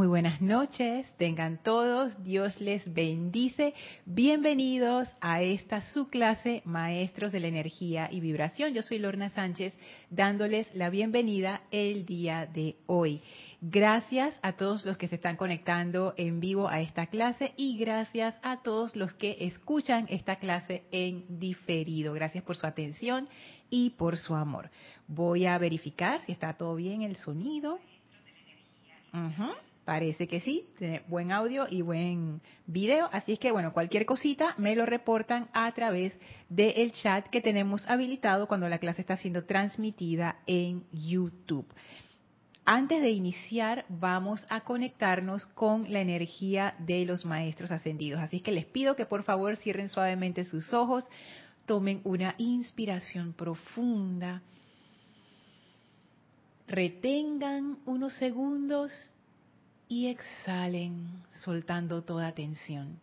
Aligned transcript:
Muy 0.00 0.08
buenas 0.08 0.40
noches, 0.40 1.12
tengan 1.18 1.62
todos, 1.62 2.24
Dios 2.24 2.58
les 2.58 2.90
bendice. 2.90 3.74
Bienvenidos 4.06 5.10
a 5.20 5.42
esta 5.42 5.82
su 5.82 6.08
clase 6.08 6.62
Maestros 6.64 7.32
de 7.32 7.40
la 7.40 7.48
Energía 7.48 8.08
y 8.10 8.20
Vibración. 8.20 8.72
Yo 8.72 8.80
soy 8.80 8.98
Lorna 8.98 9.28
Sánchez 9.28 9.74
dándoles 10.08 10.74
la 10.74 10.88
bienvenida 10.88 11.64
el 11.70 12.06
día 12.06 12.46
de 12.46 12.76
hoy. 12.86 13.20
Gracias 13.60 14.40
a 14.40 14.54
todos 14.54 14.86
los 14.86 14.96
que 14.96 15.06
se 15.06 15.16
están 15.16 15.36
conectando 15.36 16.14
en 16.16 16.40
vivo 16.40 16.66
a 16.66 16.80
esta 16.80 17.08
clase 17.08 17.52
y 17.58 17.76
gracias 17.76 18.38
a 18.42 18.62
todos 18.62 18.96
los 18.96 19.12
que 19.12 19.36
escuchan 19.40 20.06
esta 20.08 20.36
clase 20.36 20.82
en 20.92 21.38
diferido. 21.38 22.14
Gracias 22.14 22.42
por 22.42 22.56
su 22.56 22.66
atención 22.66 23.28
y 23.68 23.90
por 23.90 24.16
su 24.16 24.34
amor. 24.34 24.70
Voy 25.08 25.44
a 25.44 25.58
verificar 25.58 26.22
si 26.24 26.32
está 26.32 26.54
todo 26.54 26.74
bien 26.74 27.02
el 27.02 27.16
sonido. 27.16 27.78
Parece 29.90 30.28
que 30.28 30.40
sí, 30.40 30.68
tiene 30.78 31.02
buen 31.08 31.32
audio 31.32 31.66
y 31.68 31.82
buen 31.82 32.40
video. 32.64 33.08
Así 33.10 33.32
es 33.32 33.40
que, 33.40 33.50
bueno, 33.50 33.72
cualquier 33.72 34.06
cosita 34.06 34.54
me 34.56 34.76
lo 34.76 34.86
reportan 34.86 35.48
a 35.52 35.72
través 35.72 36.12
del 36.48 36.92
chat 36.92 37.26
que 37.26 37.40
tenemos 37.40 37.84
habilitado 37.88 38.46
cuando 38.46 38.68
la 38.68 38.78
clase 38.78 39.00
está 39.00 39.16
siendo 39.16 39.46
transmitida 39.46 40.42
en 40.46 40.84
YouTube. 40.92 41.66
Antes 42.64 43.02
de 43.02 43.10
iniciar, 43.10 43.84
vamos 43.88 44.40
a 44.48 44.60
conectarnos 44.60 45.44
con 45.44 45.92
la 45.92 46.00
energía 46.00 46.76
de 46.78 47.04
los 47.04 47.24
maestros 47.24 47.72
ascendidos. 47.72 48.20
Así 48.20 48.36
es 48.36 48.42
que 48.44 48.52
les 48.52 48.66
pido 48.66 48.94
que 48.94 49.06
por 49.06 49.24
favor 49.24 49.56
cierren 49.56 49.88
suavemente 49.88 50.44
sus 50.44 50.72
ojos, 50.72 51.04
tomen 51.66 52.00
una 52.04 52.36
inspiración 52.38 53.32
profunda, 53.32 54.40
retengan 56.68 57.80
unos 57.86 58.12
segundos 58.14 58.92
y 59.90 60.06
exhalen 60.06 61.24
soltando 61.34 62.02
toda 62.02 62.32
tensión 62.32 63.00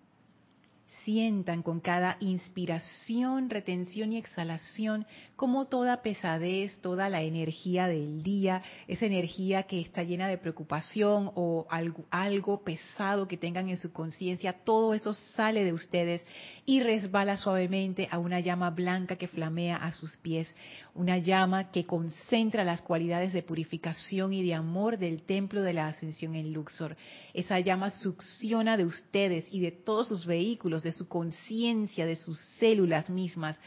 sientan 1.07 1.63
con 1.63 1.79
cada 1.79 2.17
inspiración, 2.19 3.49
retención 3.49 4.11
y 4.11 4.17
exhalación 4.17 5.05
como 5.37 5.67
toda 5.67 6.01
pesadez, 6.01 6.81
toda 6.81 7.07
la 7.07 7.21
energía 7.21 7.87
del 7.87 8.23
día, 8.23 8.61
esa 8.89 9.05
energía 9.05 9.63
que 9.63 9.79
está 9.79 10.03
llena 10.03 10.27
de 10.27 10.37
preocupación 10.37 11.31
o 11.35 11.65
algo, 11.69 12.03
algo 12.09 12.61
pesado 12.65 13.25
que 13.25 13.37
tengan 13.37 13.69
en 13.69 13.77
su 13.77 13.93
conciencia, 13.93 14.51
todo 14.51 14.93
eso 14.93 15.13
sale 15.13 15.63
de 15.63 15.71
ustedes 15.71 16.25
y 16.65 16.81
resbala 16.81 17.37
suavemente 17.37 18.09
a 18.11 18.19
una 18.19 18.41
llama 18.41 18.71
blanca 18.71 19.15
que 19.15 19.29
flamea 19.29 19.77
a 19.77 19.93
sus 19.93 20.17
pies, 20.17 20.53
una 20.93 21.19
llama 21.19 21.71
que 21.71 21.85
concentra 21.85 22.65
las 22.65 22.81
cualidades 22.81 23.31
de 23.31 23.43
purificación 23.43 24.33
y 24.33 24.43
de 24.43 24.55
amor 24.55 24.97
del 24.97 25.21
templo 25.21 25.61
de 25.61 25.71
la 25.71 25.87
ascensión 25.87 26.35
en 26.35 26.51
Luxor. 26.51 26.97
Esa 27.33 27.61
llama 27.61 27.91
succiona 27.91 28.75
de 28.75 28.83
ustedes 28.83 29.45
y 29.51 29.61
de 29.61 29.71
todos 29.71 30.09
sus 30.09 30.25
vehículos, 30.25 30.83
de 30.83 30.96
su 30.97 31.07
conciencia, 31.07 32.05
de 32.05 32.15
sus 32.15 32.39
células 32.59 33.09
mismas, 33.09 33.59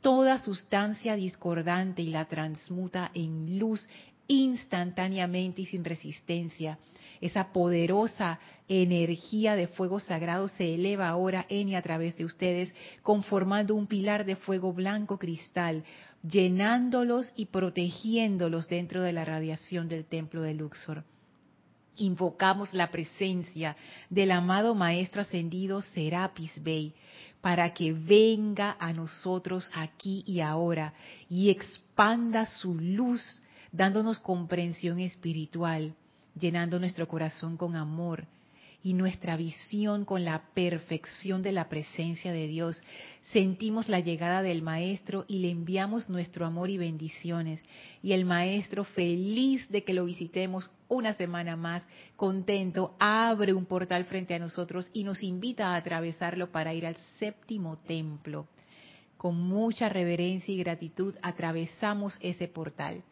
toda 0.00 0.38
sustancia 0.38 1.16
discordante 1.16 2.02
y 2.02 2.10
la 2.10 2.26
transmuta 2.26 3.10
en 3.14 3.58
luz 3.58 3.88
instantáneamente 4.28 5.62
y 5.62 5.66
sin 5.66 5.84
resistencia. 5.84 6.78
Esa 7.20 7.52
poderosa 7.52 8.38
energía 8.68 9.56
de 9.56 9.66
fuego 9.66 10.00
sagrado 10.00 10.48
se 10.48 10.74
eleva 10.74 11.08
ahora 11.08 11.46
en 11.48 11.68
y 11.68 11.74
a 11.74 11.82
través 11.82 12.16
de 12.16 12.24
ustedes, 12.24 12.74
conformando 13.02 13.74
un 13.74 13.86
pilar 13.86 14.26
de 14.26 14.36
fuego 14.36 14.72
blanco 14.72 15.18
cristal, 15.18 15.84
llenándolos 16.22 17.32
y 17.34 17.46
protegiéndolos 17.46 18.68
dentro 18.68 19.02
de 19.02 19.12
la 19.12 19.24
radiación 19.24 19.88
del 19.88 20.04
templo 20.04 20.42
de 20.42 20.54
Luxor 20.54 21.04
invocamos 21.96 22.72
la 22.72 22.90
presencia 22.90 23.76
del 24.10 24.30
amado 24.30 24.74
Maestro 24.74 25.22
Ascendido 25.22 25.82
Serapis 25.82 26.52
Bey 26.62 26.94
para 27.40 27.74
que 27.74 27.92
venga 27.92 28.76
a 28.78 28.92
nosotros 28.92 29.70
aquí 29.74 30.24
y 30.26 30.40
ahora 30.40 30.94
y 31.28 31.50
expanda 31.50 32.46
su 32.46 32.74
luz, 32.74 33.42
dándonos 33.70 34.18
comprensión 34.18 34.98
espiritual, 35.00 35.94
llenando 36.34 36.78
nuestro 36.78 37.06
corazón 37.06 37.56
con 37.56 37.76
amor, 37.76 38.26
y 38.84 38.92
nuestra 38.92 39.38
visión 39.38 40.04
con 40.04 40.26
la 40.26 40.42
perfección 40.52 41.42
de 41.42 41.52
la 41.52 41.70
presencia 41.70 42.32
de 42.32 42.46
Dios. 42.46 42.82
Sentimos 43.32 43.88
la 43.88 43.98
llegada 43.98 44.42
del 44.42 44.60
Maestro 44.60 45.24
y 45.26 45.38
le 45.38 45.50
enviamos 45.50 46.10
nuestro 46.10 46.44
amor 46.44 46.68
y 46.68 46.76
bendiciones. 46.76 47.64
Y 48.02 48.12
el 48.12 48.26
Maestro, 48.26 48.84
feliz 48.84 49.66
de 49.70 49.84
que 49.84 49.94
lo 49.94 50.04
visitemos 50.04 50.70
una 50.86 51.14
semana 51.14 51.56
más, 51.56 51.84
contento, 52.14 52.94
abre 53.00 53.54
un 53.54 53.64
portal 53.64 54.04
frente 54.04 54.34
a 54.34 54.38
nosotros 54.38 54.90
y 54.92 55.02
nos 55.02 55.22
invita 55.22 55.68
a 55.68 55.76
atravesarlo 55.76 56.52
para 56.52 56.74
ir 56.74 56.86
al 56.86 56.96
séptimo 57.18 57.78
templo. 57.78 58.46
Con 59.16 59.40
mucha 59.40 59.88
reverencia 59.88 60.52
y 60.52 60.58
gratitud 60.58 61.14
atravesamos 61.22 62.18
ese 62.20 62.48
portal. 62.48 63.02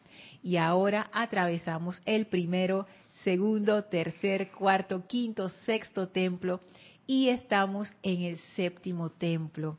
Y 0.43 0.57
ahora 0.57 1.09
atravesamos 1.11 1.99
el 2.05 2.27
primero 2.27 2.85
segundo, 3.23 3.83
tercer, 3.85 4.51
cuarto, 4.51 5.05
quinto, 5.07 5.49
sexto 5.65 6.07
templo 6.09 6.59
y 7.07 7.29
estamos 7.29 7.89
en 8.01 8.23
el 8.23 8.37
séptimo 8.55 9.09
templo. 9.09 9.77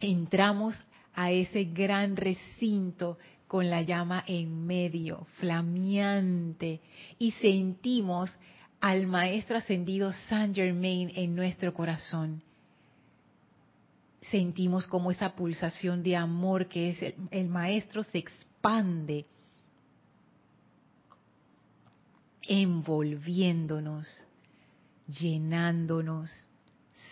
Entramos 0.00 0.74
a 1.14 1.30
ese 1.30 1.64
gran 1.64 2.16
recinto 2.16 3.18
con 3.48 3.70
la 3.70 3.82
llama 3.82 4.24
en 4.26 4.66
medio, 4.66 5.26
flameante, 5.38 6.80
y 7.18 7.30
sentimos 7.32 8.30
al 8.80 9.06
Maestro 9.06 9.56
Ascendido 9.56 10.12
Saint 10.28 10.54
Germain 10.54 11.10
en 11.14 11.34
nuestro 11.34 11.72
corazón. 11.72 12.42
Sentimos 14.20 14.86
como 14.86 15.10
esa 15.10 15.34
pulsación 15.34 16.02
de 16.02 16.16
amor 16.16 16.66
que 16.66 16.90
es 16.90 17.02
el, 17.02 17.14
el 17.30 17.48
Maestro 17.48 18.02
se 18.02 18.18
expande 18.18 19.24
envolviéndonos, 22.48 24.06
llenándonos, 25.06 26.30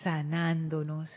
sanándonos, 0.03 1.11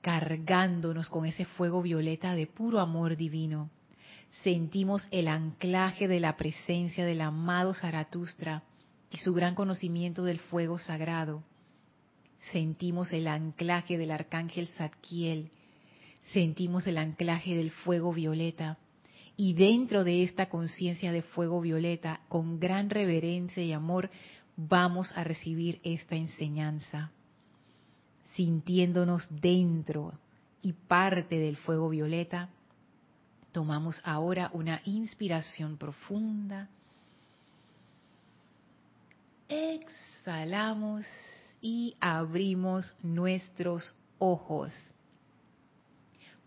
cargándonos 0.00 1.08
con 1.08 1.26
ese 1.26 1.44
fuego 1.44 1.82
violeta 1.82 2.34
de 2.34 2.46
puro 2.46 2.80
amor 2.80 3.16
divino. 3.16 3.70
Sentimos 4.42 5.06
el 5.10 5.28
anclaje 5.28 6.08
de 6.08 6.20
la 6.20 6.36
presencia 6.36 7.04
del 7.04 7.20
amado 7.20 7.74
Zaratustra 7.74 8.62
y 9.10 9.18
su 9.18 9.34
gran 9.34 9.54
conocimiento 9.54 10.24
del 10.24 10.38
fuego 10.38 10.78
sagrado. 10.78 11.42
Sentimos 12.52 13.12
el 13.12 13.28
anclaje 13.28 13.98
del 13.98 14.10
arcángel 14.10 14.68
Zadkiel. 14.68 15.50
Sentimos 16.32 16.86
el 16.86 16.98
anclaje 16.98 17.56
del 17.56 17.70
fuego 17.70 18.12
violeta 18.12 18.78
y 19.36 19.52
dentro 19.54 20.02
de 20.02 20.22
esta 20.22 20.48
conciencia 20.48 21.12
de 21.12 21.22
fuego 21.22 21.60
violeta, 21.60 22.20
con 22.28 22.58
gran 22.58 22.88
reverencia 22.88 23.62
y 23.62 23.72
amor, 23.72 24.10
vamos 24.56 25.12
a 25.16 25.24
recibir 25.24 25.78
esta 25.84 26.16
enseñanza, 26.16 27.10
sintiéndonos 28.34 29.28
dentro 29.30 30.14
y 30.62 30.72
parte 30.72 31.38
del 31.38 31.56
fuego 31.56 31.90
violeta. 31.90 32.48
Tomamos 33.52 34.00
ahora 34.04 34.50
una 34.54 34.80
inspiración 34.86 35.76
profunda. 35.76 36.68
Exhalamos 39.48 41.06
y 41.60 41.94
abrimos 42.00 42.94
nuestros 43.02 43.94
ojos. 44.18 44.72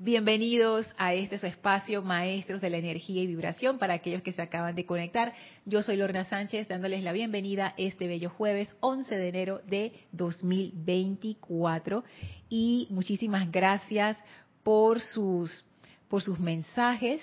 Bienvenidos 0.02 0.90
a 0.98 1.14
este 1.14 1.38
su 1.40 1.46
espacio, 1.46 2.02
Maestros 2.02 2.62
de 2.62 2.70
la 2.70 2.78
Energía 2.78 3.22
y 3.22 3.28
Vibración, 3.28 3.78
para 3.78 3.96
aquellos 3.96 4.22
que 4.22 4.32
se 4.32 4.42
acaban 4.42 4.74
de 4.74 4.86
conectar. 4.86 5.34
Yo 5.66 5.82
soy 5.82 5.98
Lorna 5.98 6.24
Sánchez, 6.24 6.70
dándoles 6.70 7.04
la 7.04 7.12
bienvenida 7.12 7.74
este 7.76 8.08
bello 8.08 8.30
jueves 8.30 8.74
11 8.80 9.18
de 9.18 9.28
enero 9.28 9.62
de 9.68 9.92
2024. 10.14 12.06
Y 12.48 12.88
muchísimas 12.92 13.52
gracias 13.52 14.16
por 14.64 15.02
sus, 15.02 15.66
por 16.08 16.22
sus 16.22 16.40
mensajes. 16.40 17.22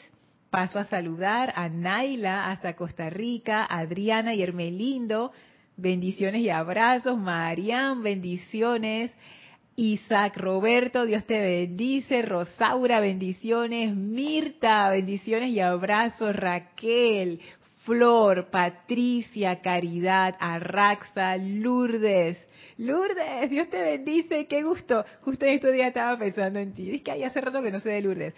Paso 0.50 0.78
a 0.78 0.84
saludar 0.84 1.54
a 1.56 1.70
Naila 1.70 2.50
hasta 2.50 2.76
Costa 2.76 3.08
Rica, 3.08 3.64
Adriana 3.64 4.34
y 4.34 4.42
Hermelindo. 4.42 5.32
Bendiciones 5.78 6.42
y 6.42 6.50
abrazos. 6.50 7.16
Marian, 7.16 8.02
bendiciones. 8.02 9.12
Isaac 9.76 10.38
Roberto, 10.38 11.04
Dios 11.04 11.24
te 11.26 11.38
bendice. 11.38 12.22
Rosaura, 12.22 13.00
bendiciones. 13.00 13.94
Mirta, 13.94 14.88
bendiciones 14.88 15.50
y 15.50 15.60
abrazos. 15.60 16.34
Raquel, 16.34 17.40
Flor, 17.84 18.46
Patricia, 18.50 19.60
Caridad, 19.60 20.34
Arraxa, 20.40 21.36
Lourdes. 21.36 22.38
Lourdes, 22.78 23.50
Dios 23.50 23.68
te 23.68 23.82
bendice, 23.82 24.46
qué 24.46 24.62
gusto. 24.62 25.04
Justo 25.20 25.44
en 25.44 25.52
estos 25.52 25.72
días 25.72 25.88
estaba 25.88 26.18
pensando 26.18 26.58
en 26.58 26.72
ti. 26.72 26.94
Es 26.94 27.02
que 27.02 27.12
hay 27.12 27.22
hace 27.24 27.40
rato 27.40 27.62
que 27.62 27.70
no 27.70 27.80
sé 27.80 27.90
de 27.90 28.00
Lourdes. 28.00 28.34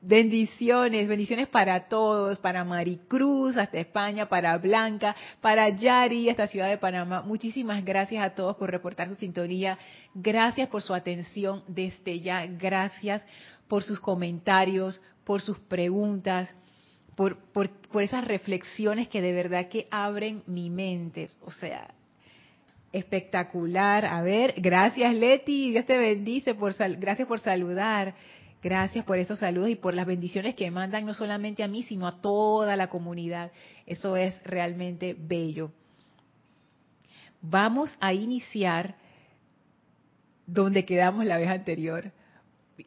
Bendiciones, 0.00 1.08
bendiciones 1.08 1.48
para 1.48 1.88
todos, 1.88 2.38
para 2.38 2.62
Maricruz, 2.62 3.56
hasta 3.56 3.78
España, 3.78 4.28
para 4.28 4.56
Blanca, 4.56 5.16
para 5.40 5.68
Yari, 5.70 6.30
hasta 6.30 6.46
Ciudad 6.46 6.68
de 6.68 6.78
Panamá. 6.78 7.22
Muchísimas 7.22 7.84
gracias 7.84 8.24
a 8.24 8.30
todos 8.30 8.54
por 8.56 8.70
reportar 8.70 9.08
su 9.08 9.16
sintonía. 9.16 9.76
Gracias 10.14 10.68
por 10.68 10.82
su 10.82 10.94
atención 10.94 11.64
desde 11.66 12.20
ya. 12.20 12.46
Gracias 12.46 13.26
por 13.66 13.82
sus 13.82 13.98
comentarios, 13.98 15.00
por 15.24 15.42
sus 15.42 15.58
preguntas, 15.58 16.54
por, 17.16 17.36
por, 17.52 17.68
por 17.68 18.04
esas 18.04 18.24
reflexiones 18.24 19.08
que 19.08 19.20
de 19.20 19.32
verdad 19.32 19.66
que 19.66 19.88
abren 19.90 20.44
mi 20.46 20.70
mente. 20.70 21.28
O 21.44 21.50
sea, 21.50 21.92
espectacular. 22.92 24.04
A 24.04 24.22
ver, 24.22 24.54
gracias 24.58 25.12
Leti, 25.14 25.72
Dios 25.72 25.86
te 25.86 25.98
bendice, 25.98 26.54
por 26.54 26.74
gracias 26.98 27.26
por 27.26 27.40
saludar. 27.40 28.14
Gracias 28.62 29.04
por 29.04 29.18
estos 29.18 29.38
saludos 29.38 29.70
y 29.70 29.76
por 29.76 29.94
las 29.94 30.06
bendiciones 30.06 30.56
que 30.56 30.70
mandan 30.70 31.06
no 31.06 31.14
solamente 31.14 31.62
a 31.62 31.68
mí, 31.68 31.84
sino 31.84 32.08
a 32.08 32.20
toda 32.20 32.74
la 32.74 32.88
comunidad. 32.88 33.52
Eso 33.86 34.16
es 34.16 34.42
realmente 34.42 35.14
bello. 35.16 35.70
Vamos 37.40 37.94
a 38.00 38.12
iniciar 38.12 38.96
donde 40.46 40.84
quedamos 40.84 41.24
la 41.24 41.36
vez 41.36 41.48
anterior, 41.48 42.10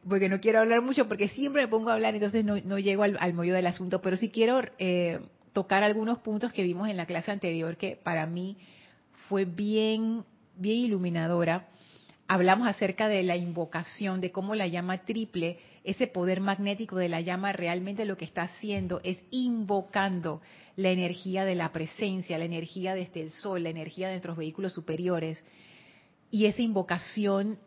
porque 0.06 0.28
no 0.28 0.40
quiero 0.40 0.58
hablar 0.58 0.82
mucho, 0.82 1.08
porque 1.08 1.28
siempre 1.28 1.62
me 1.62 1.68
pongo 1.68 1.88
a 1.90 1.94
hablar, 1.94 2.14
entonces 2.14 2.44
no, 2.44 2.78
llego 2.78 3.04
al, 3.04 3.16
al 3.18 3.34
del 3.34 3.66
asunto, 3.66 4.02
pero 4.02 4.16
sí 4.16 4.28
quiero 4.28 4.60
eh, 4.78 5.20
tocar 5.54 5.84
algunos 5.84 6.18
puntos 6.18 6.52
que 6.52 6.64
vimos 6.64 6.88
en 6.88 6.96
la 6.96 7.06
clase 7.06 7.30
anterior 7.30 7.76
que 7.76 7.96
para 7.96 8.26
mí 8.26 8.58
fue 9.28 9.44
bien, 9.46 10.24
bien 10.56 10.78
iluminadora 10.78 11.68
hablamos 12.32 12.66
acerca 12.66 13.08
de 13.08 13.22
la 13.22 13.36
invocación, 13.36 14.22
de 14.22 14.32
cómo 14.32 14.54
la 14.54 14.66
llama 14.66 15.04
triple, 15.04 15.58
ese 15.84 16.06
poder 16.06 16.40
magnético 16.40 16.96
de 16.96 17.10
la 17.10 17.20
llama 17.20 17.52
realmente 17.52 18.06
lo 18.06 18.16
que 18.16 18.24
está 18.24 18.44
haciendo 18.44 19.02
es 19.04 19.22
invocando 19.30 20.40
la 20.76 20.88
energía 20.88 21.44
de 21.44 21.54
la 21.54 21.72
presencia, 21.72 22.38
la 22.38 22.46
energía 22.46 22.94
desde 22.94 23.20
el 23.20 23.30
sol, 23.30 23.64
la 23.64 23.68
energía 23.68 24.06
de 24.06 24.14
nuestros 24.14 24.38
vehículos 24.38 24.72
superiores. 24.72 25.44
Y 26.30 26.46
esa 26.46 26.62
invocación 26.62 27.58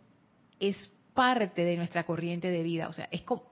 es 0.59 0.75
parte 1.13 1.63
de 1.63 1.77
nuestra 1.77 2.03
corriente 2.03 2.49
de 2.49 2.63
vida. 2.63 2.87
O 2.87 2.93
sea, 2.93 3.07
es 3.11 3.21
como, 3.21 3.43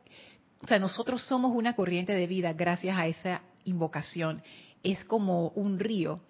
nosotros 0.79 1.21
somos 1.27 1.51
una 1.55 1.75
corriente 1.75 2.13
de 2.15 2.25
vida 2.25 2.53
gracias 2.53 2.97
a 2.97 3.05
esa 3.05 3.43
invocación. 3.65 4.41
Es 4.81 5.05
como 5.05 5.49
un 5.49 5.77
río. 5.77 6.21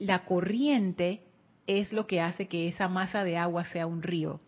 La 0.00 0.24
corriente 0.24 1.22
es 1.66 1.92
lo 1.92 2.06
que 2.06 2.20
hace 2.20 2.48
que 2.48 2.68
esa 2.68 2.88
masa 2.88 3.24
de 3.24 3.36
agua 3.36 3.64
sea 3.64 3.86
un 3.86 4.02
río. 4.02 4.40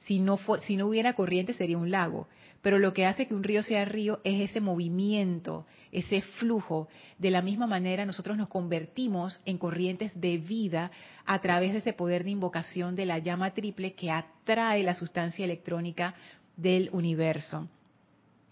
Si 0.00 0.18
no, 0.18 0.38
si 0.62 0.76
no 0.76 0.86
hubiera 0.86 1.14
corriente 1.14 1.52
sería 1.52 1.78
un 1.78 1.90
lago. 1.90 2.28
Pero 2.62 2.78
lo 2.78 2.92
que 2.92 3.06
hace 3.06 3.26
que 3.26 3.34
un 3.34 3.44
río 3.44 3.62
sea 3.62 3.84
río 3.84 4.20
es 4.24 4.50
ese 4.50 4.60
movimiento, 4.60 5.66
ese 5.92 6.20
flujo. 6.20 6.88
De 7.18 7.30
la 7.30 7.42
misma 7.42 7.66
manera 7.66 8.04
nosotros 8.04 8.36
nos 8.36 8.48
convertimos 8.48 9.40
en 9.44 9.58
corrientes 9.58 10.20
de 10.20 10.38
vida 10.38 10.90
a 11.24 11.40
través 11.40 11.72
de 11.72 11.78
ese 11.78 11.92
poder 11.92 12.24
de 12.24 12.30
invocación 12.30 12.96
de 12.96 13.06
la 13.06 13.18
llama 13.18 13.52
triple 13.54 13.94
que 13.94 14.10
atrae 14.10 14.82
la 14.82 14.94
sustancia 14.94 15.44
electrónica 15.44 16.14
del 16.56 16.90
universo. 16.92 17.68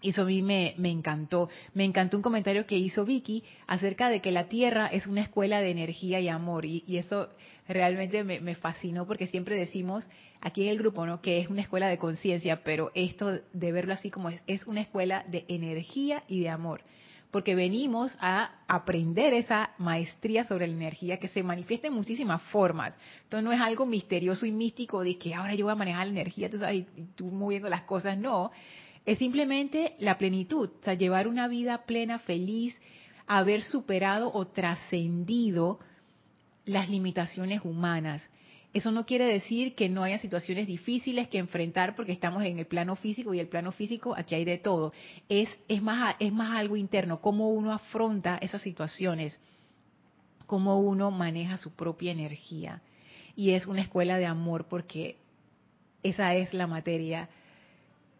Eso 0.09 0.21
a 0.21 0.25
mí 0.25 0.41
me, 0.43 0.75
encantó. 0.77 1.49
Me 1.73 1.83
encantó 1.83 2.17
un 2.17 2.23
comentario 2.23 2.67
que 2.67 2.77
hizo 2.77 3.05
Vicky 3.05 3.43
acerca 3.65 4.09
de 4.09 4.21
que 4.21 4.31
la 4.31 4.47
Tierra 4.47 4.87
es 4.87 5.07
una 5.07 5.21
escuela 5.21 5.61
de 5.61 5.71
energía 5.71 6.19
y 6.19 6.27
amor. 6.27 6.65
Y, 6.65 6.83
eso 6.97 7.29
realmente 7.67 8.23
me, 8.23 8.55
fascinó 8.55 9.07
porque 9.07 9.27
siempre 9.27 9.55
decimos 9.55 10.07
aquí 10.41 10.63
en 10.63 10.69
el 10.69 10.77
grupo 10.77 11.05
¿no? 11.05 11.21
que 11.21 11.39
es 11.39 11.49
una 11.49 11.61
escuela 11.61 11.87
de 11.87 11.97
conciencia, 11.97 12.63
pero 12.63 12.91
esto 12.93 13.39
de 13.51 13.71
verlo 13.71 13.93
así 13.93 14.11
como 14.11 14.29
es, 14.29 14.39
es 14.45 14.67
una 14.67 14.81
escuela 14.81 15.25
de 15.27 15.45
energía 15.47 16.23
y 16.27 16.41
de 16.41 16.49
amor. 16.49 16.81
Porque 17.31 17.55
venimos 17.55 18.15
a 18.21 18.61
aprender 18.67 19.33
esa 19.33 19.71
maestría 19.77 20.45
sobre 20.45 20.67
la 20.67 20.73
energía 20.73 21.17
que 21.17 21.27
se 21.27 21.43
manifiesta 21.43 21.87
en 21.87 21.93
muchísimas 21.93 22.41
formas. 22.43 22.95
Entonces 23.23 23.43
no 23.43 23.51
es 23.51 23.59
algo 23.59 23.85
misterioso 23.85 24.45
y 24.45 24.51
místico 24.51 25.03
de 25.03 25.17
que 25.17 25.33
ahora 25.33 25.55
yo 25.55 25.65
voy 25.65 25.73
a 25.73 25.75
manejar 25.75 26.05
la 26.05 26.13
energía 26.13 26.49
tú 26.49 26.59
sabes, 26.59 26.85
y 26.95 27.03
tú 27.15 27.25
moviendo 27.25 27.67
las 27.67 27.81
cosas, 27.81 28.17
no 28.17 28.51
es 29.05 29.19
simplemente 29.19 29.95
la 29.99 30.17
plenitud, 30.17 30.69
o 30.79 30.83
sea, 30.83 30.95
llevar 30.95 31.27
una 31.27 31.47
vida 31.47 31.85
plena, 31.85 32.19
feliz, 32.19 32.75
haber 33.27 33.61
superado 33.61 34.31
o 34.33 34.47
trascendido 34.47 35.79
las 36.65 36.89
limitaciones 36.89 37.61
humanas. 37.63 38.27
Eso 38.73 38.91
no 38.91 39.05
quiere 39.05 39.25
decir 39.25 39.73
que 39.73 39.87
no 39.87 40.03
haya 40.03 40.19
situaciones 40.19 40.67
difíciles 40.67 41.29
que 41.29 41.37
enfrentar 41.37 41.95
porque 41.95 42.11
estamos 42.11 42.43
en 42.43 42.59
el 42.59 42.65
plano 42.65 42.95
físico 42.97 43.33
y 43.33 43.39
el 43.39 43.47
plano 43.47 43.71
físico 43.71 44.13
aquí 44.17 44.35
hay 44.35 44.43
de 44.43 44.57
todo. 44.57 44.91
Es, 45.29 45.47
es, 45.69 45.81
más, 45.81 46.15
es 46.19 46.33
más 46.33 46.57
algo 46.57 46.75
interno, 46.75 47.21
cómo 47.21 47.49
uno 47.51 47.71
afronta 47.71 48.37
esas 48.37 48.61
situaciones, 48.61 49.39
cómo 50.45 50.79
uno 50.79 51.09
maneja 51.11 51.57
su 51.57 51.73
propia 51.73 52.11
energía. 52.11 52.81
Y 53.35 53.51
es 53.51 53.65
una 53.65 53.81
escuela 53.81 54.17
de 54.17 54.25
amor 54.25 54.67
porque 54.67 55.19
esa 56.03 56.35
es 56.35 56.53
la 56.53 56.67
materia 56.67 57.29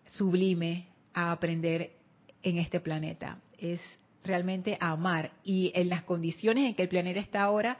sublime 0.07 0.87
a 1.13 1.31
aprender 1.31 1.91
en 2.43 2.57
este 2.57 2.79
planeta. 2.79 3.39
Es 3.57 3.81
realmente 4.23 4.77
amar. 4.79 5.31
Y 5.43 5.71
en 5.75 5.89
las 5.89 6.03
condiciones 6.03 6.65
en 6.65 6.75
que 6.75 6.83
el 6.83 6.89
planeta 6.89 7.19
está 7.19 7.43
ahora, 7.43 7.77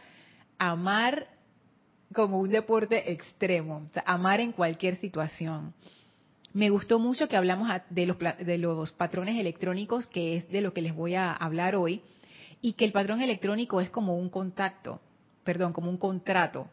amar 0.58 1.28
como 2.14 2.40
un 2.40 2.50
deporte 2.50 3.12
extremo, 3.12 3.90
amar 4.06 4.40
en 4.40 4.52
cualquier 4.52 4.96
situación. 4.98 5.74
Me 6.54 6.70
gustó 6.70 7.00
mucho 7.00 7.28
que 7.28 7.36
hablamos 7.36 7.70
de 7.90 8.06
los, 8.06 8.18
de 8.20 8.58
los 8.58 8.92
patrones 8.94 9.38
electrónicos, 9.38 10.08
que 10.08 10.38
es 10.38 10.50
de 10.50 10.62
lo 10.62 10.74
que 10.74 10.82
les 10.82 10.96
voy 10.96 11.16
a 11.16 11.34
hablar 11.34 11.76
hoy, 11.76 12.02
y 12.62 12.74
que 12.74 12.86
el 12.86 12.94
patrón 12.94 13.22
electrónico 13.22 13.82
es 13.82 13.90
como 13.90 14.16
un 14.16 14.30
contacto, 14.30 15.02
perdón, 15.44 15.74
como 15.74 15.90
un 15.90 15.98
contrato, 15.98 16.70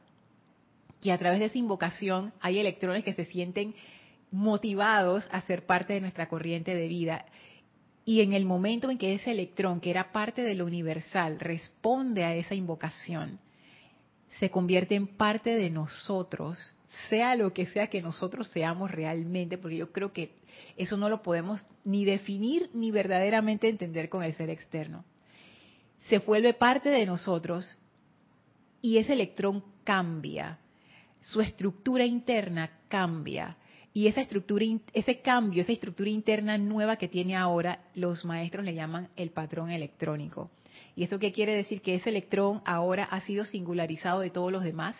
que 1.00 1.10
a 1.10 1.18
través 1.18 1.40
de 1.40 1.46
esa 1.46 1.58
invocación 1.58 2.32
hay 2.40 2.60
electrones 2.60 3.02
que 3.02 3.12
se 3.12 3.24
sienten 3.24 3.74
motivados 4.32 5.28
a 5.30 5.42
ser 5.42 5.66
parte 5.66 5.92
de 5.92 6.00
nuestra 6.00 6.28
corriente 6.28 6.74
de 6.74 6.88
vida. 6.88 7.26
Y 8.04 8.22
en 8.22 8.32
el 8.32 8.44
momento 8.44 8.90
en 8.90 8.98
que 8.98 9.14
ese 9.14 9.30
electrón, 9.30 9.80
que 9.80 9.90
era 9.90 10.10
parte 10.10 10.42
de 10.42 10.54
lo 10.54 10.66
universal, 10.66 11.38
responde 11.38 12.24
a 12.24 12.34
esa 12.34 12.54
invocación, 12.54 13.38
se 14.40 14.50
convierte 14.50 14.94
en 14.94 15.06
parte 15.06 15.54
de 15.54 15.70
nosotros, 15.70 16.74
sea 17.08 17.36
lo 17.36 17.52
que 17.52 17.66
sea 17.66 17.88
que 17.88 18.02
nosotros 18.02 18.48
seamos 18.48 18.90
realmente, 18.90 19.58
porque 19.58 19.76
yo 19.76 19.92
creo 19.92 20.12
que 20.12 20.32
eso 20.76 20.96
no 20.96 21.08
lo 21.08 21.22
podemos 21.22 21.64
ni 21.84 22.04
definir 22.04 22.70
ni 22.72 22.90
verdaderamente 22.90 23.68
entender 23.68 24.08
con 24.08 24.24
el 24.24 24.32
ser 24.32 24.50
externo. 24.50 25.04
Se 26.08 26.18
vuelve 26.18 26.54
parte 26.54 26.88
de 26.88 27.06
nosotros 27.06 27.78
y 28.80 28.96
ese 28.96 29.12
electrón 29.12 29.62
cambia, 29.84 30.58
su 31.20 31.40
estructura 31.40 32.04
interna 32.04 32.70
cambia 32.88 33.56
y 33.94 34.06
esa 34.06 34.22
estructura, 34.22 34.64
ese 34.94 35.20
cambio, 35.20 35.62
esa 35.62 35.72
estructura 35.72 36.08
interna 36.08 36.56
nueva 36.56 36.96
que 36.96 37.08
tiene 37.08 37.36
ahora, 37.36 37.80
los 37.94 38.24
maestros 38.24 38.64
le 38.64 38.74
llaman 38.74 39.08
el 39.16 39.30
patrón 39.30 39.70
electrónico. 39.70 40.50
¿Y 40.96 41.04
esto 41.04 41.18
qué 41.18 41.32
quiere 41.32 41.54
decir? 41.54 41.82
Que 41.82 41.94
ese 41.94 42.10
electrón 42.10 42.62
ahora 42.64 43.04
ha 43.04 43.20
sido 43.20 43.44
singularizado 43.44 44.20
de 44.20 44.30
todos 44.30 44.50
los 44.50 44.62
demás 44.62 44.96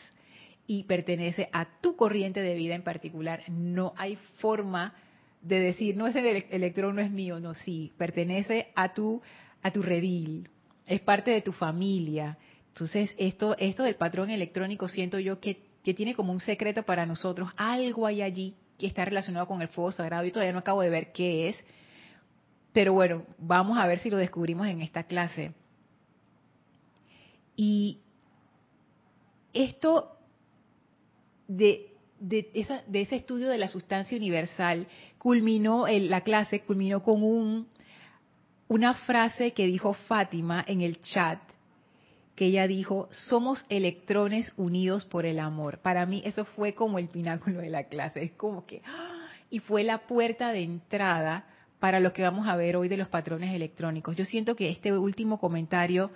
y 0.66 0.84
pertenece 0.84 1.48
a 1.52 1.80
tu 1.80 1.96
corriente 1.96 2.40
de 2.40 2.54
vida 2.54 2.74
en 2.74 2.82
particular. 2.82 3.42
No 3.48 3.94
hay 3.96 4.16
forma 4.36 4.94
de 5.40 5.58
decir, 5.58 5.96
no, 5.96 6.06
ese 6.06 6.46
electrón 6.50 6.96
no 6.96 7.02
es 7.02 7.10
mío, 7.10 7.40
no, 7.40 7.54
sí, 7.54 7.92
pertenece 7.96 8.68
a 8.74 8.92
tu, 8.92 9.22
a 9.62 9.70
tu 9.70 9.82
redil, 9.82 10.48
es 10.86 11.00
parte 11.00 11.30
de 11.30 11.40
tu 11.40 11.52
familia. 11.52 12.38
Entonces, 12.68 13.14
esto, 13.18 13.56
esto 13.58 13.82
del 13.82 13.96
patrón 13.96 14.30
electrónico 14.30 14.86
siento 14.88 15.18
yo 15.18 15.40
que, 15.40 15.62
que 15.82 15.94
tiene 15.94 16.14
como 16.14 16.32
un 16.32 16.40
secreto 16.40 16.84
para 16.84 17.06
nosotros, 17.06 17.50
algo 17.56 18.06
hay 18.06 18.22
allí 18.22 18.54
que 18.82 18.88
está 18.88 19.04
relacionado 19.04 19.46
con 19.46 19.62
el 19.62 19.68
fuego 19.68 19.92
sagrado. 19.92 20.24
y 20.24 20.32
todavía 20.32 20.52
no 20.52 20.58
acabo 20.58 20.82
de 20.82 20.90
ver 20.90 21.12
qué 21.12 21.48
es, 21.48 21.64
pero 22.72 22.92
bueno, 22.92 23.24
vamos 23.38 23.78
a 23.78 23.86
ver 23.86 24.00
si 24.00 24.10
lo 24.10 24.16
descubrimos 24.16 24.66
en 24.66 24.82
esta 24.82 25.04
clase. 25.04 25.52
Y 27.54 28.00
esto 29.52 30.16
de, 31.46 31.92
de, 32.18 32.50
ese 32.92 33.14
estudio 33.14 33.48
de 33.48 33.58
la 33.58 33.68
sustancia 33.68 34.18
universal 34.18 34.88
culminó, 35.16 35.86
la 35.86 36.22
clase 36.22 36.62
culminó 36.62 37.04
con 37.04 37.22
un, 37.22 37.68
una 38.66 38.94
frase 38.94 39.52
que 39.52 39.66
dijo 39.66 39.94
Fátima 39.94 40.64
en 40.66 40.80
el 40.80 41.00
chat 41.02 41.38
que 42.34 42.46
ella 42.46 42.66
dijo, 42.66 43.08
somos 43.10 43.64
electrones 43.68 44.52
unidos 44.56 45.04
por 45.04 45.26
el 45.26 45.38
amor. 45.38 45.78
Para 45.78 46.06
mí 46.06 46.22
eso 46.24 46.44
fue 46.44 46.74
como 46.74 46.98
el 46.98 47.08
pináculo 47.08 47.60
de 47.60 47.70
la 47.70 47.84
clase, 47.84 48.22
es 48.22 48.32
como 48.32 48.66
que, 48.66 48.82
y 49.50 49.58
fue 49.58 49.84
la 49.84 50.06
puerta 50.06 50.52
de 50.52 50.62
entrada 50.62 51.46
para 51.78 52.00
lo 52.00 52.12
que 52.12 52.22
vamos 52.22 52.48
a 52.48 52.56
ver 52.56 52.76
hoy 52.76 52.88
de 52.88 52.96
los 52.96 53.08
patrones 53.08 53.54
electrónicos. 53.54 54.16
Yo 54.16 54.24
siento 54.24 54.56
que 54.56 54.70
este 54.70 54.96
último 54.96 55.38
comentario 55.38 56.10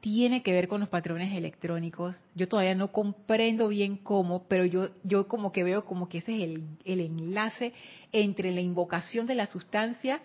tiene 0.00 0.42
que 0.42 0.52
ver 0.52 0.66
con 0.66 0.80
los 0.80 0.88
patrones 0.88 1.32
electrónicos. 1.34 2.16
Yo 2.34 2.48
todavía 2.48 2.74
no 2.74 2.90
comprendo 2.90 3.68
bien 3.68 3.96
cómo, 3.96 4.48
pero 4.48 4.64
yo, 4.64 4.90
yo 5.04 5.28
como 5.28 5.52
que 5.52 5.62
veo 5.62 5.84
como 5.84 6.08
que 6.08 6.18
ese 6.18 6.34
es 6.34 6.42
el, 6.42 6.64
el 6.84 7.00
enlace 7.00 7.72
entre 8.10 8.50
la 8.50 8.60
invocación 8.60 9.28
de 9.28 9.36
la 9.36 9.46
sustancia. 9.46 10.20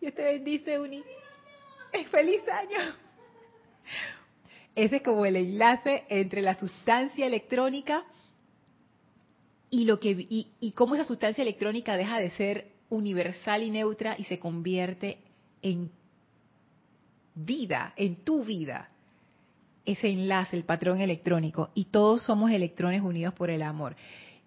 Dios 0.00 0.14
te 0.14 0.24
bendice, 0.24 0.80
Uni. 0.80 1.02
Feliz 2.10 2.42
año. 2.48 3.03
Ese 4.74 4.96
es 4.96 5.02
como 5.02 5.24
el 5.24 5.36
enlace 5.36 6.04
entre 6.08 6.42
la 6.42 6.58
sustancia 6.58 7.26
electrónica 7.26 8.04
y 9.70 9.84
lo 9.84 10.00
que 10.00 10.10
y, 10.28 10.72
cómo 10.72 10.94
esa 10.94 11.04
sustancia 11.04 11.42
electrónica 11.42 11.96
deja 11.96 12.18
de 12.18 12.30
ser 12.30 12.72
universal 12.90 13.62
y 13.62 13.70
neutra 13.70 14.16
y 14.18 14.24
se 14.24 14.38
convierte 14.38 15.18
en 15.62 15.90
vida, 17.34 17.92
en 17.96 18.16
tu 18.16 18.44
vida, 18.44 18.90
ese 19.84 20.08
enlace, 20.08 20.56
el 20.56 20.64
patrón 20.64 21.00
electrónico, 21.00 21.70
y 21.74 21.86
todos 21.86 22.22
somos 22.22 22.50
electrones 22.50 23.02
unidos 23.02 23.34
por 23.34 23.50
el 23.50 23.62
amor. 23.62 23.96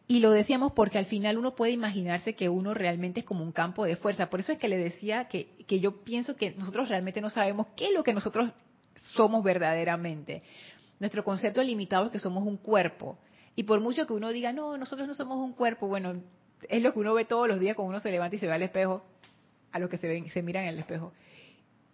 Y 0.07 0.19
lo 0.19 0.31
decíamos 0.31 0.71
porque 0.71 0.97
al 0.97 1.05
final 1.05 1.37
uno 1.37 1.55
puede 1.55 1.73
imaginarse 1.73 2.33
que 2.33 2.47
uno 2.47 2.73
realmente 2.73 3.19
es 3.19 3.25
como 3.25 3.43
un 3.43 3.51
campo 3.51 3.83
de 3.83 3.97
fuerza. 3.97 4.29
Por 4.29 4.39
eso 4.39 4.53
es 4.53 4.57
que 4.57 4.69
le 4.69 4.77
decía 4.77 5.27
que, 5.27 5.49
que 5.67 5.81
yo 5.81 6.03
pienso 6.03 6.37
que 6.37 6.51
nosotros 6.51 6.87
realmente 6.87 7.19
no 7.19 7.29
sabemos 7.29 7.67
qué 7.75 7.87
es 7.87 7.93
lo 7.93 8.03
que 8.03 8.13
nosotros 8.13 8.51
somos 9.01 9.43
verdaderamente. 9.43 10.43
Nuestro 10.99 11.23
concepto 11.23 11.61
limitado 11.63 12.05
es 12.05 12.11
que 12.11 12.19
somos 12.19 12.45
un 12.45 12.57
cuerpo. 12.57 13.17
Y 13.55 13.63
por 13.63 13.79
mucho 13.79 14.05
que 14.05 14.13
uno 14.13 14.29
diga, 14.29 14.53
no, 14.53 14.77
nosotros 14.77 15.07
no 15.07 15.15
somos 15.15 15.37
un 15.37 15.53
cuerpo, 15.53 15.87
bueno, 15.87 16.21
es 16.69 16.81
lo 16.81 16.93
que 16.93 16.99
uno 16.99 17.13
ve 17.13 17.25
todos 17.25 17.47
los 17.47 17.59
días 17.59 17.75
cuando 17.75 17.89
uno 17.89 17.99
se 17.99 18.11
levanta 18.11 18.35
y 18.35 18.39
se 18.39 18.47
ve 18.47 18.53
al 18.53 18.61
espejo, 18.61 19.03
a 19.71 19.79
lo 19.79 19.89
que 19.89 19.97
se, 19.97 20.07
ven, 20.07 20.29
se 20.29 20.41
miran 20.41 20.63
en 20.63 20.69
el 20.69 20.79
espejo 20.79 21.11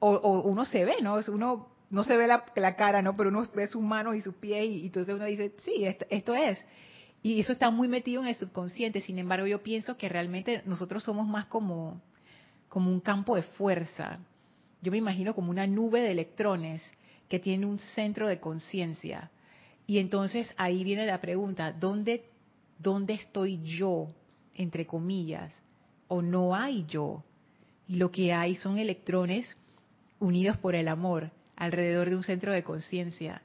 o, 0.06 0.42
uno 0.42 0.66
se 0.66 0.84
ve, 0.84 0.96
¿no? 1.02 1.20
Uno 1.30 1.68
no 1.90 2.04
se 2.04 2.18
ve 2.18 2.28
la, 2.28 2.76
cara, 2.76 3.02
¿no? 3.02 3.16
Pero 3.16 3.30
uno 3.30 3.48
ve 3.56 3.68
sus 3.68 3.82
manos 3.82 4.16
y 4.16 4.22
sus 4.22 4.36
pies 4.36 4.66
y, 4.66 4.86
entonces 4.88 5.14
uno 5.16 5.26
dice, 5.26 5.54
sí, 5.60 5.86
esto, 5.86 6.36
es. 6.36 6.66
Y 7.22 7.40
eso 7.40 7.54
está 7.54 7.70
muy 7.70 7.88
metido 7.88 8.22
en 8.22 8.28
el 8.28 8.36
subconsciente. 8.36 9.00
Sin 9.00 9.18
embargo, 9.18 9.48
yo 9.48 9.64
pienso 9.64 9.96
que 9.96 10.10
realmente 10.10 10.62
nosotros 10.66 11.04
somos 11.04 11.26
más 11.26 11.46
como, 11.46 12.02
como 12.68 12.92
un 12.92 13.00
campo 13.00 13.36
de 13.36 13.44
fuerza. 13.44 14.20
Yo 14.84 14.92
me 14.92 14.98
imagino 14.98 15.34
como 15.34 15.50
una 15.50 15.66
nube 15.66 16.02
de 16.02 16.12
electrones 16.12 16.84
que 17.30 17.40
tiene 17.40 17.66
un 17.66 17.80
centro 17.80 18.28
de 18.28 18.42
conciencia. 18.42 19.32
Y 19.88 20.00
entonces 20.00 20.54
ahí 20.58 20.84
viene 20.84 21.06
la 21.06 21.22
pregunta, 21.22 21.72
¿dónde, 21.72 22.26
¿dónde 22.80 23.14
estoy 23.14 23.62
yo, 23.64 24.10
entre 24.56 24.86
comillas? 24.86 25.58
¿O 26.10 26.22
no 26.22 26.54
hay 26.54 26.86
yo? 26.86 27.24
Y 27.88 27.96
lo 27.96 28.12
que 28.12 28.34
hay 28.34 28.58
son 28.58 28.78
electrones 28.78 29.56
unidos 30.20 30.58
por 30.58 30.76
el 30.76 30.90
amor 30.90 31.32
alrededor 31.56 32.10
de 32.10 32.18
un 32.18 32.24
centro 32.24 32.52
de 32.52 32.64
conciencia. 32.64 33.42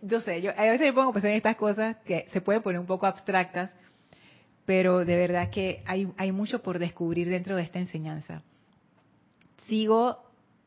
yo 0.00 0.20
sé, 0.20 0.48
a 0.56 0.62
veces 0.62 0.80
me 0.80 0.92
pongo 0.94 1.10
a 1.10 1.12
pensar 1.12 1.32
en 1.32 1.36
estas 1.36 1.56
cosas 1.56 1.96
que 2.06 2.26
se 2.30 2.40
pueden 2.40 2.62
poner 2.62 2.80
un 2.80 2.86
poco 2.86 3.04
abstractas, 3.04 3.76
pero 4.64 5.04
de 5.04 5.16
verdad 5.16 5.50
que 5.50 5.82
hay, 5.84 6.08
hay 6.16 6.32
mucho 6.32 6.62
por 6.62 6.78
descubrir 6.78 7.28
dentro 7.28 7.56
de 7.56 7.62
esta 7.62 7.78
enseñanza. 7.78 8.42
Sigo 9.66 10.25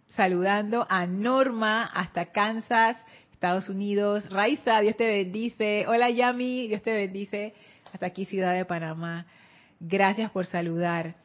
saludando 0.09 0.85
a 0.89 1.05
Norma 1.05 1.85
hasta 1.85 2.27
Kansas, 2.27 2.97
Estados 3.31 3.69
Unidos. 3.69 4.29
Raiza, 4.29 4.79
Dios 4.81 4.97
te 4.97 5.05
bendice. 5.05 5.85
Hola 5.87 6.09
Yami, 6.09 6.67
Dios 6.67 6.81
te 6.81 6.93
bendice. 6.93 7.53
Hasta 7.93 8.07
aquí, 8.07 8.25
Ciudad 8.25 8.53
de 8.53 8.65
Panamá. 8.65 9.25
Gracias 9.79 10.29
por 10.31 10.45
saludar. 10.45 11.15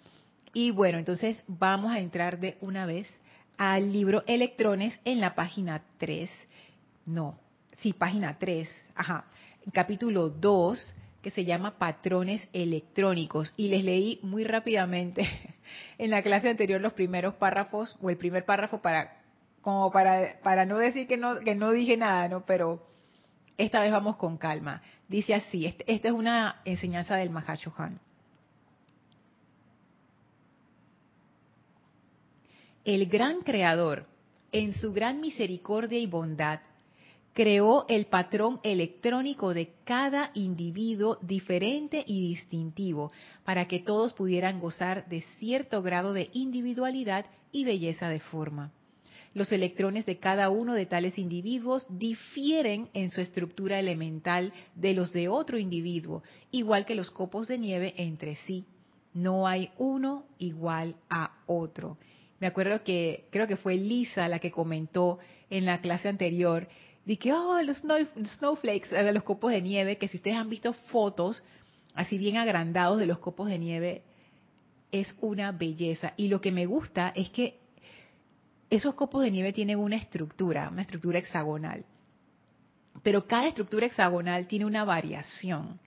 Y 0.52 0.70
bueno, 0.70 0.98
entonces 0.98 1.42
vamos 1.48 1.92
a 1.92 1.98
entrar 1.98 2.38
de 2.38 2.56
una 2.60 2.86
vez 2.86 3.12
al 3.56 3.92
libro 3.92 4.22
Electrones 4.26 4.98
en 5.04 5.20
la 5.20 5.34
página 5.34 5.82
3. 5.98 6.30
No, 7.06 7.38
sí, 7.78 7.92
página 7.92 8.38
3. 8.38 8.68
Ajá. 8.94 9.24
Capítulo 9.72 10.28
2, 10.28 10.94
que 11.24 11.32
se 11.32 11.44
llama 11.44 11.78
Patrones 11.78 12.48
electrónicos. 12.52 13.52
Y 13.56 13.66
les 13.66 13.82
leí 13.82 14.20
muy 14.22 14.44
rápidamente 14.44 15.28
en 15.98 16.10
la 16.10 16.22
clase 16.22 16.48
anterior 16.48 16.80
los 16.80 16.92
primeros 16.92 17.34
párrafos, 17.34 17.98
o 18.00 18.10
el 18.10 18.16
primer 18.16 18.44
párrafo 18.44 18.80
para 18.80 19.20
como 19.60 19.90
para, 19.90 20.38
para 20.42 20.66
no 20.66 20.78
decir 20.78 21.08
que 21.08 21.16
no, 21.16 21.40
que 21.40 21.54
no 21.54 21.72
dije 21.72 21.96
nada, 21.96 22.28
¿no? 22.28 22.44
Pero 22.44 22.86
esta 23.56 23.80
vez 23.80 23.90
vamos 23.90 24.16
con 24.16 24.36
calma. 24.36 24.82
Dice 25.08 25.34
así, 25.34 25.66
este, 25.66 25.90
esta 25.90 26.08
es 26.08 26.14
una 26.14 26.60
enseñanza 26.64 27.16
del 27.16 27.30
Mahashohan. 27.30 27.98
el 32.84 33.06
gran 33.06 33.40
creador, 33.40 34.06
en 34.52 34.74
su 34.74 34.92
gran 34.92 35.20
misericordia 35.20 35.98
y 35.98 36.06
bondad, 36.06 36.60
creó 37.34 37.84
el 37.88 38.06
patrón 38.06 38.60
electrónico 38.62 39.52
de 39.52 39.72
cada 39.84 40.30
individuo 40.34 41.18
diferente 41.20 42.04
y 42.06 42.28
distintivo 42.28 43.12
para 43.44 43.66
que 43.66 43.80
todos 43.80 44.14
pudieran 44.14 44.60
gozar 44.60 45.08
de 45.08 45.22
cierto 45.38 45.82
grado 45.82 46.12
de 46.12 46.30
individualidad 46.32 47.26
y 47.50 47.64
belleza 47.64 48.08
de 48.08 48.20
forma. 48.20 48.72
Los 49.34 49.50
electrones 49.50 50.06
de 50.06 50.18
cada 50.18 50.48
uno 50.48 50.74
de 50.74 50.86
tales 50.86 51.18
individuos 51.18 51.86
difieren 51.90 52.88
en 52.94 53.10
su 53.10 53.20
estructura 53.20 53.80
elemental 53.80 54.52
de 54.76 54.94
los 54.94 55.12
de 55.12 55.28
otro 55.28 55.58
individuo, 55.58 56.22
igual 56.52 56.86
que 56.86 56.94
los 56.94 57.10
copos 57.10 57.48
de 57.48 57.58
nieve 57.58 57.94
entre 57.96 58.36
sí. 58.36 58.64
No 59.12 59.48
hay 59.48 59.70
uno 59.76 60.24
igual 60.38 60.94
a 61.10 61.32
otro. 61.46 61.98
Me 62.38 62.46
acuerdo 62.46 62.84
que 62.84 63.26
creo 63.30 63.48
que 63.48 63.56
fue 63.56 63.74
Lisa 63.74 64.28
la 64.28 64.38
que 64.38 64.52
comentó 64.52 65.18
en 65.50 65.64
la 65.64 65.80
clase 65.80 66.08
anterior 66.08 66.68
de 67.04 67.32
oh, 67.32 67.60
los 67.62 67.78
snowflakes, 67.78 68.90
de 68.90 69.12
los 69.12 69.22
copos 69.22 69.52
de 69.52 69.60
nieve, 69.60 69.98
que 69.98 70.08
si 70.08 70.16
ustedes 70.16 70.36
han 70.36 70.48
visto 70.48 70.72
fotos 70.72 71.42
así 71.94 72.18
bien 72.18 72.36
agrandados 72.36 72.98
de 72.98 73.06
los 73.06 73.18
copos 73.18 73.48
de 73.48 73.58
nieve, 73.58 74.02
es 74.90 75.14
una 75.20 75.52
belleza. 75.52 76.14
Y 76.16 76.28
lo 76.28 76.40
que 76.40 76.52
me 76.52 76.66
gusta 76.66 77.12
es 77.14 77.30
que 77.30 77.58
esos 78.70 78.94
copos 78.94 79.22
de 79.22 79.30
nieve 79.30 79.52
tienen 79.52 79.78
una 79.78 79.96
estructura, 79.96 80.68
una 80.70 80.82
estructura 80.82 81.18
hexagonal. 81.18 81.84
Pero 83.02 83.26
cada 83.26 83.48
estructura 83.48 83.86
hexagonal 83.86 84.46
tiene 84.46 84.64
una 84.64 84.84
variación. 84.84 85.78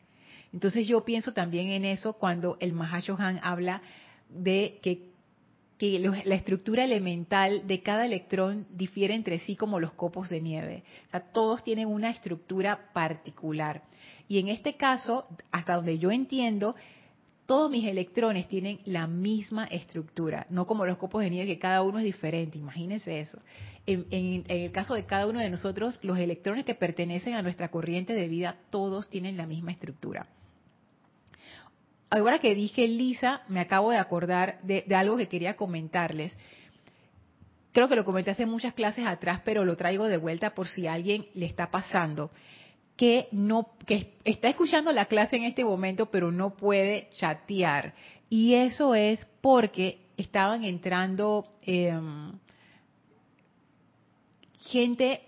Entonces 0.53 0.87
yo 0.87 1.03
pienso 1.03 1.33
también 1.33 1.69
en 1.69 1.85
eso 1.85 2.13
cuando 2.13 2.57
el 2.59 2.73
Mahashohan 2.73 3.39
habla 3.43 3.81
de 4.29 4.79
que 4.81 5.09
que 5.77 5.99
la 5.99 6.35
estructura 6.35 6.83
elemental 6.83 7.67
de 7.67 7.81
cada 7.81 8.05
electrón 8.05 8.65
difiere 8.71 9.13
entre 9.13 9.39
sí 9.39 9.55
como 9.55 9.79
los 9.79 9.93
copos 9.93 10.29
de 10.29 10.41
nieve. 10.41 10.83
O 11.07 11.11
sea, 11.11 11.19
todos 11.19 11.63
tienen 11.63 11.87
una 11.87 12.09
estructura 12.09 12.91
particular. 12.93 13.83
Y 14.27 14.39
en 14.39 14.47
este 14.49 14.75
caso, 14.75 15.25
hasta 15.51 15.75
donde 15.75 15.99
yo 15.99 16.11
entiendo, 16.11 16.75
todos 17.45 17.69
mis 17.69 17.85
electrones 17.85 18.47
tienen 18.47 18.79
la 18.85 19.05
misma 19.05 19.65
estructura, 19.65 20.47
no 20.49 20.65
como 20.65 20.85
los 20.85 20.97
copos 20.97 21.21
de 21.21 21.29
nieve 21.29 21.47
que 21.47 21.59
cada 21.59 21.83
uno 21.83 21.99
es 21.99 22.05
diferente. 22.05 22.57
Imagínense 22.57 23.19
eso. 23.19 23.39
En, 23.85 24.05
en, 24.09 24.43
el 24.47 24.71
caso 24.71 24.95
de 24.95 25.05
cada 25.05 25.27
uno 25.27 25.39
de 25.39 25.49
nosotros, 25.49 25.99
los 26.01 26.17
electrones 26.17 26.65
que 26.65 26.75
pertenecen 26.75 27.35
a 27.35 27.43
nuestra 27.43 27.69
corriente 27.69 28.13
de 28.13 28.27
vida, 28.27 28.57
todos 28.71 29.09
tienen 29.09 29.37
la 29.37 29.45
misma 29.45 29.71
estructura 29.71 30.27
ahora 32.09 32.39
que 32.39 32.55
dije 32.55 32.87
Lisa, 32.87 33.41
me 33.47 33.59
acabo 33.59 33.91
de 33.91 33.97
acordar 33.97 34.59
de, 34.63 34.83
algo 34.95 35.17
que 35.17 35.27
quería 35.27 35.55
comentarles. 35.55 36.37
Creo 37.71 37.87
que 37.87 37.95
lo 37.95 38.05
comenté 38.05 38.31
hace 38.31 38.45
muchas 38.45 38.73
clases 38.73 39.05
atrás, 39.05 39.41
pero 39.45 39.65
lo 39.65 39.77
traigo 39.77 40.05
de 40.05 40.17
vuelta 40.17 40.55
por 40.55 40.67
si 40.67 40.87
a 40.87 40.93
alguien 40.93 41.27
le 41.33 41.45
está 41.45 41.69
pasando 41.69 42.31
que 42.95 43.27
no 43.31 43.77
que 43.85 44.15
está 44.23 44.49
escuchando 44.49 44.91
la 44.91 45.05
clase 45.05 45.35
en 45.35 45.43
este 45.43 45.63
momento, 45.63 46.07
pero 46.07 46.31
no 46.31 46.55
puede 46.55 47.09
chatear. 47.13 47.93
Y 48.27 48.55
eso 48.55 48.95
es 48.95 49.23
porque 49.39 49.99
estaban 50.17 50.63
entrando 50.63 51.45
em, 51.61 52.33
gente 54.59 55.21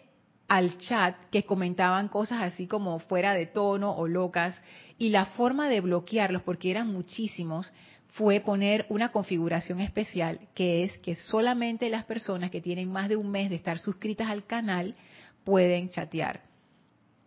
al 0.49 0.79
chat 0.79 1.15
que 1.31 1.43
comentaban 1.43 2.07
cosas 2.07 2.41
así 2.41 2.65
como 2.65 2.97
fuera 2.99 3.33
de 3.35 3.45
tono 3.45 3.91
o 3.91 4.07
locas 4.07 4.61
y 4.97 5.09
la 5.09 5.25
forma 5.25 5.69
de 5.69 5.79
bloquearlos, 5.79 6.41
porque 6.41 6.71
eran 6.71 6.91
muchísimos, 6.91 7.71
fue 8.13 8.39
poner 8.39 8.87
una 8.89 9.11
configuración 9.11 9.79
especial 9.79 10.39
que 10.55 10.83
es 10.83 10.97
que 10.97 11.13
solamente 11.13 11.89
las 11.89 12.03
personas 12.03 12.49
que 12.49 12.61
tienen 12.61 12.91
más 12.91 13.07
de 13.07 13.15
un 13.15 13.29
mes 13.29 13.51
de 13.51 13.55
estar 13.57 13.77
suscritas 13.77 14.27
al 14.27 14.45
canal 14.45 14.95
pueden 15.43 15.89
chatear. 15.89 16.41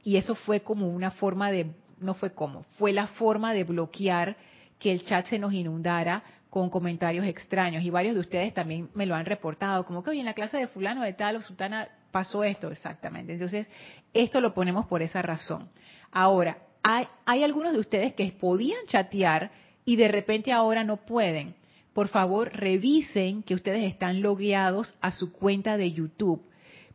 Y 0.03 0.17
eso 0.17 0.35
fue 0.35 0.61
como 0.61 0.89
una 0.89 1.13
forma 1.13 1.53
de, 1.53 1.71
no 2.01 2.15
fue 2.15 2.33
como, 2.35 2.65
fue 2.77 2.93
la 2.93 3.07
forma 3.07 3.53
de 3.53 3.63
bloquear 3.63 4.37
que 4.81 4.91
el 4.91 5.05
chat 5.05 5.27
se 5.27 5.39
nos 5.39 5.53
inundara 5.53 6.25
con 6.51 6.71
comentarios 6.71 7.25
extraños. 7.25 7.85
Y 7.85 7.91
varios 7.91 8.15
de 8.15 8.21
ustedes 8.21 8.53
también 8.53 8.91
me 8.95 9.07
lo 9.07 9.15
han 9.15 9.27
reportado, 9.27 9.85
como 9.85 10.03
que 10.03 10.11
hoy 10.11 10.19
en 10.19 10.27
la 10.27 10.35
clase 10.35 10.57
de 10.57 10.67
fulano 10.67 11.05
de 11.05 11.13
tal 11.13 11.37
o 11.37 11.41
sultana 11.41 11.89
pasó 12.13 12.45
esto 12.45 12.71
exactamente. 12.71 13.33
Entonces, 13.33 13.69
esto 14.13 14.41
lo 14.41 14.55
ponemos 14.55 14.87
por 14.87 15.03
esa 15.03 15.23
razón. 15.23 15.69
Ahora, 16.13 16.59
hay, 16.83 17.43
algunos 17.43 17.73
de 17.73 17.81
ustedes 17.81 18.13
que 18.13 18.31
podían 18.33 18.87
chatear 18.87 19.51
y 19.85 19.97
de 19.97 20.09
repente 20.09 20.53
ahora 20.53 20.85
no 20.85 20.99
pueden. 20.99 21.55
Por 21.93 22.09
favor, 22.09 22.53
revisen 22.53 23.43
que 23.43 23.55
ustedes 23.55 23.85
están 23.85 24.23
logueados 24.23 24.95
a 25.01 25.11
su 25.11 25.33
cuenta 25.33 25.77
de 25.77 25.93
YouTube 25.93 26.43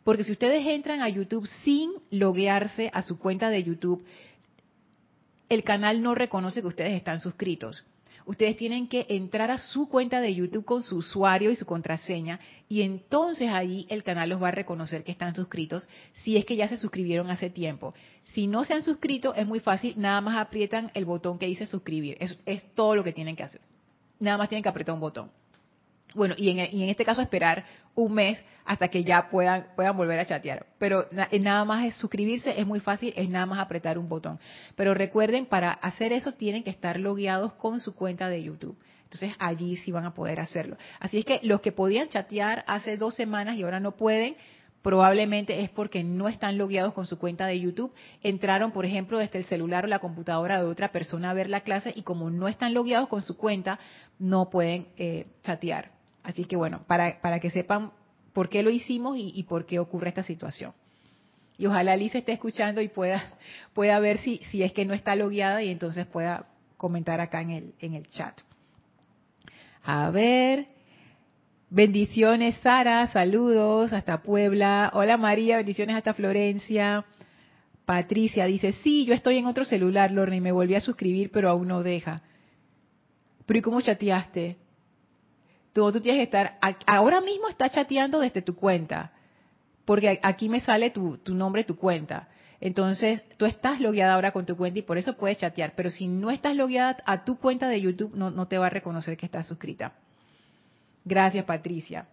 Porque 0.04 0.24
si 0.24 0.32
ustedes 0.32 0.66
entran 0.66 1.02
a 1.02 1.10
YouTube 1.10 1.46
sin 1.64 1.92
loguearse 2.10 2.90
a 2.94 3.02
su 3.02 3.20
cuenta 3.20 3.50
de 3.50 3.64
YouTube, 3.64 4.04
el 5.50 5.64
canal 5.64 6.02
no 6.02 6.16
reconoce 6.16 6.62
que 6.62 6.68
ustedes 6.68 6.94
están 6.94 7.20
suscritos 7.20 7.84
ustedes 8.28 8.58
tienen 8.58 8.88
que 8.88 9.06
entrar 9.10 9.50
a 9.50 9.58
su 9.58 9.88
cuenta 9.88 10.22
de 10.22 10.36
YouTube 10.36 10.66
con 10.66 10.84
su 10.84 10.98
usuario 10.98 11.50
y 11.50 11.56
su 11.56 11.66
contraseña 11.66 12.40
y 12.68 12.82
entonces 12.82 13.50
ahí 13.50 13.88
el 13.90 14.04
canal 14.04 14.30
los 14.30 14.44
va 14.44 14.50
a 14.50 14.52
reconocer 14.52 15.04
que 15.04 15.14
están 15.14 15.34
suscritos 15.34 15.88
si 16.14 16.38
es 16.38 16.46
que 16.46 16.58
ya 16.58 16.68
se 16.68 16.78
suscribieron 16.78 17.32
hace 17.32 17.50
tiempo. 17.50 17.94
Si 18.26 18.46
no 18.46 18.66
se 18.66 18.74
han 18.74 18.84
suscrito 18.84 19.34
es 19.34 19.48
muy 19.48 19.62
fácil, 19.62 19.94
nada 19.98 20.20
más 20.22 20.38
aprietan 20.38 20.92
el 20.94 21.06
botón 21.06 21.40
que 21.40 21.48
dice 21.48 21.66
suscribir. 21.66 22.18
Es, 22.20 22.38
es 22.46 22.64
todo 22.76 22.96
lo 22.96 23.04
que 23.04 23.14
tienen 23.14 23.36
que 23.36 23.44
hacer. 23.44 23.62
Nada 24.20 24.38
más 24.38 24.50
tienen 24.50 24.64
que 24.64 24.70
apretar 24.70 24.94
un 24.94 25.02
botón. 25.02 25.32
Bueno, 26.14 26.36
y 26.38 26.50
en, 26.50 26.58
y 26.76 26.84
en, 26.84 26.90
este 26.90 27.06
caso 27.06 27.22
esperar 27.22 27.66
un 27.98 28.14
mes 28.14 28.42
hasta 28.64 28.90
que 28.90 29.04
ya 29.04 29.28
puedan, 29.30 29.68
puedan 29.76 29.98
volver 29.98 30.20
a 30.20 30.26
chatear. 30.26 30.68
Pero 30.78 31.08
nada 31.42 31.66
más 31.66 31.84
es 31.84 31.96
suscribirse, 31.96 32.60
es 32.60 32.66
muy 32.66 32.80
fácil, 32.80 33.12
es 33.18 33.28
nada 33.28 33.48
más 33.48 33.60
apretar 33.60 33.98
un 33.98 34.08
botón. 34.08 34.40
Pero 34.76 34.94
recuerden, 34.94 35.48
para 35.48 35.72
hacer 35.72 36.14
eso 36.14 36.34
tienen 36.34 36.64
que 36.64 36.70
estar 36.70 37.00
logueados 37.00 37.54
con 37.54 37.80
su 37.80 37.96
cuenta 37.96 38.30
de 38.30 38.44
YouTube. 38.44 38.78
Entonces 39.04 39.34
allí 39.40 39.78
sí 39.78 39.92
van 39.92 40.06
a 40.06 40.14
poder 40.14 40.40
hacerlo. 40.40 40.78
Así 41.00 41.18
es 41.18 41.26
que 41.26 41.40
los 41.42 41.60
que 41.62 41.72
podían 41.72 42.08
chatear 42.10 42.64
hace 42.68 42.98
dos 42.98 43.16
semanas 43.16 43.58
y 43.58 43.64
ahora 43.64 43.80
no 43.80 43.94
pueden, 43.94 44.36
probablemente 44.84 45.62
es 45.64 45.72
porque 45.72 46.04
no 46.04 46.28
están 46.28 46.60
logueados 46.60 46.94
con 46.94 47.08
su 47.08 47.18
cuenta 47.18 47.48
de 47.48 47.60
YouTube. 47.60 47.94
Entraron, 48.22 48.72
por 48.72 48.86
ejemplo, 48.86 49.18
desde 49.18 49.40
el 49.40 49.46
celular 49.46 49.86
o 49.86 49.88
la 49.88 50.00
computadora 50.00 50.60
de 50.60 50.68
otra 50.68 50.90
persona 50.92 51.32
a 51.32 51.34
ver 51.34 51.50
la 51.50 51.62
clase 51.62 51.94
y 51.96 52.04
como 52.04 52.30
no 52.30 52.48
están 52.48 52.76
logueados 52.76 53.10
con 53.10 53.24
su 53.24 53.38
cuenta, 53.38 53.80
no 54.20 54.52
pueden 54.52 54.88
eh, 54.98 55.26
chatear. 55.42 55.97
Así 56.28 56.44
que 56.44 56.58
bueno, 56.58 56.82
para, 56.88 57.22
para 57.22 57.40
que 57.40 57.50
sepan 57.50 57.94
por 58.34 58.50
qué 58.50 58.62
lo 58.62 58.70
hicimos 58.70 59.16
y, 59.18 59.42
por 59.44 59.66
qué 59.66 59.80
ocurre 59.80 60.10
esta 60.10 60.24
situación. 60.24 60.74
Y 61.58 61.68
ojalá 61.68 61.96
Liz 61.96 62.14
esté 62.16 62.34
escuchando 62.34 62.82
y 62.82 62.90
pueda, 62.90 63.24
pueda 63.74 63.98
ver 64.02 64.18
si, 64.18 64.42
si 64.52 64.62
es 64.62 64.74
que 64.74 64.84
no 64.84 64.94
está 64.94 65.16
logueada 65.16 65.64
y 65.64 65.70
entonces 65.70 66.06
pueda 66.06 66.46
comentar 66.76 67.22
acá 67.22 67.42
en 67.42 67.52
el, 67.52 67.74
en 67.80 67.94
el 67.94 68.10
chat. 68.10 68.38
A 69.84 70.10
ver. 70.12 70.68
Bendiciones, 71.70 72.58
Sara. 72.58 73.08
Saludos 73.08 73.94
hasta 73.94 74.22
Puebla. 74.22 74.92
Hola, 74.94 75.16
María. 75.16 75.56
Bendiciones 75.56 75.96
hasta 75.96 76.14
Florencia. 76.14 77.06
Patricia 77.86 78.46
dice, 78.48 78.74
sí, 78.74 79.06
yo 79.06 79.14
estoy 79.14 79.38
en 79.38 79.46
otro 79.46 79.64
celular, 79.64 80.12
Lorna, 80.12 80.42
me 80.42 80.52
volví 80.52 80.76
a 80.76 80.82
suscribir, 80.82 81.32
pero 81.32 81.50
aún 81.50 81.70
no 81.70 81.84
deja. 81.84 82.22
Pero 83.46 83.60
¿y 83.60 83.62
cómo 83.62 83.80
chateaste? 83.80 84.58
Tú, 85.78 86.02
tienes 86.02 86.20
que 86.20 86.24
estar, 86.24 86.58
ahora 86.86 87.22
mismo 87.22 87.48
está 87.48 87.70
chateando 87.70 88.20
desde 88.20 88.42
tu 88.42 88.56
cuenta, 88.56 89.12
porque 89.86 90.20
aquí 90.24 90.50
me 90.50 90.60
sale 90.62 90.90
tu, 90.90 91.20
nombre, 91.28 91.64
tu 91.64 91.76
cuenta. 91.76 92.28
Entonces, 92.60 93.22
tú 93.38 93.46
estás 93.46 93.80
logueada 93.80 94.16
ahora 94.16 94.32
con 94.32 94.46
tu 94.46 94.58
cuenta 94.58 94.80
y 94.80 94.82
por 94.82 94.98
eso 94.98 95.16
puedes 95.16 95.38
chatear, 95.38 95.74
pero 95.76 95.92
si 95.92 96.08
no 96.08 96.32
estás 96.32 96.56
logueada 96.56 96.98
a 97.06 97.24
tu 97.24 97.38
cuenta 97.38 97.68
de 97.70 97.80
YouTube, 97.80 98.16
no, 98.16 98.32
no 98.32 98.48
te 98.48 98.58
va 98.58 98.66
a 98.66 98.72
reconocer 98.72 99.16
que 99.16 99.28
estás 99.28 99.46
suscrita. 99.46 99.94
Gracias, 101.06 101.46
Patricia. 101.46 102.08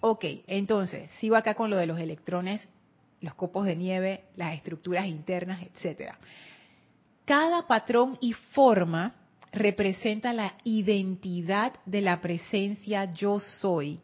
Ok, 0.00 0.24
entonces, 0.46 1.10
sigo 1.12 1.36
acá 1.36 1.54
con 1.54 1.70
lo 1.70 1.76
de 1.76 1.86
los 1.86 1.98
electrones, 1.98 2.68
los 3.22 3.34
copos 3.34 3.64
de 3.64 3.76
nieve, 3.76 4.24
las 4.36 4.54
estructuras 4.54 5.06
internas, 5.06 5.62
etcétera. 5.62 6.18
Cada 7.24 7.66
patrón 7.66 8.18
y 8.20 8.32
forma 8.32 9.14
representa 9.52 10.32
la 10.32 10.54
identidad 10.64 11.74
de 11.84 12.00
la 12.00 12.20
presencia 12.20 13.12
yo 13.12 13.38
soy, 13.38 14.00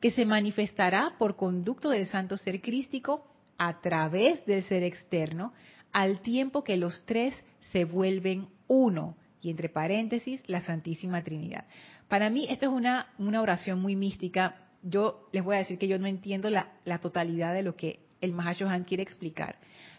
que 0.00 0.10
se 0.10 0.24
manifestará 0.24 1.14
por 1.18 1.36
conducto 1.36 1.90
del 1.90 2.06
santo 2.06 2.36
ser 2.36 2.60
crístico 2.60 3.26
a 3.58 3.80
través 3.80 4.44
del 4.46 4.62
ser 4.62 4.82
externo, 4.82 5.52
al 5.92 6.20
tiempo 6.20 6.64
que 6.64 6.76
los 6.76 7.04
tres 7.06 7.34
se 7.72 7.84
vuelven 7.84 8.48
uno, 8.68 9.16
y 9.40 9.50
entre 9.50 9.68
paréntesis, 9.68 10.42
la 10.46 10.62
Santísima 10.62 11.22
Trinidad. 11.22 11.66
Para 12.08 12.30
mí, 12.30 12.46
esto 12.48 12.66
es 12.66 12.72
una, 12.72 13.08
una 13.18 13.42
oración 13.42 13.80
muy 13.80 13.94
mística. 13.94 14.56
Yo 14.82 15.28
les 15.32 15.44
voy 15.44 15.56
a 15.56 15.58
decir 15.58 15.76
que 15.76 15.88
yo 15.88 15.98
no 15.98 16.06
entiendo 16.06 16.48
la, 16.48 16.72
la 16.84 16.98
totalidad 16.98 17.52
de 17.52 17.62
lo 17.62 17.76
que 17.76 18.00
el 18.20 18.32
Mahashohan 18.32 18.84
quiere 18.84 19.02
explicar, 19.02 19.56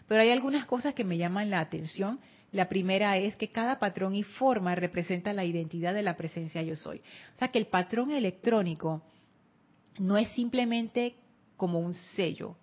pero 0.08 0.22
hay 0.22 0.30
algunas 0.30 0.66
cosas 0.66 0.94
que 0.94 1.04
me 1.04 1.16
llaman 1.16 1.50
la 1.50 1.60
atención 1.60 2.18
la 2.56 2.68
primera 2.68 3.16
es 3.18 3.36
que 3.36 3.48
cada 3.48 3.78
patrón 3.78 4.14
y 4.14 4.22
forma 4.22 4.74
representa 4.74 5.32
la 5.32 5.44
identidad 5.44 5.94
de 5.94 6.02
la 6.02 6.16
presencia 6.16 6.62
yo 6.62 6.74
soy. 6.74 6.98
O 7.34 7.38
sea 7.38 7.48
que 7.48 7.58
el 7.58 7.66
patrón 7.66 8.10
electrónico 8.10 9.02
no 9.98 10.16
es 10.16 10.28
simplemente 10.30 11.14
como 11.56 11.78
un 11.78 11.94
sello, 11.94 12.56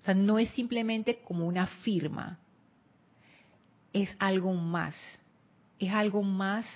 o 0.00 0.04
sea, 0.04 0.14
no 0.14 0.38
es 0.38 0.50
simplemente 0.50 1.18
como 1.24 1.46
una 1.46 1.66
firma, 1.66 2.38
es 3.92 4.14
algo 4.18 4.52
más, 4.54 4.94
es 5.78 5.92
algo 5.92 6.22
más 6.22 6.66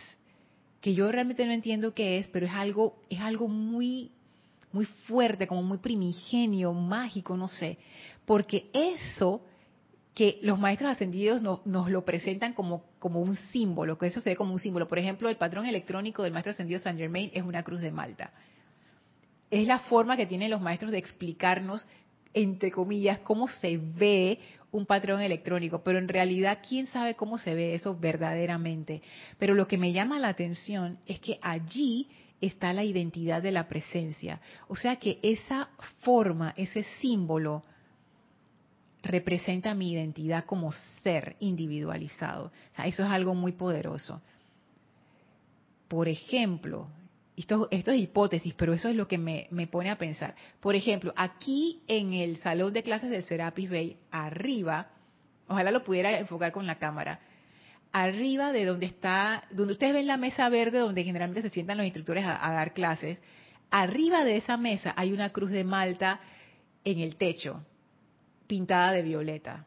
que 0.80 0.94
yo 0.94 1.10
realmente 1.10 1.46
no 1.46 1.52
entiendo 1.52 1.94
qué 1.94 2.18
es, 2.18 2.28
pero 2.28 2.46
es 2.46 2.52
algo, 2.52 3.00
es 3.08 3.20
algo 3.20 3.46
muy, 3.46 4.10
muy 4.72 4.84
fuerte, 4.84 5.46
como 5.46 5.62
muy 5.62 5.78
primigenio, 5.78 6.72
mágico, 6.72 7.36
no 7.36 7.46
sé, 7.46 7.78
porque 8.24 8.68
eso 8.72 9.42
que 10.14 10.38
los 10.42 10.58
maestros 10.58 10.90
ascendidos 10.90 11.40
nos 11.40 11.90
lo 11.90 12.04
presentan 12.04 12.52
como, 12.52 12.84
como 12.98 13.20
un 13.20 13.36
símbolo, 13.36 13.96
que 13.96 14.06
eso 14.06 14.20
se 14.20 14.30
ve 14.30 14.36
como 14.36 14.52
un 14.52 14.58
símbolo. 14.58 14.86
Por 14.86 14.98
ejemplo, 14.98 15.28
el 15.28 15.36
patrón 15.36 15.66
electrónico 15.66 16.22
del 16.22 16.32
maestro 16.32 16.52
ascendido 16.52 16.80
Saint 16.80 16.98
Germain 16.98 17.30
es 17.32 17.42
una 17.42 17.62
cruz 17.62 17.80
de 17.80 17.90
Malta. 17.90 18.30
Es 19.50 19.66
la 19.66 19.78
forma 19.80 20.16
que 20.16 20.26
tienen 20.26 20.50
los 20.50 20.60
maestros 20.60 20.92
de 20.92 20.98
explicarnos, 20.98 21.86
entre 22.34 22.70
comillas, 22.70 23.20
cómo 23.20 23.48
se 23.48 23.78
ve 23.78 24.38
un 24.70 24.86
patrón 24.86 25.20
electrónico, 25.20 25.82
pero 25.82 25.98
en 25.98 26.08
realidad, 26.08 26.58
¿quién 26.66 26.86
sabe 26.86 27.14
cómo 27.14 27.38
se 27.38 27.54
ve 27.54 27.74
eso 27.74 27.96
verdaderamente? 27.98 29.02
Pero 29.38 29.54
lo 29.54 29.68
que 29.68 29.78
me 29.78 29.92
llama 29.92 30.18
la 30.18 30.28
atención 30.28 30.98
es 31.06 31.20
que 31.20 31.38
allí 31.42 32.08
está 32.40 32.72
la 32.72 32.84
identidad 32.84 33.42
de 33.42 33.52
la 33.52 33.68
presencia. 33.68 34.40
O 34.68 34.76
sea 34.76 34.96
que 34.96 35.18
esa 35.22 35.68
forma, 36.00 36.52
ese 36.56 36.82
símbolo, 37.00 37.62
representa 39.02 39.74
mi 39.74 39.92
identidad 39.92 40.44
como 40.44 40.72
ser 41.02 41.36
individualizado. 41.40 42.52
eso 42.84 43.04
es 43.04 43.10
algo 43.10 43.34
muy 43.34 43.52
poderoso. 43.52 44.20
Por 45.88 46.08
ejemplo, 46.08 46.88
esto, 47.36 47.68
esto, 47.70 47.90
es 47.90 48.00
hipótesis, 48.00 48.54
pero 48.54 48.72
eso 48.72 48.88
es 48.88 48.96
lo 48.96 49.08
que 49.08 49.18
me, 49.18 49.48
me, 49.50 49.66
pone 49.66 49.90
a 49.90 49.98
pensar. 49.98 50.34
Por 50.60 50.76
ejemplo, 50.76 51.12
aquí 51.16 51.82
en 51.88 52.12
el 52.12 52.38
salón 52.38 52.72
de 52.72 52.82
clases 52.82 53.10
del 53.10 53.24
Serapis 53.24 53.70
Bay, 53.70 53.96
arriba, 54.10 54.88
ojalá 55.48 55.70
lo 55.70 55.84
pudiera 55.84 56.18
enfocar 56.18 56.52
con 56.52 56.66
la 56.66 56.76
cámara, 56.76 57.20
arriba 57.90 58.52
de 58.52 58.64
donde 58.64 58.86
está, 58.86 59.44
donde 59.50 59.74
ustedes 59.74 59.92
ven 59.92 60.06
la 60.06 60.16
mesa 60.16 60.48
verde 60.48 60.78
donde 60.78 61.04
generalmente 61.04 61.42
se 61.42 61.50
sientan 61.50 61.76
los 61.76 61.86
instructores 61.86 62.24
a 62.24 62.52
dar 62.52 62.72
clases, 62.72 63.20
arriba 63.70 64.24
de 64.24 64.36
esa 64.36 64.56
mesa 64.56 64.94
hay 64.96 65.12
una 65.12 65.30
cruz 65.30 65.50
de 65.50 65.64
Malta 65.64 66.20
en 66.84 67.00
el 67.00 67.16
techo 67.16 67.60
pintada 68.52 68.92
de 68.92 69.00
violeta. 69.00 69.64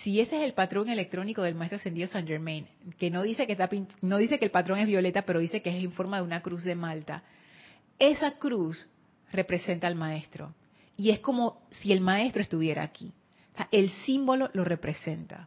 Si 0.00 0.20
ese 0.22 0.38
es 0.38 0.42
el 0.42 0.54
patrón 0.54 0.88
electrónico 0.88 1.42
del 1.42 1.54
maestro 1.54 1.76
ascendido 1.76 2.08
Saint 2.08 2.26
Germain, 2.26 2.66
que 2.96 3.10
no 3.10 3.22
dice 3.24 3.46
que 3.46 4.44
el 4.46 4.50
patrón 4.50 4.78
es 4.78 4.86
violeta, 4.86 5.20
pero 5.20 5.38
dice 5.38 5.60
que 5.60 5.68
es 5.68 5.84
en 5.84 5.92
forma 5.92 6.16
de 6.16 6.22
una 6.22 6.40
cruz 6.40 6.64
de 6.64 6.74
Malta, 6.74 7.24
esa 7.98 8.38
cruz 8.38 8.88
representa 9.30 9.86
al 9.86 9.96
maestro 9.96 10.54
y 10.96 11.10
es 11.10 11.20
como 11.20 11.60
si 11.70 11.92
el 11.92 12.00
maestro 12.00 12.40
estuviera 12.40 12.84
aquí. 12.84 13.12
el 13.70 13.90
símbolo 14.06 14.48
lo 14.54 14.64
representa. 14.64 15.46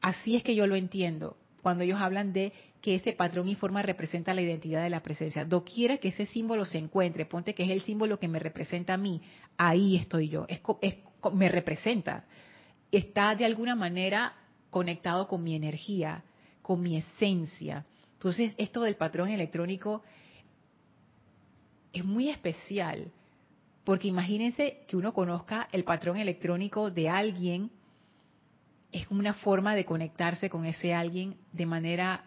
Así 0.00 0.34
es 0.34 0.42
que 0.42 0.56
yo 0.56 0.66
lo 0.66 0.74
entiendo 0.74 1.36
cuando 1.62 1.84
ellos 1.84 2.00
hablan 2.00 2.32
de 2.32 2.52
que 2.84 2.96
ese 2.96 3.14
patrón 3.14 3.48
y 3.48 3.54
representa 3.54 4.34
la 4.34 4.42
identidad 4.42 4.82
de 4.82 4.90
la 4.90 5.02
presencia. 5.02 5.46
Doquiera 5.46 5.96
que 5.96 6.08
ese 6.08 6.26
símbolo 6.26 6.66
se 6.66 6.76
encuentre, 6.76 7.24
ponte 7.24 7.54
que 7.54 7.64
es 7.64 7.70
el 7.70 7.80
símbolo 7.80 8.20
que 8.20 8.28
me 8.28 8.38
representa 8.38 8.92
a 8.92 8.98
mí, 8.98 9.22
ahí 9.56 9.96
estoy 9.96 10.28
yo, 10.28 10.44
es, 10.48 10.60
me 11.32 11.48
representa. 11.48 12.26
Está 12.92 13.34
de 13.36 13.46
alguna 13.46 13.74
manera 13.74 14.34
conectado 14.68 15.28
con 15.28 15.42
mi 15.42 15.56
energía, 15.56 16.24
con 16.60 16.82
mi 16.82 16.98
esencia. 16.98 17.86
Entonces, 18.12 18.52
esto 18.58 18.82
del 18.82 18.96
patrón 18.96 19.30
electrónico 19.30 20.02
es 21.90 22.04
muy 22.04 22.28
especial, 22.28 23.10
porque 23.84 24.08
imagínense 24.08 24.84
que 24.86 24.98
uno 24.98 25.14
conozca 25.14 25.68
el 25.72 25.84
patrón 25.84 26.18
electrónico 26.18 26.90
de 26.90 27.08
alguien 27.08 27.70
es 28.92 29.10
una 29.10 29.32
forma 29.32 29.74
de 29.74 29.86
conectarse 29.86 30.50
con 30.50 30.66
ese 30.66 30.92
alguien 30.92 31.38
de 31.50 31.64
manera 31.64 32.26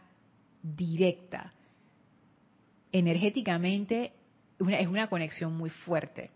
directa. 0.76 1.54
Energéticamente 2.92 4.14
es 4.60 4.88
una 4.88 5.08
conexión 5.08 5.56
muy 5.56 5.70
fuerte. 5.70 6.32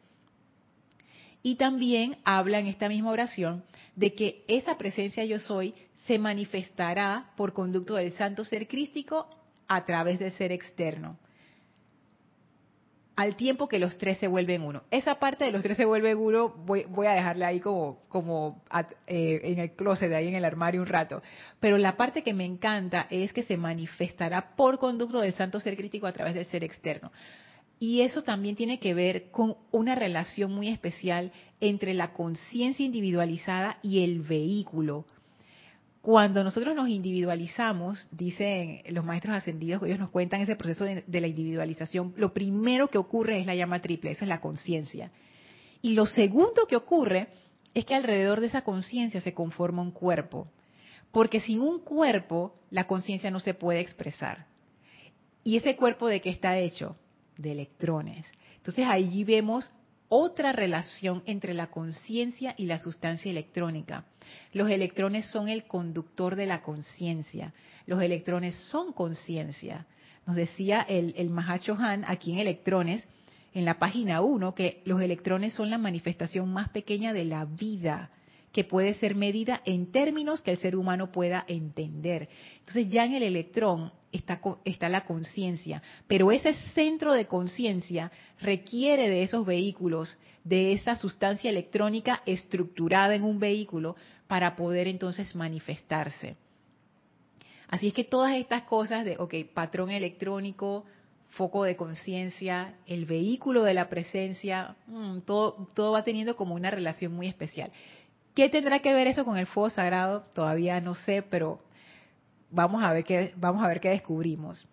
Y 1.44 1.56
también 1.56 2.18
habla 2.24 2.60
en 2.60 2.68
esta 2.68 2.88
misma 2.88 3.12
oración 3.12 3.64
de 3.96 4.14
que 4.14 4.44
esa 4.48 4.78
presencia 4.78 5.26
yo 5.26 5.40
soy 5.40 5.74
se 6.06 6.20
manifestará 6.20 7.32
por 7.36 7.54
conducto 7.54 7.96
del 7.96 8.12
santo 8.14 8.46
ser 8.46 8.68
crístico 8.68 9.28
a 9.68 9.86
través 9.86 10.20
del 10.20 10.32
ser 10.32 10.52
externo. 10.52 11.18
Al 13.22 13.36
tiempo 13.36 13.68
que 13.68 13.78
los 13.78 14.00
tres 14.00 14.18
se 14.18 14.28
vuelven 14.28 14.64
uno. 14.64 14.82
Esa 14.90 15.20
parte 15.20 15.46
de 15.46 15.52
los 15.52 15.62
tres 15.62 15.78
se 15.78 15.86
vuelven 15.86 16.18
uno 16.18 16.50
voy, 16.50 17.06
a 17.06 17.12
dejarla 17.12 17.48
ahí 17.48 17.60
como, 17.60 18.00
como 18.10 18.64
eh, 19.06 19.42
en 19.44 19.60
el 19.60 19.74
closet, 19.74 20.12
ahí 20.12 20.28
en 20.28 20.34
el 20.34 20.44
armario 20.44 20.82
un 20.82 20.88
rato. 20.88 21.22
Pero 21.60 21.78
la 21.78 21.98
parte 21.98 22.24
que 22.24 22.34
me 22.34 22.46
encanta 22.46 23.06
es 23.12 23.32
que 23.32 23.44
se 23.44 23.58
manifestará 23.58 24.56
por 24.56 24.80
conducto 24.80 25.22
del 25.22 25.34
santo 25.34 25.60
ser 25.60 25.78
crítico 25.78 26.08
a 26.08 26.14
través 26.14 26.34
del 26.34 26.48
ser 26.48 26.64
externo. 26.64 27.12
Y 27.78 28.02
eso 28.02 28.24
también 28.24 28.56
tiene 28.56 28.80
que 28.80 28.96
ver 28.96 29.30
con 29.30 29.56
una 29.70 29.94
relación 29.94 30.52
muy 30.52 30.70
especial 30.70 31.32
entre 31.60 31.94
la 31.94 32.14
conciencia 32.14 32.84
individualizada 32.84 33.78
y 33.84 34.04
el 34.04 34.22
vehículo. 34.22 35.06
Cuando 36.02 36.44
nosotros 36.44 36.76
nos 36.76 36.90
individualizamos, 36.90 38.08
dicen 38.10 38.82
los 38.90 39.06
maestros 39.06 39.36
ascendidos, 39.36 39.84
ellos 39.84 40.00
nos 40.00 40.10
cuentan 40.10 40.42
ese 40.42 40.56
proceso 40.56 40.84
de, 40.84 41.22
la 41.22 41.28
individualización, 41.28 42.14
lo 42.18 42.34
primero 42.34 42.90
que 42.90 42.98
ocurre 42.98 43.40
es 43.40 43.46
la 43.46 43.54
llama 43.54 43.82
triple, 43.82 44.12
esa 44.12 44.26
es 44.26 44.30
la 44.30 44.42
conciencia. 44.42 45.12
Y 45.84 45.94
lo 45.94 46.08
segundo 46.08 46.66
que 46.68 46.76
ocurre 46.76 47.28
es 47.76 47.86
que 47.86 47.94
alrededor 47.94 48.40
de 48.40 48.48
esa 48.48 48.64
conciencia 48.64 49.22
se 49.22 49.36
conforma 49.36 49.84
un 49.84 49.92
cuerpo, 49.92 50.48
porque 51.12 51.40
sin 51.40 51.62
un 51.62 51.80
cuerpo 51.80 52.56
la 52.72 52.88
conciencia 52.88 53.30
no 53.30 53.40
se 53.40 53.54
puede 53.54 53.80
expresar. 53.80 54.48
¿Y 55.44 55.58
ese 55.58 55.76
cuerpo 55.76 56.08
de 56.08 56.20
qué 56.20 56.32
está 56.32 56.58
hecho? 56.58 56.96
De 57.38 57.52
electrones. 57.52 58.32
Entonces 58.58 58.88
allí 58.88 59.24
vemos 59.24 59.72
otra 60.14 60.52
relación 60.52 61.24
entre 61.26 61.54
la 61.54 61.68
conciencia 61.68 62.54
y 62.58 62.66
la 62.66 62.80
sustancia 62.80 63.32
electrónica. 63.32 64.04
Los 64.52 64.70
electrones 64.70 65.26
son 65.32 65.48
el 65.48 65.64
conductor 65.64 66.36
de 66.36 66.48
la 66.48 66.62
conciencia. 66.62 67.54
Los 67.86 68.02
electrones 68.02 68.58
son 68.70 68.92
conciencia. 68.92 69.88
Nos 70.28 70.36
decía 70.36 70.82
el, 70.82 71.14
el 71.16 71.30
Mahacho 71.30 71.76
Han 71.80 72.04
aquí 72.06 72.34
en 72.34 72.40
Electrones, 72.40 73.08
en 73.54 73.64
la 73.64 73.80
página 73.80 74.20
1, 74.20 74.54
que 74.54 74.82
los 74.84 75.02
electrones 75.02 75.54
son 75.54 75.70
la 75.70 75.78
manifestación 75.78 76.52
más 76.52 76.68
pequeña 76.68 77.14
de 77.14 77.24
la 77.24 77.46
vida 77.46 78.10
que 78.52 78.66
puede 78.66 78.96
ser 78.96 79.16
medida 79.16 79.62
en 79.64 79.94
términos 79.94 80.42
que 80.42 80.52
el 80.52 80.58
ser 80.58 80.76
humano 80.76 81.10
pueda 81.14 81.46
entender. 81.48 82.28
Entonces 82.60 82.90
ya 82.90 83.06
en 83.06 83.14
el 83.14 83.24
electrón 83.24 83.94
está, 84.12 84.40
está 84.66 84.90
la 84.90 85.06
conciencia, 85.06 85.82
pero 86.08 86.32
ese 86.32 86.54
centro 86.74 87.14
de 87.14 87.28
conciencia 87.28 88.12
requiere 88.40 89.10
de 89.10 89.24
esos 89.24 89.46
vehículos, 89.46 90.18
de 90.44 90.74
esa 90.74 90.96
sustancia 90.96 91.50
electrónica 91.50 92.22
estructurada 92.26 93.16
en 93.16 93.24
un 93.24 93.40
vehículo 93.40 93.96
para 94.28 94.56
poder 94.56 94.88
entonces 94.88 95.36
manifestarse. 95.36 96.36
Así 97.68 97.88
es 97.88 97.94
que 97.94 98.04
todas 98.04 98.36
estas 98.36 98.64
cosas 98.64 99.06
de, 99.06 99.16
ok, 99.18 99.34
patrón 99.54 99.92
electrónico, 99.92 100.86
foco 101.30 101.64
de 101.64 101.78
conciencia, 101.78 102.76
el 102.86 103.06
vehículo 103.06 103.64
de 103.64 103.74
la 103.74 103.88
presencia, 103.88 104.76
mm, 104.88 105.20
todo, 105.20 105.70
todo 105.74 105.94
va 105.94 106.04
teniendo 106.04 106.36
como 106.36 106.56
una 106.56 106.70
relación 106.70 107.14
muy 107.14 107.28
especial. 107.28 107.72
¿Qué 108.36 108.50
tendrá 108.50 108.80
que 108.80 108.94
ver 108.94 109.08
eso 109.08 109.24
con 109.24 109.38
el 109.38 109.46
fuego 109.46 109.70
sagrado? 109.70 110.24
Todavía 110.34 110.82
no 110.82 110.96
sé, 110.96 111.22
pero 111.22 111.60
vamos 112.52 112.84
a 112.84 112.94
ver 112.94 113.04
qué, 113.04 113.34
vamos 113.36 113.64
a 113.64 113.68
ver 113.68 113.80
qué 113.80 113.90
descubrimos. 113.90 114.66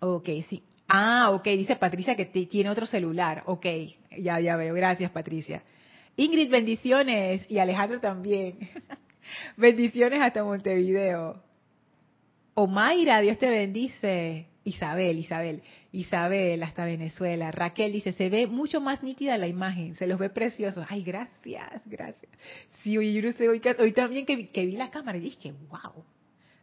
Ok, 0.00 0.28
sí. 0.48 0.62
Ah, 0.88 1.30
ok, 1.30 1.44
dice 1.44 1.76
Patricia 1.76 2.16
que 2.16 2.26
tiene 2.26 2.68
otro 2.68 2.86
celular. 2.86 3.44
Ok, 3.46 3.66
ya, 4.18 4.40
ya 4.40 4.56
veo. 4.56 4.74
Gracias, 4.74 5.10
Patricia. 5.10 5.62
Ingrid, 6.16 6.50
bendiciones. 6.50 7.46
Y 7.48 7.58
Alejandro 7.58 8.00
también. 8.00 8.58
bendiciones 9.56 10.20
hasta 10.20 10.44
Montevideo. 10.44 11.42
Omaira, 12.54 13.20
Dios 13.20 13.38
te 13.38 13.48
bendice. 13.48 14.48
Isabel, 14.64 15.18
Isabel, 15.18 15.62
Isabel 15.90 16.62
hasta 16.62 16.84
Venezuela. 16.84 17.50
Raquel 17.50 17.92
dice, 17.92 18.12
se 18.12 18.28
ve 18.28 18.46
mucho 18.46 18.80
más 18.80 19.02
nítida 19.02 19.36
la 19.38 19.48
imagen, 19.48 19.94
se 19.96 20.06
los 20.06 20.18
ve 20.18 20.30
preciosos. 20.30 20.86
Ay, 20.88 21.02
gracias, 21.02 21.82
gracias. 21.86 22.30
Sí, 22.82 22.96
oye, 22.96 23.12
yo 23.12 23.22
no 23.22 23.32
sé, 23.32 23.48
hoy, 23.48 23.92
también 23.92 24.24
que, 24.24 24.66
vi 24.66 24.76
la 24.76 24.90
cámara 24.90 25.18
y 25.18 25.22
dije, 25.22 25.52
wow, 25.68 26.04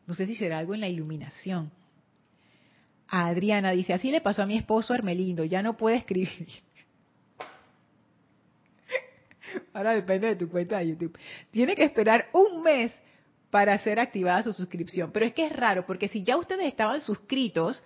no 0.10 0.16
sé 0.16 0.26
si 0.26 0.34
será 0.34 0.58
algo 0.58 0.74
en 0.74 0.82
la 0.82 0.88
iluminación. 0.88 1.72
Adriana 3.08 3.74
dice, 3.74 3.94
así 3.94 4.10
le 4.10 4.22
pasó 4.22 4.42
a 4.42 4.48
mi 4.48 4.58
esposo 4.58 4.96
Hermelindo, 4.96 5.46
ya 5.46 5.62
no 5.62 5.78
puede 5.78 5.98
escribir. 5.98 6.48
Ahora 9.74 9.94
depende 9.94 10.30
de 10.30 10.36
tu 10.36 10.50
cuenta 10.50 10.80
de 10.80 10.88
YouTube. 10.88 11.16
Tiene 11.52 11.76
que 11.76 11.84
esperar 11.84 12.28
un 12.34 12.64
mes 12.64 12.92
para 13.52 13.74
hacer 13.74 14.00
activada 14.00 14.42
su 14.42 14.52
suscripción. 14.52 15.12
Pero 15.12 15.28
es 15.28 15.34
que 15.34 15.46
es 15.46 15.56
raro, 15.56 15.86
porque 15.86 16.08
si 16.08 16.24
ya 16.24 16.38
ustedes 16.38 16.66
estaban 16.66 17.02
suscritos, 17.02 17.84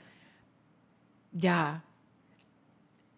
ya. 1.33 1.83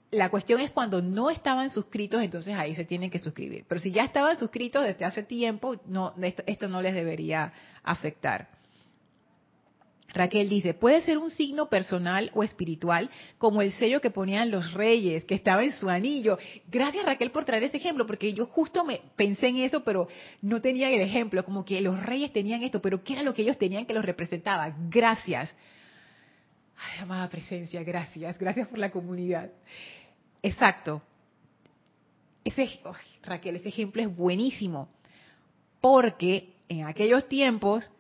La 0.10 0.30
cuestión 0.30 0.62
es 0.62 0.72
cuando 0.72 1.04
no 1.04 1.30
estaban 1.30 1.70
suscritos, 1.70 2.24
entonces 2.24 2.56
ahí 2.56 2.74
se 2.74 2.86
tienen 2.86 3.12
que 3.12 3.20
suscribir. 3.20 3.66
Pero 3.68 3.80
si 3.80 3.92
ya 3.92 4.04
estaban 4.04 4.36
suscritos 4.38 4.84
desde 4.84 5.06
hace 5.06 5.22
tiempo, 5.22 5.80
no, 5.86 6.12
esto 6.48 6.68
no 6.68 6.82
les 6.82 6.96
debería 6.96 7.54
afectar. 7.84 8.55
Raquel 10.16 10.48
dice, 10.48 10.74
puede 10.74 11.02
ser 11.02 11.18
un 11.18 11.30
signo 11.30 11.68
personal 11.68 12.32
o 12.34 12.42
espiritual, 12.42 13.12
como 13.38 13.62
el 13.62 13.74
sello 13.74 14.00
que 14.00 14.10
ponían 14.10 14.50
los 14.50 14.74
reyes, 14.74 15.26
que 15.26 15.36
estaba 15.36 15.64
en 15.64 15.74
su 15.74 15.90
anillo. 15.90 16.40
Gracias 16.68 17.06
Raquel 17.06 17.32
por 17.32 17.44
traer 17.44 17.64
ese 17.64 17.78
ejemplo, 17.78 18.08
porque 18.08 18.34
yo 18.34 18.46
justo 18.46 18.86
me 18.86 19.02
pensé 19.18 19.50
en 19.50 19.58
eso, 19.58 19.84
pero 19.84 20.08
no 20.42 20.62
tenía 20.62 20.90
el 20.90 21.02
ejemplo, 21.02 21.44
como 21.44 21.66
que 21.66 21.82
los 21.82 22.02
reyes 22.02 22.32
tenían 22.32 22.64
esto, 22.64 22.82
pero 22.82 23.04
¿qué 23.04 23.14
era 23.14 23.24
lo 23.24 23.34
que 23.34 23.42
ellos 23.42 23.58
tenían 23.58 23.86
que 23.86 23.94
los 23.94 24.06
representaba? 24.06 24.74
Gracias. 24.90 25.54
Ay, 26.78 27.02
amada 27.02 27.30
presencia, 27.30 27.84
gracias, 27.84 28.38
gracias 28.40 28.70
por 28.70 28.80
la 28.80 28.92
comunidad. 28.92 29.52
Exacto. 30.42 31.02
Ese, 32.46 32.70
Raquel, 33.24 33.58
ese 33.58 33.68
ejemplo 33.68 34.02
es 34.02 34.16
buenísimo, 34.16 34.88
porque 35.82 36.54
en 36.70 36.86
aquellos 36.86 37.28
tiempos 37.28 37.92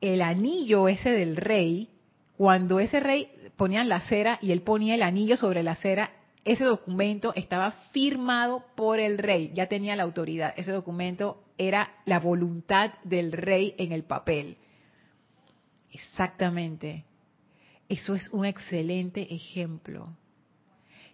el 0.00 0.22
anillo 0.22 0.88
ese 0.88 1.10
del 1.10 1.36
rey, 1.36 1.90
cuando 2.36 2.80
ese 2.80 3.00
rey 3.00 3.28
ponía 3.56 3.84
la 3.84 4.00
cera 4.00 4.38
y 4.42 4.52
él 4.52 4.62
ponía 4.62 4.94
el 4.94 5.02
anillo 5.02 5.36
sobre 5.36 5.62
la 5.62 5.74
cera, 5.76 6.10
ese 6.44 6.64
documento 6.64 7.32
estaba 7.36 7.70
firmado 7.92 8.64
por 8.74 9.00
el 9.00 9.18
rey, 9.18 9.50
ya 9.54 9.66
tenía 9.66 9.96
la 9.96 10.02
autoridad. 10.02 10.52
Ese 10.56 10.72
documento 10.72 11.42
era 11.56 11.94
la 12.04 12.20
voluntad 12.20 12.92
del 13.04 13.32
rey 13.32 13.74
en 13.78 13.92
el 13.92 14.04
papel. 14.04 14.58
Exactamente. 15.90 17.04
Eso 17.88 18.14
es 18.14 18.28
un 18.30 18.44
excelente 18.44 19.34
ejemplo. 19.34 20.16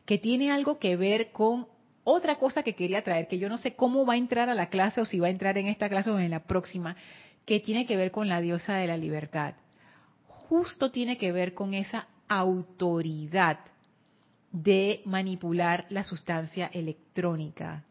Que 0.05 0.19
tiene 0.19 0.51
algo 0.51 0.79
que 0.79 0.97
ver 0.97 1.31
con 1.31 1.69
otra 2.03 2.37
cosa 2.37 2.63
que 2.63 2.75
quería 2.75 3.03
traer, 3.03 3.29
que 3.29 3.39
yo 3.39 3.49
no 3.49 3.59
sé 3.59 3.75
cómo 3.75 4.07
va 4.07 4.15
a 4.15 4.17
entrar 4.17 4.49
a 4.49 4.55
la 4.55 4.69
clase 4.69 5.01
o 5.01 5.05
si 5.05 5.21
va 5.21 5.29
a 5.29 5.31
entrar 5.31 5.59
en 5.59 5.67
esta 5.67 5.89
clase 5.89 6.11
o 6.11 6.19
en 6.19 6.31
la 6.31 6.45
próxima, 6.45 6.97
que 7.51 7.59
tiene 7.59 7.85
que 7.85 7.97
ver 7.97 8.13
con 8.13 8.29
la 8.29 8.41
diosa 8.41 8.77
de 8.77 8.87
la 8.87 8.97
libertad. 8.97 9.55
Justo 10.29 10.93
tiene 10.93 11.19
que 11.19 11.33
ver 11.33 11.53
con 11.53 11.75
esa 11.75 12.07
autoridad 12.29 13.59
de 14.53 15.03
manipular 15.05 15.85
la 15.89 16.05
sustancia 16.05 16.71
electrónica. 16.73 17.83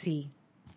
Sí, 0.00 0.30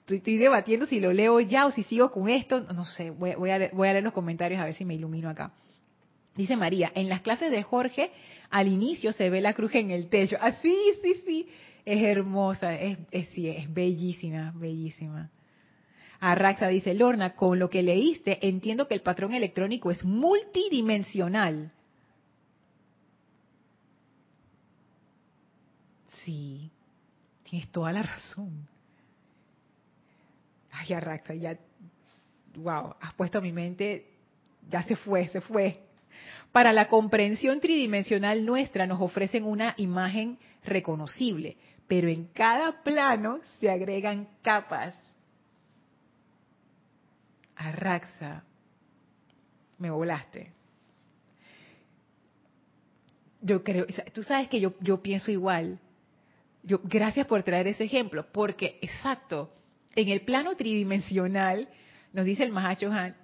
estoy, 0.08 0.38
debatiendo 0.38 0.88
si 0.88 1.00
lo 1.00 1.14
leo 1.14 1.40
ya 1.42 1.68
o 1.68 1.72
si 1.72 1.84
sigo 1.84 2.12
con 2.12 2.28
esto. 2.28 2.62
No 2.74 2.88
sé, 2.88 3.12
voy, 3.12 3.52
a, 3.52 3.60
leer 3.60 4.04
los 4.04 4.14
comentarios 4.14 4.60
a 4.60 4.66
ver 4.66 4.74
si 4.74 4.84
me 4.84 4.96
ilumino 4.96 5.30
acá. 5.30 5.54
Dice 6.36 6.56
María, 6.56 6.92
en 6.96 7.08
las 7.08 7.22
clases 7.22 7.52
de 7.52 7.62
Jorge, 7.62 8.10
al 8.50 8.68
inicio 8.68 9.12
se 9.12 9.30
ve 9.30 9.42
la 9.42 9.54
cruz 9.54 9.76
en 9.76 9.92
el 9.92 10.10
techo. 10.10 10.38
Ah, 10.42 10.54
sí, 10.54 10.76
sí, 11.04 11.14
sí. 11.24 11.50
Es 11.86 12.02
hermosa, 12.02 12.74
es, 12.74 12.98
es, 13.12 13.30
sí, 13.30 13.48
es 13.48 13.72
bellísima, 13.72 14.52
bellísima. 14.56 15.30
Arraxa 16.20 16.68
dice, 16.68 16.94
Lorna, 16.94 17.36
con 17.36 17.60
lo 17.60 17.70
que 17.70 17.84
leíste, 17.84 18.48
entiendo 18.48 18.88
que 18.88 18.96
el 18.96 19.02
patrón 19.02 19.34
electrónico 19.34 19.92
es 19.92 20.04
multidimensional. 20.04 21.72
Sí, 26.08 26.72
tienes 27.44 27.70
toda 27.70 27.92
la 27.92 28.04
razón. 28.04 28.68
Ay, 30.72 30.94
Arraxa, 30.94 31.36
ya, 31.36 31.58
wow, 32.56 32.96
has 33.00 33.14
puesto 33.14 33.38
a 33.38 33.42
mi 33.42 33.52
mente, 33.52 34.08
ya 34.70 34.84
se 34.84 34.96
fue, 34.96 35.28
se 35.28 35.42
fue. 35.42 35.84
Para 36.52 36.74
la 36.74 36.88
comprensión 36.88 37.60
tridimensional 37.60 38.44
nuestra 38.44 38.88
nos 38.88 39.02
ofrecen 39.02 39.44
una 39.44 39.76
imagen 39.78 40.40
reconocible, 40.66 41.58
pero 41.88 42.10
en 42.10 42.26
cada 42.26 42.84
plano 42.84 43.40
se 43.60 43.70
agregan 43.70 44.28
capas 44.42 44.96
Arraxa, 47.58 48.44
me 49.80 49.90
volaste. 49.90 50.52
Yo 53.42 53.64
creo, 53.64 53.86
tú 54.14 54.24
sabes 54.24 54.48
que 54.50 54.60
yo, 54.60 54.74
yo 54.80 55.02
pienso 55.02 55.32
igual. 55.32 55.80
Gracias 56.64 57.26
por 57.28 57.44
traer 57.44 57.68
ese 57.68 57.86
ejemplo, 57.86 58.26
porque 58.32 58.78
exacto, 58.82 59.52
en 59.96 60.10
el 60.10 60.22
plano 60.22 60.56
tridimensional, 60.56 61.70
nos 62.14 62.26
dice 62.26 62.44
el 62.44 62.52
Mahacho 62.52 62.92
Han, 62.92 63.16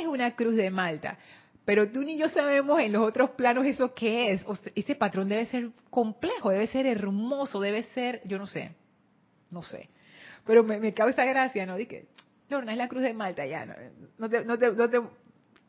es 0.00 0.06
una 0.06 0.34
cruz 0.34 0.56
de 0.56 0.70
Malta. 0.70 1.18
pero 1.64 1.90
tú 1.90 2.02
ni 2.02 2.16
yo 2.16 2.28
sabemos 2.28 2.80
en 2.80 2.92
los 2.92 3.06
otros 3.06 3.30
planos 3.30 3.66
eso 3.66 3.94
qué 3.94 4.32
es. 4.32 4.44
ese 4.74 4.94
patrón 4.94 5.28
debe 5.28 5.44
ser 5.46 5.70
complejo, 5.90 6.50
debe 6.50 6.66
ser 6.66 6.86
hermoso, 6.86 7.60
debe 7.60 7.82
ser, 7.82 8.22
yo 8.24 8.38
no 8.38 8.46
sé, 8.46 8.70
no 9.50 9.62
sé. 9.62 9.88
Pero 10.46 10.64
me, 10.64 10.94
causa 10.94 11.26
gracia, 11.26 11.66
¿no? 11.66 11.76
Dije, 11.76 12.06
no, 12.50 12.62
no 12.62 12.70
es 12.70 12.76
la 12.76 12.88
cruz 12.88 13.02
de 13.02 13.14
Malta, 13.14 13.46
ya, 13.46 13.66
no, 14.18 14.28
te, 14.28 14.44
no 14.44 14.58
te, 14.58 14.72
no 14.72 14.90
te, 14.90 15.00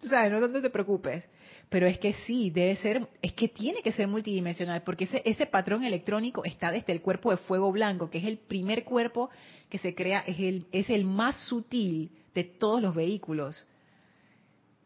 sabes, 0.08 0.32
no 0.32 0.62
te 0.62 0.70
preocupes. 0.70 1.26
Pero 1.70 1.86
es 1.86 2.00
que 2.00 2.14
sí, 2.14 2.50
debe 2.50 2.76
ser, 2.78 3.08
es 3.22 3.34
que 3.34 3.48
tiene 3.48 3.84
que 3.84 3.92
ser 3.92 4.08
multidimensional, 4.08 4.82
porque 4.82 5.04
ese, 5.04 5.22
ese 5.24 5.46
patrón 5.46 5.84
electrónico 5.84 6.44
está 6.44 6.72
desde 6.72 6.94
el 6.94 7.02
cuerpo 7.02 7.30
de 7.30 7.38
fuego 7.38 7.72
blanco, 7.72 8.10
que 8.10 8.18
es 8.18 8.26
el 8.26 8.40
primer 8.40 8.84
cuerpo 8.84 9.30
que 9.70 9.78
se 9.78 9.94
crea, 9.94 10.22
es 10.22 10.40
el, 10.40 10.66
es 10.72 10.90
el 10.90 11.06
más 11.06 11.36
sutil 11.48 12.12
de 12.34 12.44
todos 12.44 12.82
los 12.82 12.96
vehículos. 12.96 13.68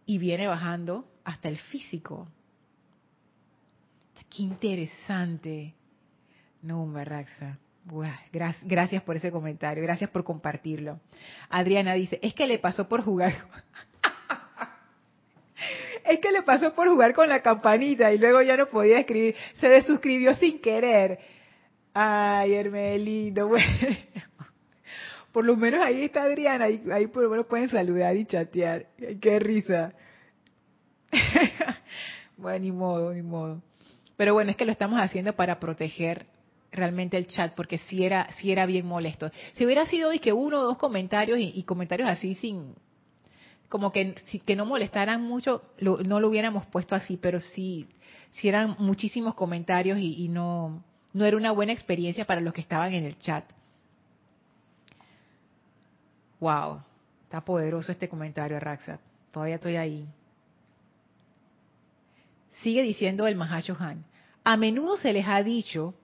Y 0.06 0.18
viene 0.18 0.48
bajando 0.48 1.08
hasta 1.24 1.48
el 1.48 1.58
físico. 1.58 2.28
Qué 4.30 4.44
interesante. 4.44 5.76
No, 6.64 6.92
Raxa. 7.04 7.60
Gracias 8.66 9.04
por 9.04 9.18
ese 9.18 9.32
comentario, 9.32 9.84
gracias 9.84 10.10
por 10.10 10.24
compartirlo. 10.24 11.00
Adriana 11.50 11.94
dice, 11.94 12.20
es 12.22 12.34
que 12.34 12.48
le 12.48 12.60
pasó 12.60 12.88
por 12.88 13.04
jugar 13.04 13.34
es 16.06 16.20
que 16.20 16.32
le 16.32 16.44
pasó 16.44 16.74
por 16.74 16.88
jugar 16.88 17.14
con 17.14 17.30
la 17.30 17.42
campanita 17.42 18.12
y 18.14 18.18
luego 18.18 18.42
ya 18.42 18.58
no 18.58 18.68
podía 18.68 19.00
escribir. 19.00 19.36
Se 19.60 19.68
desuscribió 19.68 20.34
sin 20.36 20.60
querer. 20.60 21.20
Ay, 21.94 22.54
Hermelino, 22.54 23.48
bueno. 23.48 23.68
Por 25.32 25.46
lo 25.46 25.56
menos 25.56 25.82
ahí 25.82 26.04
está 26.04 26.24
Adriana, 26.24 26.66
ahí, 26.66 26.82
ahí 26.92 27.08
por 27.08 27.24
lo 27.24 27.30
menos 27.30 27.48
pueden 27.48 27.68
saludar 27.68 28.16
y 28.16 28.26
chatear. 28.26 28.88
qué 29.20 29.40
risa. 29.40 29.94
bueno, 32.38 32.60
ni 32.60 32.72
modo, 32.72 33.14
ni 33.14 33.24
modo. 33.24 33.62
Pero 34.16 34.34
bueno, 34.34 34.52
es 34.52 34.58
que 34.58 34.66
lo 34.66 34.72
estamos 34.72 35.02
haciendo 35.02 35.34
para 35.34 35.60
proteger 35.60 36.28
realmente 36.74 37.18
el 37.18 37.28
chat, 37.28 37.54
porque 37.56 37.78
si 37.78 38.04
era, 38.04 38.30
si 38.34 38.52
era 38.52 38.66
bien 38.66 38.86
molesto. 38.86 39.32
Si 39.54 39.66
hubiera 39.66 39.86
sido 39.86 40.10
hoy 40.10 40.20
que 40.20 40.34
uno 40.34 40.60
o 40.60 40.64
dos 40.64 40.78
comentarios 40.78 41.40
y 41.40 41.64
comentarios 41.64 42.10
así 42.10 42.36
sin, 42.36 42.76
como 43.74 43.92
que, 43.92 44.14
que 44.46 44.56
no 44.56 44.68
molestaran 44.68 45.24
mucho, 45.24 45.64
no 45.80 46.20
lo 46.20 46.30
hubiéramos 46.30 46.68
puesto 46.68 46.94
así, 46.94 47.18
pero 47.18 47.40
sí, 47.40 47.88
sí 48.30 48.48
eran 48.48 48.76
muchísimos 48.78 49.34
comentarios 49.34 49.98
y, 49.98 50.28
no, 50.28 50.84
no 51.12 51.26
era 51.26 51.36
una 51.36 51.52
buena 51.52 51.74
experiencia 51.74 52.24
para 52.26 52.40
los 52.40 52.54
que 52.54 52.62
estaban 52.62 52.94
en 52.94 53.06
el 53.06 53.18
chat. 53.18 53.46
Wow, 56.40 56.84
está 57.24 57.44
poderoso 57.44 57.92
este 57.92 58.08
comentario, 58.08 58.60
Raxa. 58.60 59.00
Todavía 59.32 59.56
estoy 59.56 59.78
ahí. 59.78 60.08
Sigue 62.62 62.84
diciendo 62.84 63.26
el 63.26 63.42
Han. 63.42 64.06
A 64.44 64.56
menudo 64.56 64.98
se 64.98 65.14
les 65.14 65.28
ha 65.28 65.42
dicho, 65.42 65.96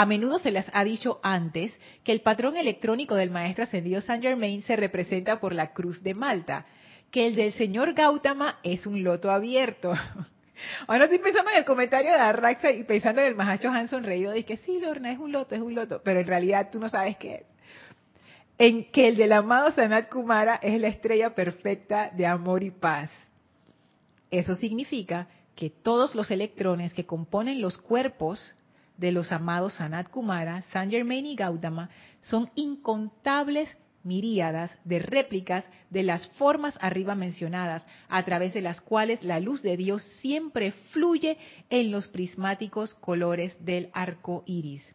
a 0.00 0.06
menudo 0.06 0.38
se 0.38 0.50
les 0.50 0.66
ha 0.72 0.82
dicho 0.82 1.20
antes 1.22 1.78
que 2.04 2.12
el 2.12 2.22
patrón 2.22 2.56
electrónico 2.56 3.16
del 3.16 3.30
maestro 3.30 3.64
ascendido 3.64 4.00
Saint 4.00 4.22
Germain 4.22 4.62
se 4.62 4.74
representa 4.74 5.40
por 5.40 5.54
la 5.54 5.74
cruz 5.74 6.02
de 6.02 6.14
Malta 6.14 6.64
que 7.10 7.26
el 7.26 7.34
del 7.34 7.52
señor 7.52 7.92
Gautama 7.92 8.60
es 8.62 8.86
un 8.86 9.04
loto 9.04 9.30
abierto. 9.30 9.92
Ahora 10.86 11.04
estoy 11.04 11.18
pensando 11.18 11.50
en 11.50 11.58
el 11.58 11.66
comentario 11.66 12.12
de 12.12 12.16
Arraxa 12.16 12.70
y 12.70 12.84
pensando 12.84 13.20
en 13.20 13.26
el 13.26 13.34
Mahacho 13.34 13.68
Hanson 13.68 14.02
reído, 14.02 14.32
dice 14.32 14.46
que 14.46 14.56
sí, 14.56 14.80
Lorna, 14.80 15.12
es 15.12 15.18
un 15.18 15.32
loto, 15.32 15.54
es 15.54 15.60
un 15.60 15.74
loto, 15.74 16.00
pero 16.02 16.20
en 16.20 16.26
realidad 16.26 16.70
tú 16.72 16.80
no 16.80 16.88
sabes 16.88 17.18
qué 17.18 17.34
es. 17.34 17.44
En 18.56 18.90
que 18.90 19.06
el 19.06 19.16
del 19.18 19.34
amado 19.34 19.70
Sanat 19.72 20.08
Kumara 20.08 20.60
es 20.62 20.80
la 20.80 20.88
estrella 20.88 21.34
perfecta 21.34 22.08
de 22.08 22.24
amor 22.24 22.62
y 22.62 22.70
paz. 22.70 23.10
Eso 24.30 24.54
significa 24.54 25.28
que 25.54 25.68
todos 25.68 26.14
los 26.14 26.30
electrones 26.30 26.94
que 26.94 27.04
componen 27.04 27.60
los 27.60 27.76
cuerpos 27.76 28.54
de 29.00 29.12
los 29.12 29.32
amados 29.32 29.74
Sanat 29.74 30.10
Kumara, 30.10 30.62
San 30.72 30.90
Germain 30.90 31.24
y 31.24 31.34
Gautama 31.34 31.88
son 32.22 32.50
incontables 32.54 33.76
miríadas 34.02 34.70
de 34.84 34.98
réplicas 34.98 35.64
de 35.88 36.02
las 36.02 36.28
formas 36.30 36.78
arriba 36.80 37.14
mencionadas, 37.14 37.84
a 38.08 38.22
través 38.24 38.54
de 38.54 38.60
las 38.60 38.80
cuales 38.80 39.24
la 39.24 39.40
luz 39.40 39.62
de 39.62 39.76
Dios 39.76 40.02
siempre 40.20 40.72
fluye 40.92 41.38
en 41.70 41.90
los 41.90 42.08
prismáticos 42.08 42.94
colores 42.94 43.56
del 43.64 43.90
arco 43.92 44.42
iris. 44.46 44.94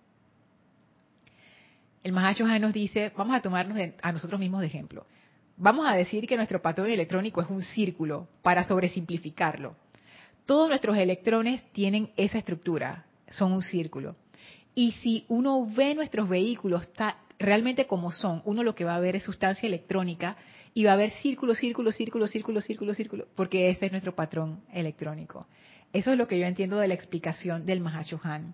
El 2.03 2.11
Mahashohan 2.11 2.61
nos 2.61 2.73
dice, 2.73 3.11
vamos 3.17 3.35
a 3.35 3.41
tomarnos 3.41 3.77
a 4.01 4.11
nosotros 4.11 4.39
mismos 4.39 4.61
de 4.61 4.67
ejemplo. 4.67 5.07
Vamos 5.57 5.87
a 5.87 5.95
decir 5.95 6.27
que 6.27 6.37
nuestro 6.37 6.61
patrón 6.61 6.89
electrónico 6.89 7.41
es 7.41 7.49
un 7.49 7.63
círculo, 7.63 8.27
para 8.43 8.63
sobresimplificarlo. 8.63 9.75
Todos 10.45 10.69
nuestros 10.69 10.97
electrones 10.97 11.63
tienen 11.71 12.11
esa 12.17 12.37
estructura, 12.37 13.05
son 13.35 13.51
un 13.51 13.61
círculo. 13.61 14.15
Y 14.73 14.91
si 14.93 15.25
uno 15.29 15.65
ve 15.65 15.95
nuestros 15.95 16.27
vehículos 16.27 16.81
está 16.83 17.17
realmente 17.39 17.87
como 17.87 18.11
son, 18.11 18.41
uno 18.45 18.63
lo 18.63 18.75
que 18.75 18.85
va 18.85 18.95
a 18.95 18.99
ver 18.99 19.15
es 19.15 19.23
sustancia 19.23 19.67
electrónica 19.67 20.37
y 20.73 20.83
va 20.83 20.93
a 20.93 20.97
ver 20.97 21.11
círculo, 21.21 21.55
círculo, 21.55 21.91
círculo, 21.91 22.27
círculo, 22.27 22.61
círculo, 22.61 22.93
círculo, 22.93 23.27
porque 23.35 23.69
ese 23.69 23.85
es 23.85 23.91
nuestro 23.91 24.15
patrón 24.15 24.61
electrónico. 24.73 25.47
Eso 25.93 26.11
es 26.11 26.17
lo 26.17 26.27
que 26.27 26.37
yo 26.37 26.45
entiendo 26.45 26.77
de 26.77 26.89
la 26.89 26.93
explicación 26.93 27.65
del 27.65 27.79
Mahashohan. 27.79 28.53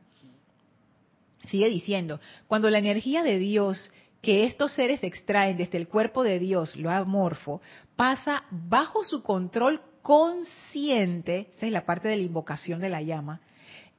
Sigue 1.46 1.70
diciendo, 1.70 2.20
cuando 2.48 2.70
la 2.70 2.78
energía 2.78 3.24
de 3.24 3.40
Dios 3.40 3.92
que 4.22 4.46
estos 4.46 4.74
seres 4.74 5.04
extraen 5.04 5.58
desde 5.58 5.80
el 5.80 5.88
cuerpo 5.88 6.24
de 6.24 6.38
Dios, 6.38 6.76
lo 6.76 6.92
amorfo, 6.92 7.62
pasa 7.96 8.44
bajo 8.52 9.04
su 9.04 9.24
control 9.24 9.82
consciente, 10.04 11.50
esa 11.56 11.66
es 11.66 11.72
la 11.72 11.86
parte 11.86 12.08
de 12.08 12.18
la 12.18 12.24
invocación 12.24 12.80
de 12.80 12.90
la 12.90 13.02
llama, 13.02 13.42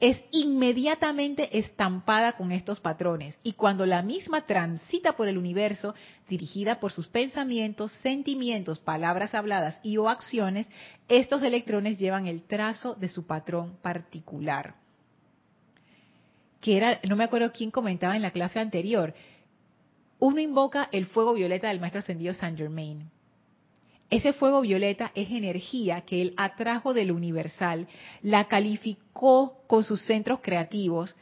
es 0.02 0.20
inmediatamente 0.32 1.56
estampada 1.60 2.32
con 2.32 2.50
estos 2.50 2.80
patrones 2.80 3.38
y 3.44 3.52
cuando 3.52 3.86
la 3.86 4.02
misma 4.02 4.46
transita 4.46 5.12
por 5.12 5.28
el 5.28 5.38
universo, 5.38 5.94
dirigida 6.28 6.80
por 6.80 6.90
sus 6.90 7.06
pensamientos, 7.06 7.92
sentimientos, 8.02 8.80
palabras 8.80 9.32
habladas 9.32 9.78
y 9.84 9.98
o 9.98 10.08
acciones, 10.08 10.66
estos 11.06 11.44
electrones 11.44 12.00
llevan 12.00 12.26
el 12.26 12.42
trazo 12.42 12.96
de 12.96 13.08
su 13.08 13.28
patrón 13.28 13.76
particular. 13.80 14.74
Que 16.60 16.78
era, 16.78 16.98
no 17.08 17.14
me 17.14 17.22
acuerdo 17.22 17.52
quién 17.52 17.70
comentaba 17.70 18.16
en 18.16 18.22
la 18.22 18.32
clase 18.32 18.58
anterior, 18.58 19.14
uno 20.18 20.40
invoca 20.40 20.88
el 20.90 21.06
fuego 21.06 21.32
violeta 21.34 21.68
del 21.68 21.78
maestro 21.78 22.00
ascendido 22.00 22.34
Saint 22.34 22.58
Germain 22.58 23.08
ese 24.12 24.34
fuego 24.34 24.60
violeta 24.60 25.10
es 25.14 25.30
energía 25.30 26.02
que 26.02 26.20
él 26.20 26.34
atrajo 26.36 26.92
del 26.92 27.12
universal, 27.12 27.86
la 28.20 28.44
calificó 28.44 29.64
con 29.66 29.84
sus 29.84 30.02
centros 30.02 30.40
creativos, 30.42 31.16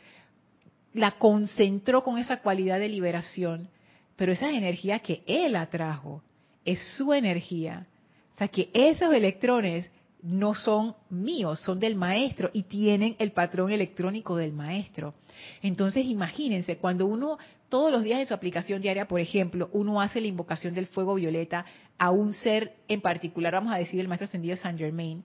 la 0.93 1.13
concentró 1.13 2.03
con 2.03 2.19
esa 2.19 2.39
cualidad 2.41 2.81
de 2.81 2.89
liberación, 2.89 3.69
pero 4.17 4.33
esa 4.33 4.51
energía 4.51 4.99
que 4.99 5.23
él 5.29 5.55
atrajo, 5.55 6.25
es 6.65 6.81
su 6.97 7.13
energía. 7.13 7.87
O 8.35 8.37
sea 8.39 8.49
que 8.49 8.71
esos 8.75 9.15
electrones 9.15 9.89
no 10.23 10.55
son 10.55 10.95
míos, 11.09 11.61
son 11.61 11.81
del 11.81 11.97
maestro 11.97 12.51
y 12.53 12.65
tienen 12.65 13.17
el 13.19 13.33
patrón 13.33 13.71
electrónico 13.73 14.37
del 14.37 14.53
maestro. 14.53 15.15
Entonces 15.63 16.05
imagínense, 16.07 16.77
cuando 16.77 17.07
uno 17.07 17.39
todos 17.69 17.93
los 17.93 18.03
días 18.03 18.21
en 18.21 18.27
su 18.27 18.35
aplicación 18.35 18.83
diaria, 18.83 19.07
por 19.07 19.21
ejemplo, 19.21 19.71
uno 19.73 20.01
hace 20.01 20.21
la 20.21 20.27
invocación 20.27 20.75
del 20.75 20.89
fuego 20.89 21.15
violeta 21.15 21.65
a 21.99 22.11
un 22.11 22.33
ser 22.33 22.75
en 22.89 23.01
particular, 23.01 23.55
vamos 23.55 23.73
a 23.73 23.79
decir 23.79 24.01
el 24.01 24.09
maestro 24.09 24.25
ascendido 24.25 24.57
Saint 24.57 24.79
Germain, 24.79 25.23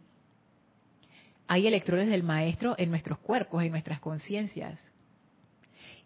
hay 1.47 1.67
electrones 1.67 2.07
del 2.09 2.23
maestro 2.23 2.75
en 2.77 2.89
nuestros 2.89 3.19
cuerpos, 3.19 3.63
en 3.63 3.71
nuestras 3.71 3.99
conciencias. 3.99 4.91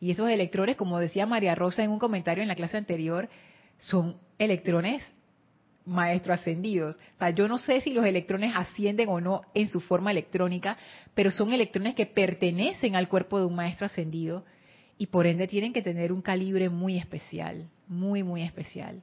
Y 0.01 0.11
esos 0.11 0.29
electrones, 0.29 0.75
como 0.75 0.99
decía 0.99 1.25
María 1.25 1.55
Rosa 1.55 1.83
en 1.83 1.91
un 1.91 1.99
comentario 1.99 2.41
en 2.41 2.47
la 2.47 2.55
clase 2.55 2.77
anterior, 2.77 3.29
son 3.77 4.17
electrones 4.37 5.03
maestro 5.89 6.33
ascendidos. 6.33 6.95
O 6.95 7.19
sea, 7.19 7.31
yo 7.31 7.47
no 7.47 7.57
sé 7.57 7.81
si 7.81 7.91
los 7.91 8.05
electrones 8.05 8.53
ascienden 8.55 9.09
o 9.09 9.19
no 9.19 9.41
en 9.53 9.67
su 9.67 9.81
forma 9.81 10.11
electrónica, 10.11 10.77
pero 11.13 11.31
son 11.31 11.51
electrones 11.51 11.95
que 11.95 12.05
pertenecen 12.05 12.95
al 12.95 13.09
cuerpo 13.09 13.39
de 13.39 13.45
un 13.45 13.55
maestro 13.55 13.85
ascendido 13.85 14.45
y 14.97 15.07
por 15.07 15.27
ende 15.27 15.47
tienen 15.47 15.73
que 15.73 15.81
tener 15.81 16.11
un 16.11 16.21
calibre 16.21 16.69
muy 16.69 16.97
especial, 16.97 17.69
muy, 17.87 18.23
muy 18.23 18.43
especial. 18.43 19.01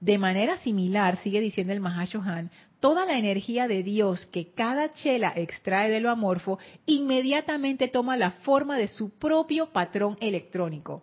De 0.00 0.16
manera 0.16 0.56
similar, 0.58 1.16
sigue 1.18 1.40
diciendo 1.40 1.74
el 1.74 1.80
Mahashohan, 1.80 2.50
toda 2.80 3.04
la 3.04 3.18
energía 3.18 3.68
de 3.68 3.82
Dios 3.82 4.24
que 4.26 4.52
cada 4.52 4.92
chela 4.92 5.34
extrae 5.36 5.90
de 5.90 6.00
lo 6.00 6.10
amorfo 6.10 6.58
inmediatamente 6.86 7.88
toma 7.88 8.16
la 8.16 8.30
forma 8.30 8.78
de 8.78 8.88
su 8.88 9.10
propio 9.10 9.66
patrón 9.66 10.16
electrónico. 10.20 11.02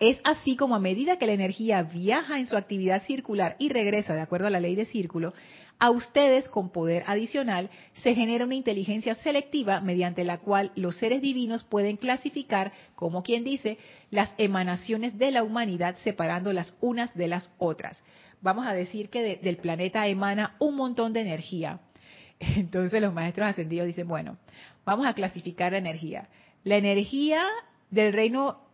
Es 0.00 0.18
así 0.24 0.56
como 0.56 0.74
a 0.74 0.80
medida 0.80 1.18
que 1.18 1.26
la 1.26 1.34
energía 1.34 1.82
viaja 1.82 2.38
en 2.38 2.46
su 2.46 2.56
actividad 2.56 3.02
circular 3.02 3.56
y 3.58 3.68
regresa 3.68 4.14
de 4.14 4.22
acuerdo 4.22 4.46
a 4.46 4.50
la 4.50 4.60
ley 4.60 4.74
de 4.74 4.86
círculo, 4.86 5.34
a 5.78 5.90
ustedes 5.90 6.48
con 6.48 6.70
poder 6.70 7.04
adicional 7.06 7.70
se 7.94 8.14
genera 8.14 8.44
una 8.44 8.54
inteligencia 8.54 9.14
selectiva 9.16 9.80
mediante 9.80 10.24
la 10.24 10.38
cual 10.38 10.72
los 10.74 10.96
seres 10.96 11.22
divinos 11.22 11.64
pueden 11.64 11.96
clasificar, 11.96 12.72
como 12.96 13.22
quien 13.22 13.44
dice, 13.44 13.78
las 14.10 14.34
emanaciones 14.38 15.18
de 15.18 15.30
la 15.30 15.44
humanidad 15.44 15.96
separándolas 16.02 16.74
unas 16.80 17.14
de 17.14 17.28
las 17.28 17.50
otras. 17.58 18.02
vamos 18.40 18.66
a 18.66 18.72
decir 18.72 19.10
que 19.10 19.36
del 19.36 19.56
planeta 19.58 20.06
emana 20.06 20.56
un 20.60 20.76
montón 20.76 21.12
de 21.12 21.20
energía. 21.20 21.80
Entonces 22.40 23.00
los 23.00 23.12
maestros 23.12 23.48
ascendidos 23.48 23.86
dicen, 23.86 24.08
bueno, 24.08 24.38
vamos 24.84 25.06
a 25.06 25.14
clasificar 25.14 25.72
la 25.72 25.78
energía. 25.78 26.28
La 26.64 26.76
energía 26.76 27.44
del 27.90 28.12
reino 28.12 28.67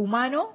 humano 0.00 0.54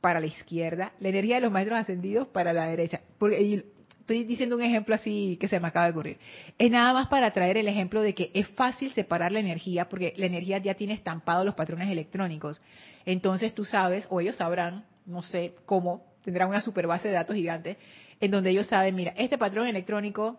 para 0.00 0.20
la 0.20 0.26
izquierda, 0.26 0.92
la 1.00 1.08
energía 1.08 1.36
de 1.36 1.42
los 1.42 1.52
maestros 1.52 1.78
ascendidos 1.78 2.28
para 2.28 2.52
la 2.52 2.66
derecha. 2.66 3.00
Porque 3.18 3.64
estoy 4.00 4.24
diciendo 4.24 4.56
un 4.56 4.62
ejemplo 4.62 4.94
así 4.94 5.36
que 5.40 5.48
se 5.48 5.58
me 5.60 5.68
acaba 5.68 5.86
de 5.86 5.92
ocurrir. 5.92 6.18
Es 6.58 6.70
nada 6.70 6.92
más 6.92 7.08
para 7.08 7.30
traer 7.32 7.56
el 7.56 7.68
ejemplo 7.68 8.00
de 8.00 8.14
que 8.14 8.30
es 8.32 8.48
fácil 8.48 8.92
separar 8.92 9.32
la 9.32 9.40
energía 9.40 9.88
porque 9.88 10.14
la 10.16 10.26
energía 10.26 10.58
ya 10.58 10.74
tiene 10.74 10.94
estampados 10.94 11.44
los 11.44 11.54
patrones 11.54 11.90
electrónicos. 11.90 12.60
Entonces 13.04 13.54
tú 13.54 13.64
sabes, 13.64 14.06
o 14.08 14.20
ellos 14.20 14.36
sabrán, 14.36 14.84
no 15.04 15.22
sé 15.22 15.54
cómo, 15.66 16.04
tendrán 16.24 16.48
una 16.48 16.60
super 16.60 16.86
base 16.86 17.08
de 17.08 17.14
datos 17.14 17.36
gigante, 17.36 17.76
en 18.20 18.30
donde 18.30 18.50
ellos 18.50 18.66
saben, 18.66 18.94
mira, 18.94 19.12
este 19.16 19.36
patrón 19.36 19.66
electrónico 19.66 20.38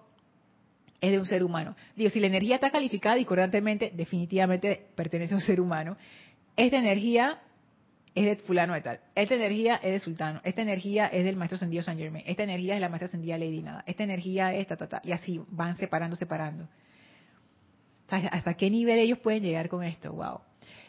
es 1.02 1.12
de 1.12 1.20
un 1.20 1.26
ser 1.26 1.44
humano. 1.44 1.76
Digo, 1.96 2.10
si 2.10 2.20
la 2.20 2.28
energía 2.28 2.56
está 2.56 2.72
calificada 2.72 3.16
discordantemente, 3.16 3.92
definitivamente 3.94 4.88
pertenece 4.96 5.34
a 5.34 5.38
un 5.38 5.42
ser 5.42 5.62
humano. 5.62 5.98
Esta 6.56 6.78
energía 6.78 7.40
es 8.16 8.26
de 8.26 8.36
fulano 8.38 8.74
de 8.74 8.82
tal. 8.82 9.00
Esta 9.16 9.36
energía 9.36 9.76
es 9.76 9.92
de 9.92 10.00
sultano. 10.00 10.42
Esta 10.44 10.62
energía 10.62 11.08
es 11.08 11.24
del 11.24 11.36
maestro 11.36 11.56
ascendido 11.56 11.84
San 11.84 11.98
Germain. 11.98 12.24
Esta 12.28 12.44
energía 12.44 12.76
es 12.76 12.82
la 12.82 12.90
maestra 12.90 13.08
ascendida 13.08 13.38
Lady 13.38 13.62
Nada. 13.62 13.84
Esta 13.86 14.04
energía 14.04 14.54
es 14.54 14.68
ta, 14.68 14.78
ta, 14.78 14.88
ta. 14.88 15.02
Y 15.04 15.12
así 15.12 15.42
van 15.50 15.78
separando, 15.78 16.16
separando. 16.16 16.68
¿Hasta 18.10 18.56
qué 18.56 18.70
nivel 18.70 19.00
ellos 19.00 19.20
pueden 19.20 19.44
llegar 19.44 19.70
con 19.70 19.84
esto? 19.84 20.12
Wow. 20.14 20.42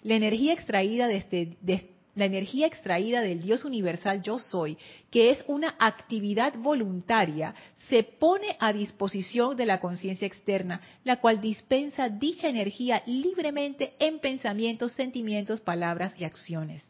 La 0.02 0.14
energía 0.14 0.54
extraída 0.54 1.06
de 1.06 1.16
este, 1.16 1.58
la 2.14 2.24
energía 2.24 2.66
extraída 2.66 3.20
del 3.20 3.42
Dios 3.42 3.64
universal 3.64 4.22
yo 4.22 4.38
soy, 4.38 4.78
que 5.10 5.30
es 5.30 5.44
una 5.46 5.74
actividad 5.78 6.54
voluntaria, 6.56 7.54
se 7.88 8.02
pone 8.02 8.56
a 8.58 8.72
disposición 8.72 9.56
de 9.56 9.66
la 9.66 9.80
conciencia 9.80 10.26
externa, 10.26 10.80
la 11.04 11.20
cual 11.20 11.40
dispensa 11.40 12.08
dicha 12.08 12.48
energía 12.48 13.02
libremente 13.06 13.94
en 13.98 14.18
pensamientos, 14.18 14.92
sentimientos, 14.92 15.60
palabras 15.60 16.14
y 16.18 16.24
acciones. 16.24 16.89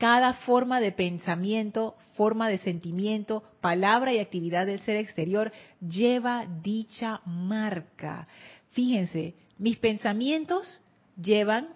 Cada 0.00 0.32
forma 0.32 0.80
de 0.80 0.92
pensamiento, 0.92 1.94
forma 2.14 2.48
de 2.48 2.56
sentimiento, 2.56 3.42
palabra 3.60 4.14
y 4.14 4.18
actividad 4.18 4.64
del 4.64 4.80
ser 4.80 4.96
exterior 4.96 5.52
lleva 5.86 6.46
dicha 6.62 7.20
marca. 7.26 8.26
Fíjense, 8.70 9.34
mis 9.58 9.76
pensamientos 9.76 10.80
llevan 11.22 11.68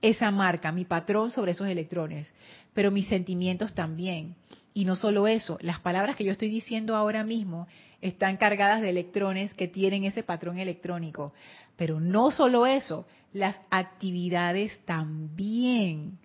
esa 0.00 0.30
marca, 0.30 0.70
mi 0.70 0.84
patrón 0.84 1.32
sobre 1.32 1.50
esos 1.50 1.66
electrones, 1.66 2.32
pero 2.72 2.92
mis 2.92 3.08
sentimientos 3.08 3.74
también. 3.74 4.36
Y 4.72 4.84
no 4.84 4.94
solo 4.94 5.26
eso, 5.26 5.58
las 5.62 5.80
palabras 5.80 6.14
que 6.14 6.22
yo 6.22 6.30
estoy 6.30 6.50
diciendo 6.50 6.94
ahora 6.94 7.24
mismo 7.24 7.66
están 8.00 8.36
cargadas 8.36 8.80
de 8.80 8.90
electrones 8.90 9.52
que 9.54 9.66
tienen 9.66 10.04
ese 10.04 10.22
patrón 10.22 10.60
electrónico. 10.60 11.32
Pero 11.74 11.98
no 11.98 12.30
solo 12.30 12.64
eso, 12.64 13.08
las 13.32 13.60
actividades 13.70 14.78
también. 14.84 16.20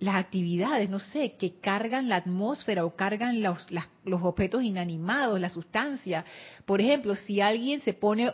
Las 0.00 0.16
actividades, 0.16 0.90
no 0.90 0.98
sé, 0.98 1.36
que 1.36 1.60
cargan 1.60 2.08
la 2.08 2.16
atmósfera 2.16 2.84
o 2.84 2.96
cargan 2.96 3.42
los, 3.42 3.66
los 4.04 4.22
objetos 4.22 4.62
inanimados, 4.62 5.40
la 5.40 5.48
sustancia. 5.48 6.24
Por 6.64 6.80
ejemplo, 6.80 7.14
si 7.14 7.40
alguien 7.40 7.80
se 7.80 7.94
pone 7.94 8.32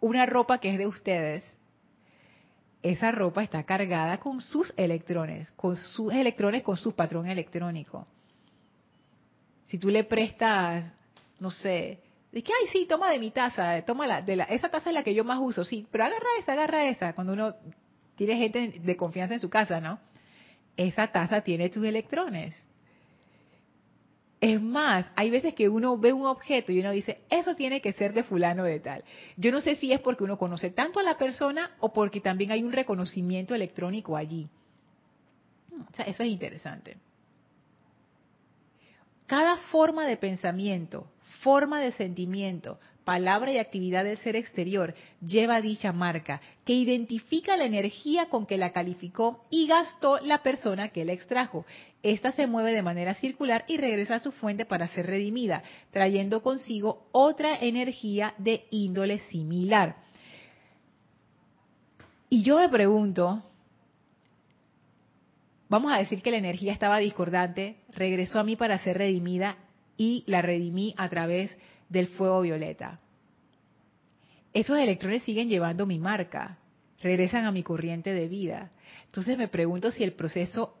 una 0.00 0.26
ropa 0.26 0.58
que 0.58 0.70
es 0.70 0.78
de 0.78 0.86
ustedes, 0.86 1.44
esa 2.82 3.12
ropa 3.12 3.42
está 3.42 3.62
cargada 3.64 4.18
con 4.18 4.40
sus 4.40 4.72
electrones, 4.76 5.50
con 5.52 5.76
sus 5.76 6.12
electrones, 6.12 6.62
con 6.62 6.76
su 6.76 6.92
patrón 6.92 7.28
electrónico. 7.28 8.06
Si 9.66 9.78
tú 9.78 9.88
le 9.88 10.04
prestas, 10.04 10.94
no 11.38 11.50
sé, 11.50 12.00
de 12.32 12.42
que, 12.42 12.52
ay, 12.52 12.68
sí, 12.72 12.86
toma 12.86 13.10
de 13.10 13.18
mi 13.18 13.30
taza, 13.30 13.82
toma 13.82 14.06
la, 14.06 14.22
de 14.22 14.36
la, 14.36 14.44
esa 14.44 14.68
taza 14.68 14.90
es 14.90 14.94
la 14.94 15.02
que 15.02 15.14
yo 15.14 15.24
más 15.24 15.38
uso, 15.40 15.64
sí, 15.64 15.86
pero 15.90 16.04
agarra 16.04 16.26
esa, 16.38 16.52
agarra 16.52 16.86
esa, 16.86 17.12
cuando 17.12 17.32
uno 17.32 17.54
tiene 18.14 18.36
gente 18.36 18.80
de 18.80 18.96
confianza 18.96 19.34
en 19.34 19.40
su 19.40 19.50
casa, 19.50 19.80
¿no? 19.80 19.98
Esa 20.80 21.08
taza 21.08 21.42
tiene 21.42 21.68
tus 21.68 21.84
electrones. 21.84 22.56
Es 24.40 24.62
más, 24.62 25.10
hay 25.14 25.28
veces 25.28 25.52
que 25.52 25.68
uno 25.68 25.98
ve 25.98 26.14
un 26.14 26.24
objeto 26.24 26.72
y 26.72 26.80
uno 26.80 26.90
dice, 26.90 27.20
eso 27.28 27.54
tiene 27.54 27.82
que 27.82 27.92
ser 27.92 28.14
de 28.14 28.24
fulano 28.24 28.64
de 28.64 28.80
tal. 28.80 29.04
Yo 29.36 29.52
no 29.52 29.60
sé 29.60 29.76
si 29.76 29.92
es 29.92 30.00
porque 30.00 30.24
uno 30.24 30.38
conoce 30.38 30.70
tanto 30.70 30.98
a 30.98 31.02
la 31.02 31.18
persona 31.18 31.72
o 31.80 31.92
porque 31.92 32.22
también 32.22 32.50
hay 32.50 32.62
un 32.62 32.72
reconocimiento 32.72 33.54
electrónico 33.54 34.16
allí. 34.16 34.48
O 35.70 35.94
sea, 35.94 36.06
eso 36.06 36.22
es 36.22 36.30
interesante. 36.30 36.96
Cada 39.26 39.58
forma 39.58 40.06
de 40.06 40.16
pensamiento, 40.16 41.10
forma 41.42 41.78
de 41.78 41.92
sentimiento, 41.92 42.80
palabra 43.10 43.50
y 43.50 43.58
actividad 43.58 44.04
del 44.04 44.18
ser 44.18 44.36
exterior 44.36 44.94
lleva 45.20 45.60
dicha 45.60 45.92
marca, 45.92 46.40
que 46.64 46.74
identifica 46.74 47.56
la 47.56 47.64
energía 47.64 48.26
con 48.26 48.46
que 48.46 48.56
la 48.56 48.70
calificó 48.70 49.44
y 49.50 49.66
gastó 49.66 50.20
la 50.20 50.44
persona 50.44 50.90
que 50.90 51.04
la 51.04 51.12
extrajo. 51.12 51.66
Esta 52.04 52.30
se 52.30 52.46
mueve 52.46 52.72
de 52.72 52.84
manera 52.84 53.14
circular 53.14 53.64
y 53.66 53.78
regresa 53.78 54.14
a 54.14 54.20
su 54.20 54.30
fuente 54.30 54.64
para 54.64 54.86
ser 54.86 55.08
redimida, 55.08 55.64
trayendo 55.90 56.40
consigo 56.40 57.08
otra 57.10 57.56
energía 57.56 58.32
de 58.38 58.66
índole 58.70 59.18
similar. 59.18 59.96
Y 62.28 62.44
yo 62.44 62.58
me 62.58 62.68
pregunto, 62.68 63.42
vamos 65.68 65.92
a 65.92 65.98
decir 65.98 66.22
que 66.22 66.30
la 66.30 66.36
energía 66.36 66.72
estaba 66.72 66.98
discordante, 66.98 67.74
regresó 67.88 68.38
a 68.38 68.44
mí 68.44 68.54
para 68.54 68.78
ser 68.78 68.98
redimida 68.98 69.56
y 69.96 70.22
la 70.28 70.42
redimí 70.42 70.94
a 70.96 71.08
través 71.08 71.50
de 71.50 71.79
del 71.90 72.06
fuego 72.06 72.40
violeta. 72.40 73.00
Esos 74.54 74.78
electrones 74.78 75.22
siguen 75.24 75.48
llevando 75.48 75.86
mi 75.86 75.98
marca, 75.98 76.58
regresan 77.02 77.44
a 77.44 77.52
mi 77.52 77.62
corriente 77.62 78.14
de 78.14 78.28
vida. 78.28 78.70
Entonces 79.06 79.36
me 79.36 79.48
pregunto 79.48 79.90
si 79.90 80.02
el 80.02 80.12
proceso 80.12 80.74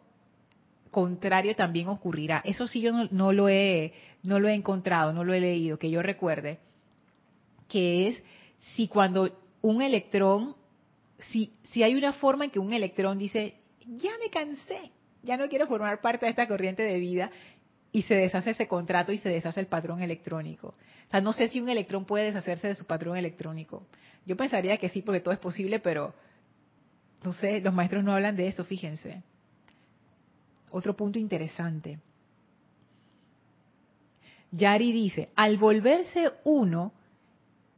contrario 0.90 1.54
también 1.54 1.88
ocurrirá. 1.88 2.40
Eso 2.44 2.66
sí 2.66 2.80
yo 2.80 2.92
no, 3.10 3.32
lo 3.32 3.48
he 3.48 3.92
no 4.22 4.40
lo 4.40 4.48
he 4.48 4.54
encontrado, 4.54 5.12
no 5.12 5.24
lo 5.24 5.34
he 5.34 5.40
leído, 5.40 5.78
que 5.78 5.90
yo 5.90 6.02
recuerde, 6.02 6.58
que 7.68 8.08
es 8.08 8.22
si 8.74 8.88
cuando 8.88 9.38
un 9.62 9.82
electrón, 9.82 10.56
si, 11.18 11.52
si 11.64 11.82
hay 11.82 11.94
una 11.94 12.12
forma 12.14 12.44
en 12.44 12.50
que 12.50 12.58
un 12.58 12.72
electrón 12.72 13.18
dice, 13.18 13.54
ya 13.86 14.10
me 14.22 14.30
cansé, 14.30 14.90
ya 15.22 15.36
no 15.36 15.48
quiero 15.48 15.66
formar 15.66 16.00
parte 16.00 16.26
de 16.26 16.30
esta 16.30 16.48
corriente 16.48 16.82
de 16.82 16.98
vida, 16.98 17.30
y 17.92 18.02
se 18.02 18.14
deshace 18.14 18.50
ese 18.50 18.68
contrato 18.68 19.12
y 19.12 19.18
se 19.18 19.28
deshace 19.28 19.60
el 19.60 19.66
patrón 19.66 20.00
electrónico. 20.02 20.68
O 20.68 21.10
sea, 21.10 21.20
no 21.20 21.32
sé 21.32 21.48
si 21.48 21.60
un 21.60 21.68
electrón 21.68 22.04
puede 22.04 22.26
deshacerse 22.26 22.68
de 22.68 22.74
su 22.74 22.86
patrón 22.86 23.16
electrónico. 23.16 23.86
Yo 24.26 24.36
pensaría 24.36 24.76
que 24.76 24.88
sí, 24.88 25.02
porque 25.02 25.20
todo 25.20 25.34
es 25.34 25.40
posible, 25.40 25.80
pero 25.80 26.14
no 27.24 27.32
sé, 27.32 27.60
los 27.60 27.74
maestros 27.74 28.04
no 28.04 28.12
hablan 28.12 28.36
de 28.36 28.48
eso, 28.48 28.64
fíjense. 28.64 29.22
Otro 30.70 30.94
punto 30.96 31.18
interesante. 31.18 31.98
Yari 34.52 34.92
dice, 34.92 35.30
al 35.34 35.56
volverse 35.56 36.32
uno 36.44 36.92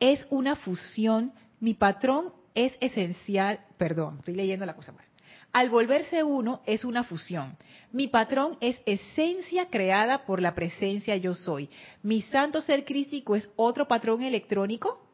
es 0.01 0.27
una 0.31 0.57
fusión, 0.57 1.33
mi 1.61 1.75
patrón 1.75 2.33
es 2.55 2.77
esencial, 2.81 3.61
perdón, 3.79 4.17
estoy 4.19 4.35
leyendo 4.35 4.67
la 4.67 4.75
cosa 4.75 4.93
mal. 4.93 5.05
Al 5.53 5.69
volverse 5.69 6.25
uno 6.25 6.63
es 6.67 6.85
una 6.85 7.05
fusión. 7.05 7.57
Mi 7.93 8.09
patrón 8.09 8.57
es 8.61 8.81
esencia 8.87 9.67
creada 9.67 10.25
por 10.25 10.41
la 10.41 10.55
presencia 10.55 11.15
yo 11.17 11.35
soy. 11.35 11.69
Mi 12.03 12.23
santo 12.23 12.63
ser 12.63 12.87
crístico 12.87 13.37
es 13.37 13.51
otro 13.57 13.87
patrón 13.87 14.23
electrónico. 14.23 15.07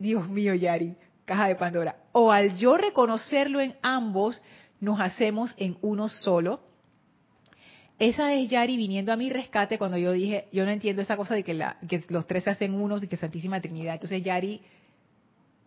Dios 0.00 0.28
mío, 0.28 0.54
Yari, 0.54 0.96
caja 1.24 1.46
de 1.46 1.54
Pandora. 1.54 1.96
O 2.10 2.32
al 2.32 2.56
yo 2.56 2.76
reconocerlo 2.76 3.60
en 3.60 3.76
ambos, 3.82 4.42
nos 4.80 5.00
hacemos 5.00 5.54
en 5.58 5.78
uno 5.80 6.08
solo. 6.08 6.60
Esa 8.00 8.34
es 8.34 8.50
Yari 8.50 8.76
viniendo 8.76 9.12
a 9.12 9.16
mi 9.16 9.30
rescate 9.30 9.78
cuando 9.78 9.96
yo 9.96 10.10
dije, 10.10 10.48
yo 10.52 10.64
no 10.64 10.72
entiendo 10.72 11.02
esa 11.02 11.16
cosa 11.16 11.34
de 11.34 11.44
que, 11.44 11.56
que 11.88 12.04
los 12.08 12.26
tres 12.26 12.44
se 12.44 12.50
hacen 12.50 12.74
unos 12.74 13.02
y 13.04 13.08
que 13.08 13.16
Santísima 13.16 13.60
Trinidad. 13.60 13.94
Entonces 13.94 14.22
Yari, 14.22 14.60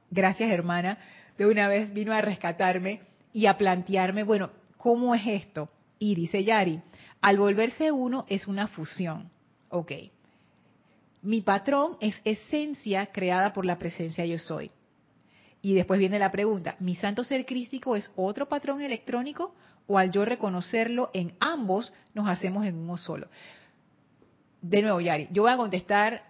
gracias 0.10 0.52
hermana, 0.52 0.98
de 1.38 1.46
una 1.46 1.70
vez 1.70 1.94
vino 1.94 2.12
a 2.14 2.22
rescatarme 2.22 3.11
y 3.34 3.46
a 3.46 3.58
plantearme, 3.58 4.24
bueno, 4.24 4.52
¿cómo 4.78 5.16
es 5.16 5.26
esto? 5.26 5.70
Y 6.00 6.16
dice 6.16 6.44
Yari, 6.44 6.82
al 7.22 7.38
volverse 7.38 7.92
uno 7.92 8.26
es 8.28 8.48
una 8.48 8.68
fusión. 8.68 9.30
Ok. 9.70 9.92
Mi 11.22 11.42
patrón 11.42 11.98
es 12.02 12.20
esencia 12.26 13.08
creada 13.08 13.54
por 13.54 13.66
la 13.66 13.78
presencia 13.78 14.26
yo 14.26 14.40
soy. 14.40 14.72
Y 15.62 15.76
después 15.76 16.00
viene 16.00 16.18
la 16.18 16.32
pregunta, 16.32 16.76
¿mi 16.80 16.96
santo 16.96 17.24
ser 17.24 17.46
crístico 17.46 17.96
es 17.96 18.12
otro 18.16 18.50
patrón 18.50 18.82
electrónico 18.82 19.54
o 19.86 20.00
al 20.00 20.12
yo 20.12 20.26
reconocerlo 20.26 21.12
en 21.14 21.34
ambos 21.40 21.94
nos 22.16 22.28
hacemos 22.28 22.66
en 22.66 22.76
uno 22.76 22.98
solo? 22.98 23.28
De 24.62 24.82
nuevo, 24.82 25.00
Yari, 25.00 25.28
yo 25.32 25.44
voy 25.44 25.52
a 25.52 25.58
contestar 25.58 26.24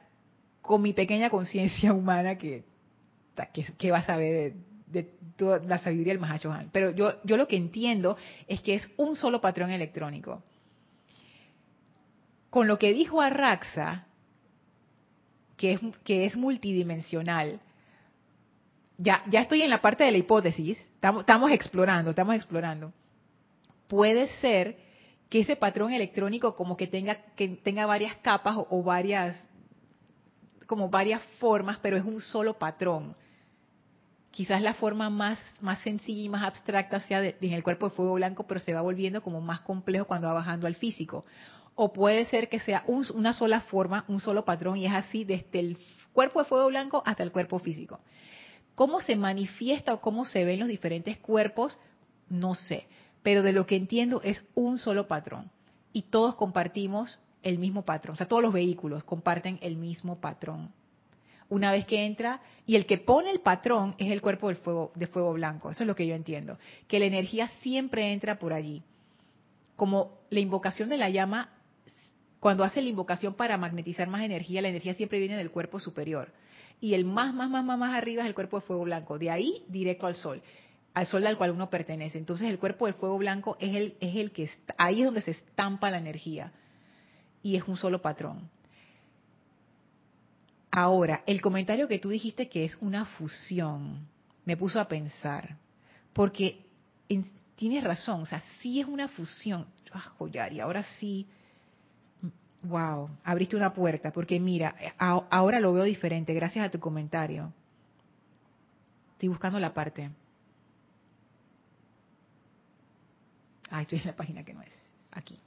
con 0.61 0.81
mi 0.81 0.91
pequeña 0.91 1.29
conciencia 1.29 1.93
humana 1.93 2.37
que, 2.37 2.63
que, 3.77 3.91
va 3.91 3.99
a 3.99 4.05
saber 4.05 4.33
de 4.33 4.55
toda 5.35 5.59
la 5.59 5.79
sabiduría 5.79 6.13
del 6.13 6.21
Mahachohan. 6.21 6.69
Pero 6.71 6.91
yo, 6.91 7.21
yo 7.23 7.37
lo 7.37 7.47
que 7.47 7.55
entiendo 7.55 8.17
es 8.47 8.61
que 8.61 8.75
es 8.75 8.89
un 8.97 9.15
solo 9.15 9.41
patrón 9.41 9.71
electrónico. 9.71 10.43
Con 12.49 12.67
lo 12.67 12.77
que 12.77 12.93
dijo 12.93 13.21
Arraxa, 13.21 14.05
que 15.57 15.73
es, 15.73 15.81
que 16.03 16.25
es 16.25 16.35
multidimensional, 16.35 17.59
ya, 18.97 19.23
ya 19.27 19.41
estoy 19.41 19.63
en 19.63 19.69
la 19.69 19.81
parte 19.81 20.03
de 20.03 20.11
la 20.11 20.17
hipótesis, 20.19 20.77
estamos, 20.77 21.51
explorando, 21.51 22.11
estamos 22.11 22.35
explorando. 22.35 22.93
Puede 23.87 24.27
ser 24.39 24.77
que 25.29 25.39
ese 25.39 25.55
patrón 25.55 25.91
electrónico 25.91 26.55
como 26.55 26.77
que 26.77 26.87
tenga, 26.87 27.15
que 27.35 27.47
tenga 27.47 27.85
varias 27.87 28.15
capas 28.17 28.57
o, 28.69 28.83
varias, 28.83 29.47
como 30.67 30.89
varias 30.89 31.23
formas, 31.39 31.79
pero 31.81 31.97
es 31.97 32.03
un 32.03 32.21
solo 32.21 32.59
patrón. 32.59 33.15
Quizás 34.31 34.61
la 34.61 34.73
forma 34.73 35.09
más, 35.09 35.39
más 35.61 35.79
sencilla 35.79 36.23
y 36.23 36.29
más 36.29 36.43
abstracta 36.43 36.99
sea 37.01 37.23
en 37.23 37.53
el 37.53 37.63
cuerpo 37.63 37.89
de 37.89 37.95
fuego 37.95 38.13
blanco, 38.13 38.47
pero 38.47 38.59
se 38.59 38.73
va 38.73 38.81
volviendo 38.81 39.21
como 39.21 39.41
más 39.41 39.59
complejo 39.61 40.05
cuando 40.05 40.27
va 40.27 40.33
bajando 40.33 40.67
al 40.67 40.75
físico. 40.75 41.25
O 41.75 41.91
puede 41.93 42.25
ser 42.25 42.49
que 42.49 42.59
sea 42.59 42.83
una 42.87 43.33
sola 43.33 43.61
forma, 43.61 44.05
un 44.07 44.19
solo 44.21 44.45
patrón, 44.45 44.77
y 44.77 44.85
es 44.85 44.93
así 44.93 45.23
desde 45.23 45.59
el 45.59 45.77
cuerpo 46.13 46.39
de 46.39 46.45
fuego 46.45 46.67
blanco 46.67 47.03
hasta 47.05 47.23
el 47.23 47.31
cuerpo 47.31 47.59
físico. 47.59 47.99
¿Cómo 48.75 49.01
se 49.01 49.15
manifiesta 49.15 49.93
o 49.93 50.01
cómo 50.01 50.25
se 50.25 50.45
ven 50.45 50.59
los 50.59 50.69
diferentes 50.69 51.17
cuerpos? 51.17 51.77
No 52.29 52.55
sé, 52.55 52.87
pero 53.23 53.43
de 53.43 53.51
lo 53.51 53.65
que 53.65 53.75
entiendo 53.75 54.21
es 54.23 54.45
un 54.55 54.77
solo 54.77 55.07
patrón 55.07 55.51
y 55.93 56.03
todos 56.03 56.35
compartimos 56.35 57.19
el 57.43 57.57
mismo 57.57 57.83
patrón, 57.83 58.13
o 58.13 58.15
sea, 58.15 58.27
todos 58.27 58.41
los 58.41 58.53
vehículos 58.53 59.03
comparten 59.03 59.59
el 59.61 59.75
mismo 59.75 60.19
patrón. 60.19 60.71
Una 61.51 61.71
vez 61.71 61.85
que 61.85 62.05
entra, 62.05 62.39
y 62.65 62.77
el 62.77 62.85
que 62.85 62.97
pone 62.97 63.29
el 63.29 63.41
patrón 63.41 63.93
es 63.97 64.09
el 64.09 64.21
cuerpo 64.21 64.47
del 64.47 64.55
fuego, 64.55 64.93
de 64.95 65.05
fuego 65.05 65.33
blanco, 65.33 65.69
eso 65.69 65.83
es 65.83 65.87
lo 65.87 65.95
que 65.95 66.07
yo 66.07 66.15
entiendo, 66.15 66.57
que 66.87 66.97
la 66.97 67.05
energía 67.05 67.49
siempre 67.59 68.13
entra 68.13 68.39
por 68.39 68.53
allí. 68.53 68.83
Como 69.75 70.21
la 70.29 70.39
invocación 70.39 70.87
de 70.87 70.97
la 70.97 71.09
llama, 71.09 71.49
cuando 72.39 72.63
hace 72.63 72.81
la 72.81 72.87
invocación 72.87 73.33
para 73.33 73.57
magnetizar 73.57 74.07
más 74.07 74.23
energía, 74.23 74.61
la 74.61 74.69
energía 74.69 74.93
siempre 74.93 75.19
viene 75.19 75.35
del 75.35 75.51
cuerpo 75.51 75.79
superior 75.79 76.31
y 76.79 76.95
el 76.95 77.03
más, 77.05 77.33
más, 77.33 77.49
más, 77.49 77.65
más, 77.65 77.77
más 77.77 77.97
arriba 77.97 78.23
es 78.23 78.27
el 78.27 78.33
cuerpo 78.33 78.59
de 78.59 78.65
fuego 78.65 78.83
blanco. 78.83 79.19
De 79.19 79.29
ahí 79.29 79.63
directo 79.67 80.07
al 80.07 80.15
sol, 80.15 80.41
al 80.93 81.05
sol 81.05 81.25
al 81.27 81.37
cual 81.37 81.51
uno 81.51 81.69
pertenece. 81.69 82.17
Entonces 82.17 82.49
el 82.49 82.59
cuerpo 82.59 82.85
del 82.85 82.95
fuego 82.95 83.17
blanco 83.17 83.55
es 83.59 83.75
el, 83.75 83.95
es 83.99 84.15
el 84.15 84.31
que 84.31 84.43
está, 84.43 84.73
ahí 84.77 85.01
es 85.01 85.05
donde 85.05 85.21
se 85.21 85.31
estampa 85.31 85.91
la 85.91 85.99
energía 85.99 86.51
y 87.43 87.55
es 87.55 87.67
un 87.67 87.77
solo 87.77 88.01
patrón. 88.01 88.49
Ahora, 90.71 91.23
el 91.25 91.41
comentario 91.41 91.87
que 91.87 91.99
tú 91.99 92.09
dijiste 92.09 92.47
que 92.47 92.63
es 92.63 92.77
una 92.77 93.05
fusión, 93.05 94.07
me 94.45 94.55
puso 94.55 94.79
a 94.79 94.87
pensar, 94.87 95.57
porque 96.13 96.65
tienes 97.55 97.83
razón, 97.83 98.21
o 98.21 98.25
sea, 98.25 98.41
sí 98.59 98.79
es 98.79 98.87
una 98.87 99.07
fusión. 99.09 99.67
Ah, 99.93 100.13
y 100.49 100.59
ahora 100.61 100.83
sí, 100.83 101.27
Wow, 102.63 103.09
abriste 103.23 103.55
una 103.55 103.73
puerta, 103.73 104.11
porque 104.11 104.39
mira, 104.39 104.75
ahora 104.97 105.59
lo 105.59 105.73
veo 105.73 105.83
diferente 105.83 106.33
gracias 106.33 106.65
a 106.65 106.69
tu 106.69 106.79
comentario. 106.79 107.51
Estoy 109.13 109.29
buscando 109.29 109.59
la 109.59 109.73
parte. 109.73 110.11
Ah, 113.69 113.81
estoy 113.81 113.99
en 113.99 114.07
la 114.07 114.15
página 114.15 114.43
que 114.43 114.53
no 114.53 114.61
es. 114.61 114.73
Aquí. 115.11 115.39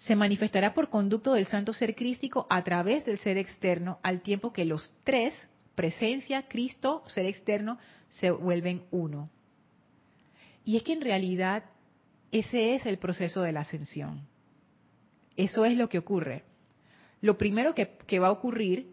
Se 0.00 0.16
manifestará 0.16 0.74
por 0.74 0.88
conducto 0.88 1.34
del 1.34 1.46
santo 1.46 1.72
ser 1.72 1.94
crístico 1.94 2.46
a 2.48 2.64
través 2.64 3.04
del 3.04 3.18
ser 3.18 3.36
externo, 3.36 3.98
al 4.02 4.22
tiempo 4.22 4.52
que 4.52 4.64
los 4.64 4.94
tres, 5.04 5.34
presencia, 5.74 6.48
Cristo, 6.48 7.02
ser 7.06 7.26
externo, 7.26 7.78
se 8.10 8.30
vuelven 8.30 8.84
uno. 8.90 9.28
Y 10.64 10.76
es 10.76 10.82
que 10.82 10.94
en 10.94 11.00
realidad 11.00 11.64
ese 12.32 12.74
es 12.74 12.86
el 12.86 12.98
proceso 12.98 13.42
de 13.42 13.52
la 13.52 13.60
ascensión. 13.60 14.26
Eso 15.36 15.64
es 15.64 15.76
lo 15.76 15.88
que 15.88 15.98
ocurre. 15.98 16.44
Lo 17.20 17.36
primero 17.36 17.74
que, 17.74 18.18
va 18.18 18.28
a 18.28 18.32
ocurrir 18.32 18.90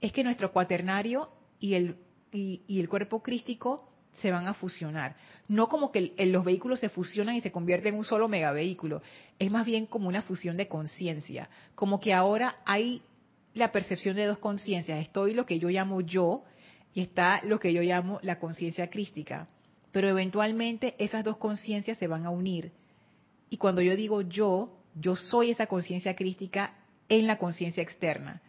es 0.00 0.12
que 0.12 0.24
nuestro 0.24 0.52
cuaternario 0.52 1.30
y 1.58 1.74
el, 1.74 1.96
y, 2.32 2.62
el 2.68 2.88
cuerpo 2.88 3.22
crístico 3.22 3.88
se 4.14 4.30
van 4.30 4.46
a 4.46 4.54
fusionar. 4.54 5.16
No 5.48 5.68
como 5.68 5.90
que 5.90 6.12
los 6.18 6.44
vehículos 6.44 6.80
se 6.80 6.88
fusionan 6.88 7.36
y 7.36 7.40
se 7.40 7.52
convierten 7.52 7.94
en 7.94 7.98
un 7.98 8.04
solo 8.04 8.28
megavehículo. 8.28 9.02
Es 9.38 9.50
más 9.50 9.66
bien 9.66 9.86
como 9.86 10.08
una 10.08 10.22
fusión 10.22 10.56
de 10.56 10.68
conciencia. 10.68 11.48
Como 11.74 12.00
que 12.00 12.12
ahora 12.12 12.56
hay 12.64 13.02
la 13.54 13.72
percepción 13.72 14.16
de 14.16 14.26
dos 14.26 14.38
conciencias. 14.38 15.00
Estoy 15.00 15.34
lo 15.34 15.46
que 15.46 15.58
yo 15.58 15.68
llamo 15.68 16.00
yo 16.00 16.44
y 16.94 17.00
está 17.00 17.40
lo 17.44 17.58
que 17.58 17.72
yo 17.72 17.82
llamo 17.82 18.18
la 18.22 18.38
conciencia 18.38 18.90
crística. 18.90 19.46
Pero 19.92 20.08
eventualmente 20.08 20.94
esas 20.98 21.24
dos 21.24 21.36
conciencias 21.36 21.98
se 21.98 22.06
van 22.06 22.26
a 22.26 22.30
unir. 22.30 22.72
Y 23.50 23.58
cuando 23.58 23.82
yo 23.82 23.96
digo 23.96 24.22
yo, 24.22 24.78
yo 24.94 25.16
soy 25.16 25.50
esa 25.50 25.66
conciencia 25.66 26.16
crística 26.16 26.74
en 27.08 27.26
la 27.26 27.38
conciencia 27.38 27.82
externa. 27.82 28.40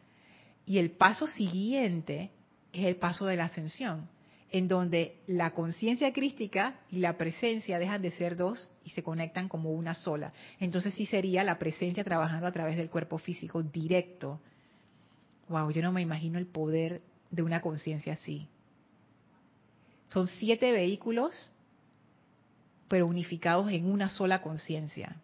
Y 0.66 0.78
el 0.78 0.92
paso 0.92 1.28
siguiente 1.28 2.32
es 2.72 2.86
el 2.86 2.96
paso 2.96 3.26
de 3.26 3.36
la 3.36 3.46
ascensión, 3.46 4.08
en 4.54 4.70
donde 4.70 5.18
la 5.28 5.52
conciencia 5.52 6.14
crística 6.14 6.80
y 6.90 7.00
la 7.00 7.18
presencia 7.18 7.80
dejan 7.80 8.02
de 8.02 8.12
ser 8.12 8.38
dos 8.38 8.70
y 8.86 8.92
se 8.92 9.04
conectan 9.04 9.50
como 9.50 9.72
una 9.72 9.96
sola. 9.96 10.32
Entonces 10.60 10.94
sí 10.94 11.06
sería 11.06 11.44
la 11.44 11.58
presencia 11.58 12.04
trabajando 12.04 12.48
a 12.48 12.52
través 12.52 12.78
del 12.78 12.90
cuerpo 12.90 13.18
físico 13.18 13.62
directo. 13.62 14.40
Wow, 15.50 15.72
yo 15.72 15.82
no 15.82 15.92
me 15.92 16.02
imagino 16.02 16.40
el 16.40 16.46
poder 16.46 17.02
de 17.32 17.42
una 17.42 17.62
conciencia 17.62 18.14
así. 18.14 18.48
Son 20.08 20.28
siete 20.28 20.72
vehículos, 20.72 21.52
pero 22.88 23.08
unificados 23.08 23.72
en 23.72 23.92
una 23.92 24.08
sola 24.08 24.42
conciencia. 24.42 25.18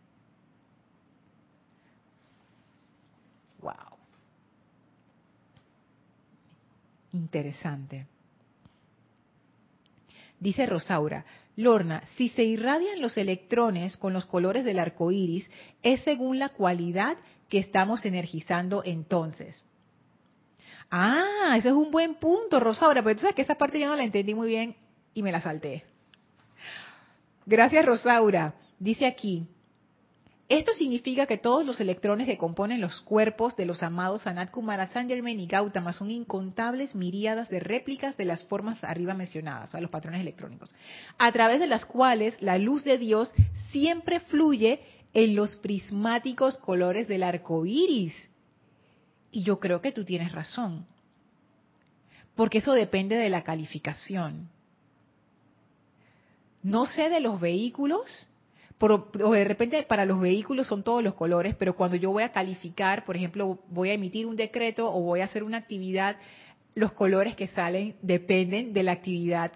Interesante. 7.13 8.05
Dice 10.39 10.65
Rosaura, 10.65 11.25
Lorna, 11.55 12.03
si 12.15 12.29
se 12.29 12.43
irradian 12.43 13.01
los 13.01 13.17
electrones 13.17 13.97
con 13.97 14.13
los 14.13 14.25
colores 14.25 14.63
del 14.63 14.79
arco 14.79 15.11
iris, 15.11 15.49
es 15.83 16.01
según 16.01 16.39
la 16.39 16.49
cualidad 16.49 17.17
que 17.49 17.59
estamos 17.59 18.05
energizando 18.05 18.81
entonces. 18.85 19.63
Ah, 20.89 21.55
ese 21.57 21.69
es 21.69 21.73
un 21.73 21.91
buen 21.91 22.15
punto, 22.15 22.59
Rosaura, 22.59 23.03
pero 23.03 23.15
tú 23.15 23.21
sabes 23.21 23.35
que 23.35 23.41
esa 23.41 23.55
parte 23.55 23.79
yo 23.79 23.87
no 23.87 23.95
la 23.95 24.03
entendí 24.03 24.33
muy 24.33 24.47
bien 24.47 24.75
y 25.13 25.21
me 25.21 25.31
la 25.31 25.41
salté. 25.41 25.83
Gracias, 27.45 27.85
Rosaura. 27.85 28.53
Dice 28.79 29.05
aquí, 29.05 29.47
esto 30.50 30.74
significa 30.74 31.28
que 31.28 31.38
todos 31.38 31.64
los 31.64 31.80
electrones 31.80 32.26
que 32.26 32.39
componen 32.39 32.82
los 32.82 33.02
cuerpos 33.02 33.56
de 33.56 33.68
los 33.68 33.84
amados 33.84 34.24
Sanat 34.24 34.50
Kumara, 34.50 34.88
San 34.88 35.08
Germain 35.08 35.39
y 35.39 35.45
Gautama 35.45 35.93
son 35.93 36.10
incontables 36.10 36.95
miríadas 36.95 37.50
de 37.50 37.60
réplicas 37.60 38.18
de 38.18 38.26
las 38.26 38.43
formas 38.45 38.84
arriba 38.84 39.14
mencionadas, 39.14 39.76
a 39.76 39.80
los 39.80 39.91
patrones 39.91 40.22
electrónicos, 40.22 40.74
a 41.20 41.32
través 41.32 41.60
de 41.60 41.68
las 41.68 41.86
cuales 41.86 42.41
la 42.41 42.58
luz 42.58 42.84
de 42.84 42.97
Dios 42.97 43.32
siempre 43.70 44.22
fluye 44.22 44.80
en 45.14 45.36
los 45.36 45.56
prismáticos 45.58 46.58
colores 46.58 47.08
del 47.08 47.22
arco 47.22 47.68
iris. 47.68 48.16
Y 49.32 49.43
yo 49.43 49.60
creo 49.60 49.82
que 49.82 49.91
tú 49.91 50.04
tienes 50.04 50.32
razón, 50.32 50.88
porque 52.34 52.58
eso 52.58 52.74
depende 52.74 53.16
de 53.16 53.30
la 53.30 53.43
calificación. 53.43 54.50
No 56.64 56.88
sé 56.88 57.10
de 57.10 57.20
los 57.20 57.39
vehículos, 57.39 58.28
o 58.80 59.32
de 59.34 59.43
repente 59.43 59.84
para 59.84 60.05
los 60.05 60.21
vehículos 60.21 60.67
son 60.67 60.84
todos 60.84 61.03
los 61.03 61.13
colores, 61.13 61.55
pero 61.55 61.75
cuando 61.75 61.97
yo 61.97 62.11
voy 62.11 62.23
a 62.23 62.32
calificar, 62.32 63.05
por 63.05 63.17
ejemplo, 63.17 63.59
voy 63.67 63.89
a 63.89 63.93
emitir 63.93 64.25
un 64.25 64.36
decreto 64.36 64.93
o 64.93 65.01
voy 65.01 65.19
a 65.19 65.25
hacer 65.25 65.43
una 65.43 65.57
actividad, 65.57 66.15
los 66.75 66.93
colores 66.93 67.36
que 67.36 67.47
salen 67.47 67.95
dependen 68.01 68.73
de 68.73 68.84
la 68.84 68.93
actividad 68.93 69.51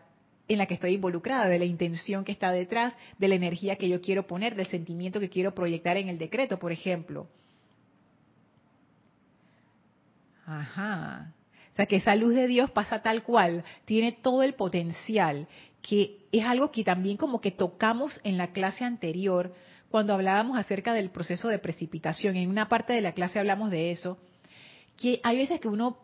en 0.49 0.57
la 0.57 0.65
que 0.65 0.73
estoy 0.73 0.95
involucrada, 0.95 1.47
de 1.47 1.57
la 1.57 1.65
intención 1.65 2.25
que 2.25 2.33
está 2.33 2.51
detrás, 2.51 2.97
de 3.17 3.29
la 3.29 3.35
energía 3.35 3.77
que 3.77 3.87
yo 3.87 4.01
quiero 4.01 4.27
poner, 4.27 4.55
del 4.55 4.67
sentimiento 4.67 5.21
que 5.21 5.29
quiero 5.29 5.55
proyectar 5.55 5.95
en 5.95 6.09
el 6.09 6.17
decreto, 6.17 6.59
por 6.59 6.73
ejemplo. 6.73 7.27
Ajá. 10.45 11.33
O 11.71 11.75
sea, 11.75 11.85
que 11.85 11.95
esa 11.95 12.15
luz 12.15 12.35
de 12.35 12.47
Dios 12.47 12.69
pasa 12.71 13.01
tal 13.01 13.23
cual, 13.23 13.63
tiene 13.85 14.11
todo 14.11 14.43
el 14.43 14.53
potencial 14.53 15.47
que 15.83 16.25
es 16.31 16.45
algo 16.45 16.71
que 16.71 16.83
también 16.83 17.17
como 17.17 17.41
que 17.41 17.51
tocamos 17.51 18.19
en 18.23 18.37
la 18.37 18.53
clase 18.53 18.85
anterior 18.85 19.53
cuando 19.91 20.13
hablábamos 20.13 20.57
acerca 20.57 20.93
del 20.93 21.11
proceso 21.11 21.49
de 21.49 21.59
precipitación. 21.59 22.37
En 22.37 22.49
una 22.49 22.69
parte 22.69 22.93
de 22.93 23.01
la 23.01 23.11
clase 23.11 23.37
hablamos 23.37 23.69
de 23.69 23.91
eso, 23.91 24.17
que 24.97 25.19
hay 25.23 25.37
veces 25.37 25.59
que 25.59 25.67
uno 25.67 25.97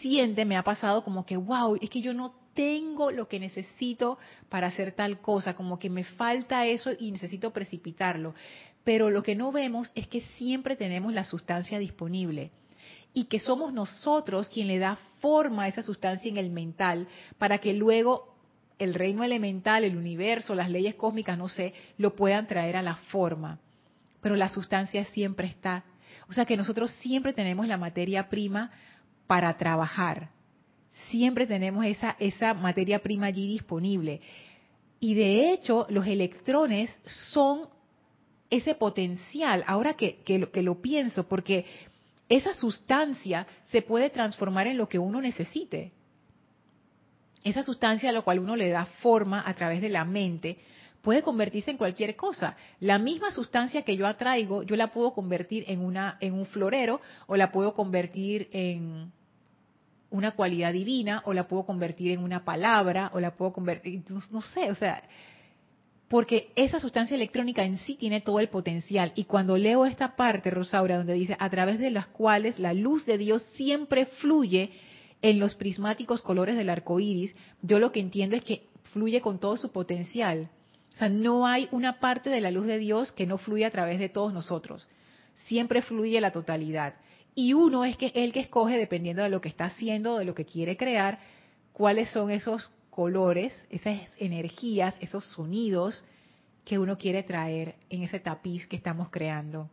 siente, 0.00 0.44
me 0.44 0.56
ha 0.56 0.64
pasado 0.64 1.04
como 1.04 1.24
que, 1.24 1.36
wow, 1.36 1.78
es 1.80 1.88
que 1.88 2.02
yo 2.02 2.12
no 2.12 2.34
tengo 2.54 3.12
lo 3.12 3.28
que 3.28 3.38
necesito 3.38 4.18
para 4.48 4.66
hacer 4.66 4.92
tal 4.92 5.20
cosa, 5.20 5.54
como 5.54 5.78
que 5.78 5.90
me 5.90 6.04
falta 6.04 6.66
eso 6.66 6.90
y 6.98 7.12
necesito 7.12 7.52
precipitarlo. 7.52 8.34
Pero 8.82 9.10
lo 9.10 9.22
que 9.22 9.36
no 9.36 9.52
vemos 9.52 9.92
es 9.94 10.08
que 10.08 10.22
siempre 10.36 10.74
tenemos 10.76 11.12
la 11.12 11.24
sustancia 11.24 11.78
disponible 11.78 12.50
y 13.12 13.26
que 13.26 13.38
somos 13.38 13.72
nosotros 13.72 14.48
quien 14.48 14.66
le 14.66 14.78
da 14.78 14.98
forma 15.20 15.64
a 15.64 15.68
esa 15.68 15.84
sustancia 15.84 16.28
en 16.28 16.36
el 16.36 16.50
mental 16.50 17.06
para 17.38 17.58
que 17.58 17.72
luego 17.72 18.33
el 18.78 18.94
reino 18.94 19.24
elemental, 19.24 19.84
el 19.84 19.96
universo, 19.96 20.54
las 20.54 20.70
leyes 20.70 20.94
cósmicas, 20.94 21.38
no 21.38 21.48
sé, 21.48 21.72
lo 21.98 22.14
puedan 22.14 22.46
traer 22.46 22.76
a 22.76 22.82
la 22.82 22.96
forma. 22.96 23.58
Pero 24.20 24.36
la 24.36 24.48
sustancia 24.48 25.04
siempre 25.06 25.46
está. 25.46 25.84
O 26.28 26.32
sea 26.32 26.44
que 26.44 26.56
nosotros 26.56 26.90
siempre 26.92 27.32
tenemos 27.32 27.68
la 27.68 27.76
materia 27.76 28.28
prima 28.28 28.70
para 29.26 29.56
trabajar. 29.56 30.30
Siempre 31.08 31.46
tenemos 31.46 31.84
esa, 31.84 32.16
esa 32.18 32.54
materia 32.54 33.00
prima 33.00 33.26
allí 33.26 33.46
disponible. 33.46 34.20
Y 35.00 35.14
de 35.14 35.52
hecho, 35.52 35.86
los 35.90 36.06
electrones 36.06 36.98
son 37.04 37.68
ese 38.50 38.74
potencial, 38.74 39.64
ahora 39.66 39.94
que, 39.94 40.22
que, 40.22 40.48
que 40.50 40.62
lo 40.62 40.80
pienso, 40.80 41.28
porque 41.28 41.66
esa 42.28 42.54
sustancia 42.54 43.46
se 43.64 43.82
puede 43.82 44.10
transformar 44.10 44.66
en 44.66 44.78
lo 44.78 44.88
que 44.88 44.98
uno 44.98 45.20
necesite. 45.20 45.92
Esa 47.44 47.62
sustancia 47.62 48.10
a 48.10 48.12
la 48.12 48.22
cual 48.22 48.40
uno 48.40 48.56
le 48.56 48.70
da 48.70 48.86
forma 48.86 49.42
a 49.46 49.54
través 49.54 49.80
de 49.80 49.90
la 49.90 50.04
mente 50.04 50.58
puede 51.02 51.22
convertirse 51.22 51.70
en 51.70 51.76
cualquier 51.76 52.16
cosa. 52.16 52.56
La 52.80 52.98
misma 52.98 53.30
sustancia 53.30 53.82
que 53.82 53.96
yo 53.96 54.06
atraigo, 54.06 54.62
yo 54.62 54.74
la 54.74 54.88
puedo 54.88 55.12
convertir 55.12 55.64
en 55.68 55.80
una 55.80 56.16
en 56.20 56.32
un 56.32 56.46
florero 56.46 57.00
o 57.26 57.36
la 57.36 57.52
puedo 57.52 57.74
convertir 57.74 58.48
en 58.52 59.12
una 60.10 60.32
cualidad 60.32 60.72
divina 60.72 61.22
o 61.26 61.34
la 61.34 61.46
puedo 61.46 61.64
convertir 61.66 62.12
en 62.12 62.20
una 62.20 62.44
palabra 62.44 63.10
o 63.12 63.20
la 63.20 63.32
puedo 63.32 63.52
convertir 63.52 64.02
no 64.30 64.40
sé, 64.40 64.70
o 64.70 64.74
sea, 64.74 65.02
porque 66.08 66.52
esa 66.54 66.78
sustancia 66.80 67.16
electrónica 67.16 67.64
en 67.64 67.76
sí 67.78 67.96
tiene 67.96 68.20
todo 68.20 68.38
el 68.38 68.48
potencial. 68.48 69.12
Y 69.16 69.24
cuando 69.24 69.58
leo 69.58 69.84
esta 69.84 70.16
parte, 70.16 70.50
Rosaura, 70.50 70.96
donde 70.96 71.14
dice, 71.14 71.36
a 71.38 71.50
través 71.50 71.78
de 71.78 71.90
las 71.90 72.06
cuales 72.06 72.58
la 72.58 72.72
luz 72.72 73.04
de 73.04 73.18
Dios 73.18 73.42
siempre 73.54 74.06
fluye 74.06 74.70
en 75.24 75.38
los 75.38 75.54
prismáticos 75.54 76.20
colores 76.20 76.54
del 76.54 76.68
arco 76.68 77.00
iris, 77.00 77.34
yo 77.62 77.78
lo 77.78 77.92
que 77.92 78.00
entiendo 78.00 78.36
es 78.36 78.44
que 78.44 78.66
fluye 78.92 79.22
con 79.22 79.38
todo 79.38 79.56
su 79.56 79.72
potencial. 79.72 80.50
O 80.92 80.98
sea, 80.98 81.08
no 81.08 81.46
hay 81.46 81.66
una 81.72 81.98
parte 81.98 82.28
de 82.28 82.42
la 82.42 82.50
luz 82.50 82.66
de 82.66 82.76
Dios 82.76 83.10
que 83.10 83.26
no 83.26 83.38
fluya 83.38 83.68
a 83.68 83.70
través 83.70 83.98
de 83.98 84.10
todos 84.10 84.34
nosotros. 84.34 84.86
Siempre 85.46 85.80
fluye 85.80 86.20
la 86.20 86.30
totalidad. 86.30 86.96
Y 87.34 87.54
uno 87.54 87.86
es 87.86 87.96
que 87.96 88.12
el 88.14 88.34
que 88.34 88.40
escoge, 88.40 88.76
dependiendo 88.76 89.22
de 89.22 89.30
lo 89.30 89.40
que 89.40 89.48
está 89.48 89.64
haciendo, 89.64 90.18
de 90.18 90.26
lo 90.26 90.34
que 90.34 90.44
quiere 90.44 90.76
crear, 90.76 91.18
cuáles 91.72 92.10
son 92.10 92.30
esos 92.30 92.70
colores, 92.90 93.64
esas 93.70 94.02
energías, 94.18 94.94
esos 95.00 95.24
sonidos 95.24 96.04
que 96.66 96.78
uno 96.78 96.98
quiere 96.98 97.22
traer 97.22 97.76
en 97.88 98.02
ese 98.02 98.20
tapiz 98.20 98.66
que 98.66 98.76
estamos 98.76 99.08
creando. 99.08 99.70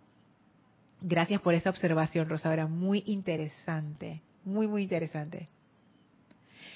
Gracias 1.02 1.42
por 1.42 1.54
esa 1.56 1.70
observación, 1.70 2.30
Rosaura. 2.30 2.68
Muy 2.68 3.04
interesante. 3.06 4.22
Muy, 4.44 4.68
muy 4.68 4.84
interesante. 4.84 5.48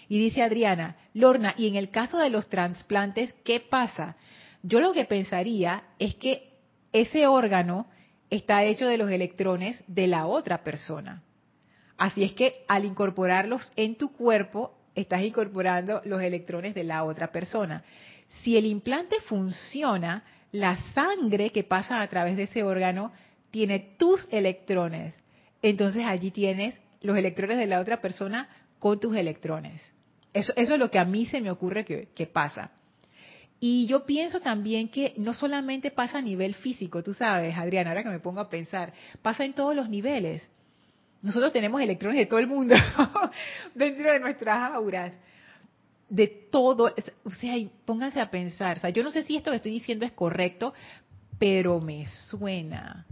Y 0.07 0.19
dice 0.19 0.43
Adriana, 0.43 0.97
Lorna, 1.13 1.55
y 1.57 1.67
en 1.67 1.75
el 1.75 1.89
caso 1.89 2.17
de 2.19 2.29
los 2.29 2.47
trasplantes, 2.47 3.33
¿qué 3.43 3.59
pasa? 3.59 4.17
Yo 4.61 4.79
lo 4.79 4.93
que 4.93 5.05
pensaría 5.05 5.83
es 5.99 6.15
que 6.15 6.53
ese 6.93 7.27
órgano 7.27 7.87
está 8.29 8.63
hecho 8.63 8.87
de 8.87 8.97
los 8.97 9.09
electrones 9.09 9.83
de 9.87 10.07
la 10.07 10.27
otra 10.27 10.63
persona. 10.63 11.23
Así 11.97 12.23
es 12.23 12.33
que 12.33 12.63
al 12.67 12.85
incorporarlos 12.85 13.71
en 13.75 13.95
tu 13.95 14.11
cuerpo, 14.11 14.77
estás 14.95 15.21
incorporando 15.21 16.01
los 16.05 16.21
electrones 16.21 16.73
de 16.75 16.83
la 16.83 17.03
otra 17.03 17.31
persona. 17.31 17.83
Si 18.41 18.57
el 18.57 18.65
implante 18.65 19.17
funciona, 19.21 20.23
la 20.51 20.77
sangre 20.93 21.51
que 21.51 21.63
pasa 21.63 22.01
a 22.01 22.07
través 22.07 22.37
de 22.37 22.43
ese 22.43 22.63
órgano 22.63 23.11
tiene 23.51 23.79
tus 23.97 24.27
electrones. 24.31 25.13
Entonces 25.61 26.05
allí 26.05 26.31
tienes 26.31 26.79
los 27.05 27.17
electrones 27.17 27.57
de 27.57 27.67
la 27.67 27.79
otra 27.79 28.01
persona 28.01 28.49
con 28.79 28.99
tus 28.99 29.15
electrones. 29.15 29.81
Eso, 30.33 30.53
es 30.55 30.69
lo 30.69 30.91
que 30.91 30.99
a 30.99 31.05
mí 31.05 31.25
se 31.25 31.39
me 31.39 31.49
ocurre 31.49 31.85
que, 31.85 32.09
que 32.13 32.27
pasa. 32.27 32.71
Y 33.59 33.87
yo 33.87 34.05
pienso 34.05 34.41
también 34.41 34.89
que 34.89 35.13
no 35.17 35.33
solamente 35.33 35.91
pasa 35.91 36.17
a 36.17 36.21
nivel 36.21 36.55
físico, 36.55 37.01
tú 37.01 37.13
sabes, 37.13 37.57
Adriana, 37.57 37.91
ahora 37.91 38.03
que 38.03 38.09
me 38.09 38.19
pongo 38.19 38.41
a 38.41 38.49
pensar, 38.49 38.93
pasa 39.21 39.45
en 39.45 39.53
todos 39.53 39.75
los 39.75 39.89
niveles. 39.89 40.47
Nosotros 41.21 41.53
tenemos 41.53 41.81
electrones 41.81 42.19
de 42.19 42.25
todo 42.25 42.39
el 42.39 42.47
mundo 42.47 42.75
dentro 43.73 44.11
de 44.11 44.19
nuestras 44.19 44.71
auras. 44.71 45.13
De 46.07 46.27
todo, 46.27 46.93
o 47.23 47.31
sea, 47.31 47.55
pónganse 47.85 48.19
a 48.19 48.29
pensar, 48.29 48.77
o 48.77 48.79
sea, 48.81 48.91
yo 48.91 49.03
no 49.03 49.09
sé 49.09 49.23
si 49.23 49.35
esto 49.35 49.49
que 49.49 49.57
estoy 49.57 49.71
diciendo 49.71 50.05
es 50.05 50.11
correcto, 50.11 50.73
pero 51.39 51.81
me 51.81 52.05
suena. 52.05 53.07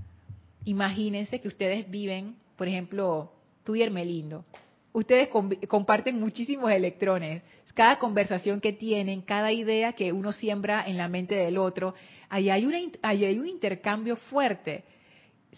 Imagínense 0.65 1.41
que 1.41 1.47
ustedes 1.47 1.89
viven, 1.89 2.35
por 2.55 2.67
ejemplo, 2.67 3.33
tú 3.63 3.75
y 3.75 3.81
Hermelindo, 3.81 4.43
ustedes 4.91 5.29
comparten 5.67 6.19
muchísimos 6.19 6.71
electrones. 6.71 7.41
Cada 7.73 7.97
conversación 7.97 8.61
que 8.61 8.71
tienen, 8.71 9.21
cada 9.21 9.51
idea 9.51 9.93
que 9.93 10.11
uno 10.11 10.31
siembra 10.31 10.83
en 10.85 10.97
la 10.97 11.07
mente 11.07 11.33
del 11.33 11.57
otro, 11.57 11.95
ahí 12.29 12.51
hay, 12.51 12.65
una, 12.65 12.77
un 12.79 13.47
intercambio 13.47 14.15
fuerte 14.15 14.83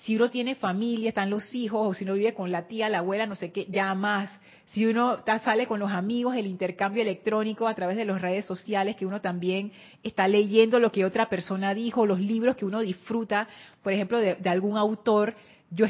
si 0.04 0.16
uno 0.16 0.30
tiene 0.30 0.56
familia, 0.56 1.10
están 1.10 1.30
los 1.30 1.54
hijos, 1.56 1.88
o 1.88 1.94
si 1.94 2.04
uno 2.04 2.16
vive 2.16 2.34
con 2.34 2.52
la 2.52 2.68
tía, 2.68 2.90
la 2.90 3.00
abuela, 3.00 3.26
no 3.26 3.36
sé 3.36 3.52
qué, 3.52 3.66
ya 3.70 3.94
más. 3.96 4.40
Si 4.66 4.86
uno 4.86 5.18
sale 5.44 5.68
con 5.68 5.80
los 5.80 5.92
amigos, 5.92 6.36
el 6.36 6.48
intercambio 6.48 7.02
electrónico 7.02 7.68
a 7.68 7.76
través 7.76 7.96
de 7.96 8.06
las 8.06 8.22
redes 8.22 8.46
sociales, 8.46 8.96
que 8.96 9.06
uno 9.06 9.22
también 9.22 9.72
está 10.04 10.28
leyendo 10.28 10.80
lo 10.80 10.92
que 10.92 11.06
otra 11.06 11.30
persona 11.30 11.74
dijo, 11.74 12.06
los 12.06 12.20
libros 12.20 12.56
que 12.58 12.66
uno 12.66 12.82
disfruta, 12.82 13.48
por 13.84 13.94
ejemplo, 13.94 14.20
de, 14.20 14.38
algún 14.50 14.78
autor, 14.78 15.36
yo 15.72 15.86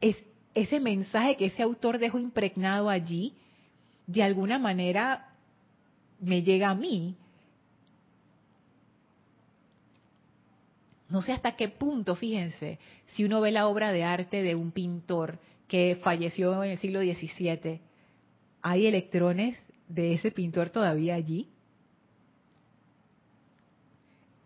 es, 0.00 0.22
ese 0.54 0.80
mensaje 0.80 1.36
que 1.36 1.46
ese 1.46 1.62
autor 1.62 1.98
dejó 1.98 2.18
impregnado 2.18 2.88
allí, 2.88 3.34
de 4.06 4.22
alguna 4.22 4.58
manera 4.58 5.28
me 6.20 6.42
llega 6.42 6.70
a 6.70 6.74
mí 6.74 7.16
No 11.14 11.22
sé 11.22 11.30
hasta 11.30 11.54
qué 11.54 11.68
punto, 11.68 12.16
fíjense, 12.16 12.80
si 13.06 13.22
uno 13.22 13.40
ve 13.40 13.52
la 13.52 13.68
obra 13.68 13.92
de 13.92 14.02
arte 14.02 14.42
de 14.42 14.56
un 14.56 14.72
pintor 14.72 15.38
que 15.68 15.96
falleció 16.02 16.64
en 16.64 16.72
el 16.72 16.78
siglo 16.78 16.98
XVII, 17.02 17.80
¿hay 18.62 18.86
electrones 18.86 19.56
de 19.86 20.14
ese 20.14 20.32
pintor 20.32 20.70
todavía 20.70 21.14
allí? 21.14 21.48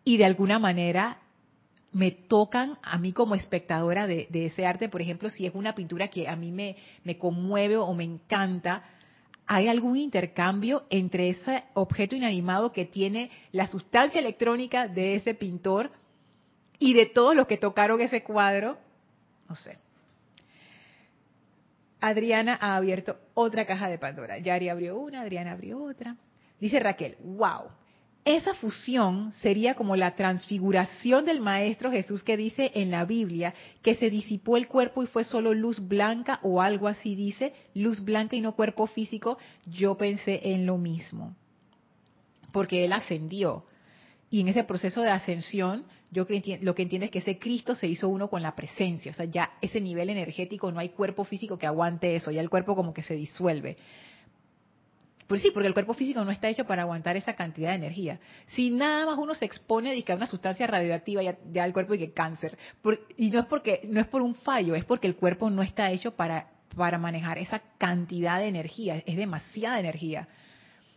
Y 0.04 0.18
de 0.18 0.26
alguna 0.26 0.58
manera 0.58 1.22
me 1.92 2.10
tocan 2.10 2.78
a 2.82 2.98
mí 2.98 3.12
como 3.12 3.34
espectadora 3.34 4.06
de, 4.06 4.28
ese 4.32 4.66
arte, 4.66 4.88
por 4.88 5.00
ejemplo, 5.00 5.30
si 5.30 5.46
es 5.46 5.54
una 5.54 5.74
pintura 5.74 6.08
que 6.08 6.28
a 6.28 6.36
mí 6.36 6.52
me, 6.52 6.76
me 7.04 7.16
conmueve 7.16 7.76
o 7.76 7.92
me 7.94 8.04
encanta, 8.04 8.84
¿hay 9.46 9.68
algún 9.68 9.96
intercambio 9.96 10.84
entre 10.90 11.30
ese 11.30 11.64
objeto 11.74 12.14
inanimado 12.14 12.72
que 12.72 12.84
tiene 12.84 13.30
la 13.52 13.66
sustancia 13.66 14.20
electrónica 14.20 14.86
de 14.86 15.16
ese 15.16 15.34
pintor 15.34 15.90
y 16.78 16.94
de 16.94 17.06
todos 17.06 17.34
los 17.34 17.46
que 17.46 17.56
tocaron 17.56 18.00
ese 18.00 18.22
cuadro, 18.22 18.78
no 19.48 19.56
sé. 19.56 19.78
Adriana 22.00 22.56
ha 22.60 22.76
abierto 22.76 23.18
otra 23.34 23.66
caja 23.66 23.88
de 23.88 23.98
Pandora. 23.98 24.38
Yari 24.38 24.68
abrió 24.68 24.96
una, 24.98 25.22
Adriana 25.22 25.52
abrió 25.52 25.82
otra. 25.82 26.16
Dice 26.60 26.78
Raquel, 26.78 27.16
wow, 27.20 27.64
esa 28.24 28.54
fusión 28.54 29.32
sería 29.40 29.74
como 29.74 29.96
la 29.96 30.14
transfiguración 30.14 31.24
del 31.24 31.40
Maestro 31.40 31.90
Jesús 31.90 32.22
que 32.22 32.36
dice 32.36 32.70
en 32.74 32.90
la 32.90 33.04
Biblia 33.04 33.54
que 33.82 33.94
se 33.94 34.10
disipó 34.10 34.56
el 34.56 34.68
cuerpo 34.68 35.02
y 35.02 35.06
fue 35.06 35.24
solo 35.24 35.54
luz 35.54 35.80
blanca 35.80 36.38
o 36.42 36.60
algo 36.60 36.88
así 36.88 37.14
dice, 37.14 37.54
luz 37.74 38.04
blanca 38.04 38.36
y 38.36 38.40
no 38.40 38.54
cuerpo 38.54 38.86
físico. 38.86 39.38
Yo 39.66 39.96
pensé 39.96 40.40
en 40.44 40.66
lo 40.66 40.76
mismo, 40.76 41.34
porque 42.52 42.84
Él 42.84 42.92
ascendió. 42.92 43.64
Y 44.30 44.42
en 44.42 44.48
ese 44.48 44.64
proceso 44.64 45.00
de 45.00 45.10
ascensión 45.10 45.86
yo 46.10 46.26
lo 46.62 46.74
que 46.74 46.82
entiendo 46.82 47.04
es 47.04 47.10
que 47.10 47.18
ese 47.18 47.38
Cristo 47.38 47.74
se 47.74 47.86
hizo 47.86 48.08
uno 48.08 48.28
con 48.28 48.40
la 48.40 48.54
presencia, 48.54 49.10
o 49.10 49.14
sea, 49.14 49.26
ya 49.26 49.52
ese 49.60 49.80
nivel 49.80 50.08
energético, 50.08 50.72
no 50.72 50.80
hay 50.80 50.88
cuerpo 50.90 51.24
físico 51.24 51.58
que 51.58 51.66
aguante 51.66 52.16
eso, 52.16 52.30
ya 52.30 52.40
el 52.40 52.48
cuerpo 52.48 52.74
como 52.74 52.94
que 52.94 53.02
se 53.02 53.14
disuelve. 53.14 53.76
Pues 55.28 55.42
sí, 55.42 55.50
porque 55.52 55.68
el 55.68 55.74
cuerpo 55.74 55.94
físico 55.94 56.24
no 56.24 56.32
está 56.32 56.48
hecho 56.48 56.64
para 56.64 56.82
aguantar 56.82 57.16
esa 57.16 57.34
cantidad 57.34 57.70
de 57.70 57.76
energía. 57.76 58.18
Si 58.46 58.70
nada 58.70 59.06
más 59.06 59.18
uno 59.18 59.34
se 59.34 59.44
expone 59.44 60.04
a 60.08 60.14
una 60.14 60.26
sustancia 60.26 60.66
radioactiva, 60.66 61.22
ya, 61.22 61.38
ya 61.52 61.64
el 61.64 61.72
cuerpo 61.72 61.94
y 61.94 61.98
que 61.98 62.12
cáncer. 62.12 62.58
y 63.16 63.30
no 63.30 63.40
es 63.40 63.46
porque 63.46 63.82
no 63.84 64.00
es 64.00 64.06
por 64.08 64.22
un 64.22 64.34
fallo, 64.34 64.74
es 64.74 64.84
porque 64.84 65.06
el 65.06 65.14
cuerpo 65.14 65.50
no 65.50 65.62
está 65.62 65.92
hecho 65.92 66.16
para 66.16 66.48
para 66.76 66.98
manejar 66.98 67.38
esa 67.38 67.60
cantidad 67.78 68.38
de 68.38 68.48
energía, 68.48 69.02
es 69.04 69.16
demasiada 69.16 69.80
energía. 69.80 70.28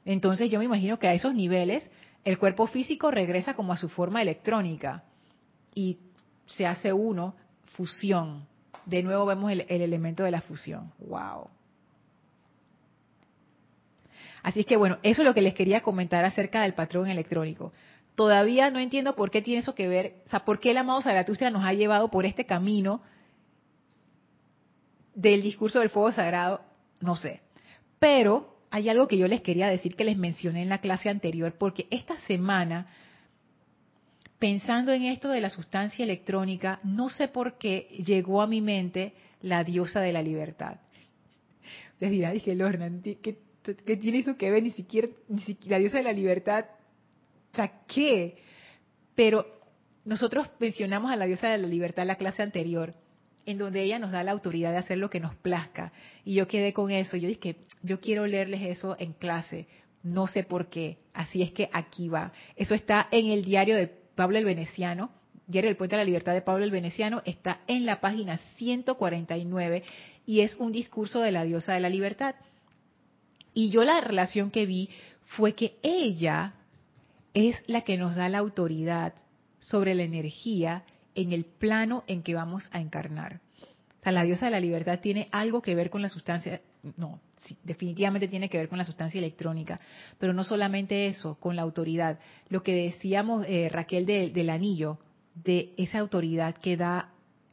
Entonces 0.05 0.49
yo 0.49 0.59
me 0.59 0.65
imagino 0.65 0.99
que 0.99 1.07
a 1.07 1.13
esos 1.13 1.33
niveles 1.33 1.89
el 2.23 2.37
cuerpo 2.37 2.67
físico 2.67 3.11
regresa 3.11 3.55
como 3.55 3.73
a 3.73 3.77
su 3.77 3.89
forma 3.89 4.21
electrónica 4.21 5.03
y 5.73 5.97
se 6.45 6.65
hace 6.65 6.93
uno, 6.93 7.35
fusión. 7.75 8.47
De 8.85 9.03
nuevo 9.03 9.25
vemos 9.25 9.51
el, 9.51 9.65
elemento 9.67 10.23
de 10.23 10.31
la 10.31 10.41
fusión. 10.41 10.91
¡Wow! 10.99 11.49
Así 14.43 14.61
es 14.61 14.65
que 14.65 14.77
bueno, 14.77 14.97
eso 15.03 15.21
es 15.21 15.27
lo 15.27 15.33
que 15.33 15.41
les 15.41 15.53
quería 15.53 15.81
comentar 15.81 16.25
acerca 16.25 16.63
del 16.63 16.73
patrón 16.73 17.07
electrónico. 17.07 17.71
Todavía 18.15 18.69
no 18.69 18.79
entiendo 18.79 19.15
por 19.15 19.31
qué 19.31 19.41
tiene 19.41 19.61
eso 19.61 19.75
que 19.75 19.87
ver, 19.87 20.15
o 20.27 20.29
sea, 20.29 20.43
por 20.45 20.59
qué 20.59 20.71
el 20.71 20.77
amado 20.77 21.01
Zaratustra 21.01 21.49
nos 21.49 21.63
ha 21.63 21.73
llevado 21.73 22.09
por 22.09 22.25
este 22.25 22.45
camino 22.45 23.01
del 25.15 25.41
discurso 25.41 25.79
del 25.79 25.89
fuego 25.89 26.11
sagrado, 26.11 26.61
no 26.99 27.15
sé. 27.15 27.41
Pero 27.99 28.57
hay 28.69 28.89
algo 28.89 29.07
que 29.07 29.17
yo 29.17 29.27
les 29.27 29.41
quería 29.41 29.67
decir 29.67 29.95
que 29.95 30.03
les 30.03 30.17
mencioné 30.17 30.63
en 30.63 30.69
la 30.69 30.79
clase 30.79 31.09
anterior, 31.09 31.53
porque 31.57 31.87
esta 31.91 32.17
semana, 32.21 32.87
pensando 34.39 34.91
en 34.91 35.03
esto 35.03 35.29
de 35.29 35.41
la 35.41 35.49
sustancia 35.49 36.03
electrónica, 36.03 36.79
no 36.83 37.09
sé 37.09 37.27
por 37.27 37.57
qué 37.57 37.87
llegó 38.05 38.41
a 38.41 38.47
mi 38.47 38.61
mente 38.61 39.13
la 39.41 39.63
diosa 39.63 39.99
de 39.99 40.13
la 40.13 40.21
libertad. 40.21 40.77
Les 41.99 42.11
dirá, 42.11 42.31
dije, 42.31 42.55
Lorna, 42.55 42.89
¿qué, 43.03 43.37
¿qué, 43.63 43.97
tiene 43.97 44.19
eso 44.19 44.37
que 44.37 44.51
ver? 44.51 44.63
Ni 44.63 44.71
siquiera, 44.71 45.07
ni 45.27 45.41
siquiera 45.41 45.77
la 45.77 45.79
diosa 45.79 45.97
de 45.97 46.03
la 46.03 46.13
libertad, 46.13 46.65
¿qué? 47.87 48.37
Pero 49.15 49.45
nosotros 50.05 50.49
mencionamos 50.59 51.11
a 51.11 51.15
la 51.15 51.25
diosa 51.25 51.49
de 51.49 51.59
la 51.59 51.67
libertad 51.67 52.03
en 52.03 52.07
la 52.07 52.15
clase 52.15 52.41
anterior, 52.41 52.93
en 53.45 53.57
donde 53.57 53.83
ella 53.83 53.99
nos 53.99 54.11
da 54.11 54.23
la 54.23 54.31
autoridad 54.31 54.71
de 54.71 54.77
hacer 54.77 54.97
lo 54.97 55.09
que 55.09 55.19
nos 55.19 55.35
plazca. 55.35 55.91
Y 56.23 56.35
yo 56.35 56.47
quedé 56.47 56.73
con 56.73 56.91
eso. 56.91 57.17
Yo 57.17 57.27
dije, 57.27 57.57
yo 57.81 57.99
quiero 57.99 58.25
leerles 58.25 58.61
eso 58.61 58.95
en 58.99 59.13
clase. 59.13 59.67
No 60.03 60.27
sé 60.27 60.43
por 60.43 60.69
qué. 60.69 60.97
Así 61.13 61.41
es 61.41 61.51
que 61.51 61.69
aquí 61.71 62.09
va. 62.09 62.31
Eso 62.55 62.73
está 62.73 63.07
en 63.11 63.27
el 63.27 63.43
diario 63.43 63.75
de 63.75 63.87
Pablo 63.87 64.37
el 64.37 64.45
Veneciano. 64.45 65.11
Diario 65.47 65.69
del 65.69 65.77
Puente 65.77 65.95
de 65.95 66.01
la 66.01 66.05
Libertad 66.05 66.33
de 66.33 66.41
Pablo 66.41 66.63
el 66.63 66.71
Veneciano 66.71 67.21
está 67.25 67.59
en 67.67 67.85
la 67.85 67.99
página 67.99 68.37
149 68.55 69.83
y 70.25 70.41
es 70.41 70.55
un 70.55 70.71
discurso 70.71 71.19
de 71.19 71.31
la 71.31 71.43
diosa 71.43 71.73
de 71.73 71.81
la 71.81 71.89
libertad. 71.89 72.35
Y 73.53 73.69
yo 73.69 73.83
la 73.83 74.01
relación 74.01 74.51
que 74.51 74.65
vi 74.65 74.89
fue 75.25 75.53
que 75.53 75.77
ella 75.83 76.53
es 77.33 77.63
la 77.67 77.81
que 77.81 77.97
nos 77.97 78.15
da 78.15 78.29
la 78.29 78.39
autoridad 78.39 79.13
sobre 79.59 79.95
la 79.95 80.03
energía 80.03 80.83
en 81.15 81.33
el 81.33 81.45
plano 81.45 82.03
en 82.07 82.23
que 82.23 82.33
vamos 82.33 82.69
a 82.71 82.79
encarnar. 82.79 83.39
O 83.99 84.03
sea, 84.03 84.11
la 84.11 84.23
diosa 84.23 84.45
de 84.45 84.51
la 84.51 84.59
libertad 84.59 84.99
tiene 84.99 85.27
algo 85.31 85.61
que 85.61 85.75
ver 85.75 85.89
con 85.89 86.01
la 86.01 86.09
sustancia, 86.09 86.61
no, 86.97 87.19
sí, 87.37 87.55
definitivamente 87.63 88.27
tiene 88.27 88.49
que 88.49 88.57
ver 88.57 88.67
con 88.67 88.79
la 88.79 88.85
sustancia 88.85 89.19
electrónica, 89.19 89.79
pero 90.17 90.33
no 90.33 90.43
solamente 90.43 91.07
eso, 91.07 91.35
con 91.35 91.55
la 91.55 91.61
autoridad. 91.61 92.19
Lo 92.49 92.63
que 92.63 92.73
decíamos, 92.73 93.45
eh, 93.47 93.69
Raquel, 93.69 94.05
del 94.05 94.49
anillo, 94.49 94.97
de 95.35 95.73
esa 95.77 95.99
autoridad 95.99 96.55
que 96.55 96.77
da, 96.77 97.11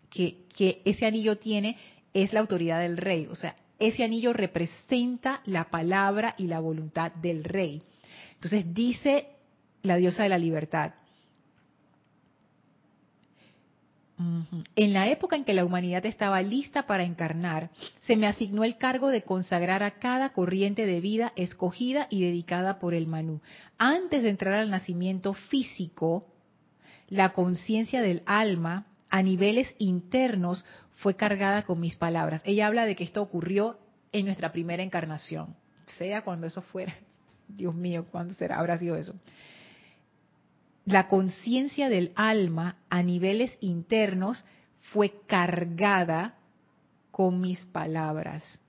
que, 0.09 0.39
que 0.57 0.81
ese 0.85 1.05
anillo 1.07 1.37
tiene, 1.37 1.77
es 2.15 2.33
la 2.33 2.41
autoridad 2.41 2.81
del 2.81 2.97
rey. 2.97 3.29
O 3.31 3.35
sea, 3.35 3.55
ese 3.79 4.05
anillo 4.05 4.33
representa 4.33 5.41
la 5.45 5.71
palabra 5.71 6.35
y 6.37 6.47
la 6.47 6.61
voluntad 6.61 7.13
del 7.13 7.45
rey. 7.45 7.83
Entonces 8.35 8.73
dice 8.75 9.29
la 9.83 9.97
diosa 9.97 10.25
de 10.25 10.29
la 10.29 10.39
libertad, 10.39 10.93
en 14.75 14.93
la 14.93 15.09
época 15.09 15.37
en 15.37 15.45
que 15.45 15.55
la 15.55 15.65
humanidad 15.65 16.05
estaba 16.05 16.43
lista 16.43 16.87
para 16.87 17.05
encarnar, 17.05 17.71
se 18.01 18.17
me 18.17 18.27
asignó 18.27 18.65
el 18.65 18.77
cargo 18.77 19.09
de 19.09 19.23
consagrar 19.23 19.85
a 19.85 20.01
cada 20.01 20.31
corriente 20.31 20.87
de 20.87 21.01
vida 21.01 21.33
escogida 21.37 22.09
y 22.11 22.23
dedicada 22.23 22.81
por 22.81 22.95
el 22.95 23.07
Manú. 23.07 23.41
Antes 23.79 24.25
de 24.25 24.31
entrar 24.31 24.55
al 24.55 24.71
nacimiento 24.71 25.35
físico, 25.35 26.27
la 27.09 27.33
conciencia 27.33 28.03
del 28.03 28.23
alma 28.27 28.87
a 29.09 29.23
niveles 29.23 29.73
internos 29.79 30.65
fue 30.99 31.17
cargada 31.17 31.63
con 31.63 31.81
mis 31.81 31.97
palabras. 31.97 32.43
Ella 32.45 32.67
habla 32.69 32.87
de 32.87 32.95
que 32.95 33.05
esto 33.05 33.23
ocurrió 33.23 33.79
en 34.13 34.27
nuestra 34.27 34.53
primera 34.53 34.83
encarnación, 34.83 35.57
sea 35.87 36.23
cuando 36.23 36.47
eso 36.47 36.63
fuera. 36.63 36.95
Dios 37.49 37.75
mío, 37.75 38.07
¿cuándo 38.11 38.35
será? 38.35 38.59
Habrá 38.59 38.79
sido 38.79 38.97
eso 38.97 39.15
la 40.89 41.07
conciencia 41.07 41.91
del 41.91 42.13
alma 42.15 42.77
a 42.89 43.03
niveles 43.03 43.59
internos 43.61 44.43
fue 44.93 45.21
cargada 45.27 46.37
con 47.11 47.43
mis 47.43 47.59
palabras. 47.67 48.63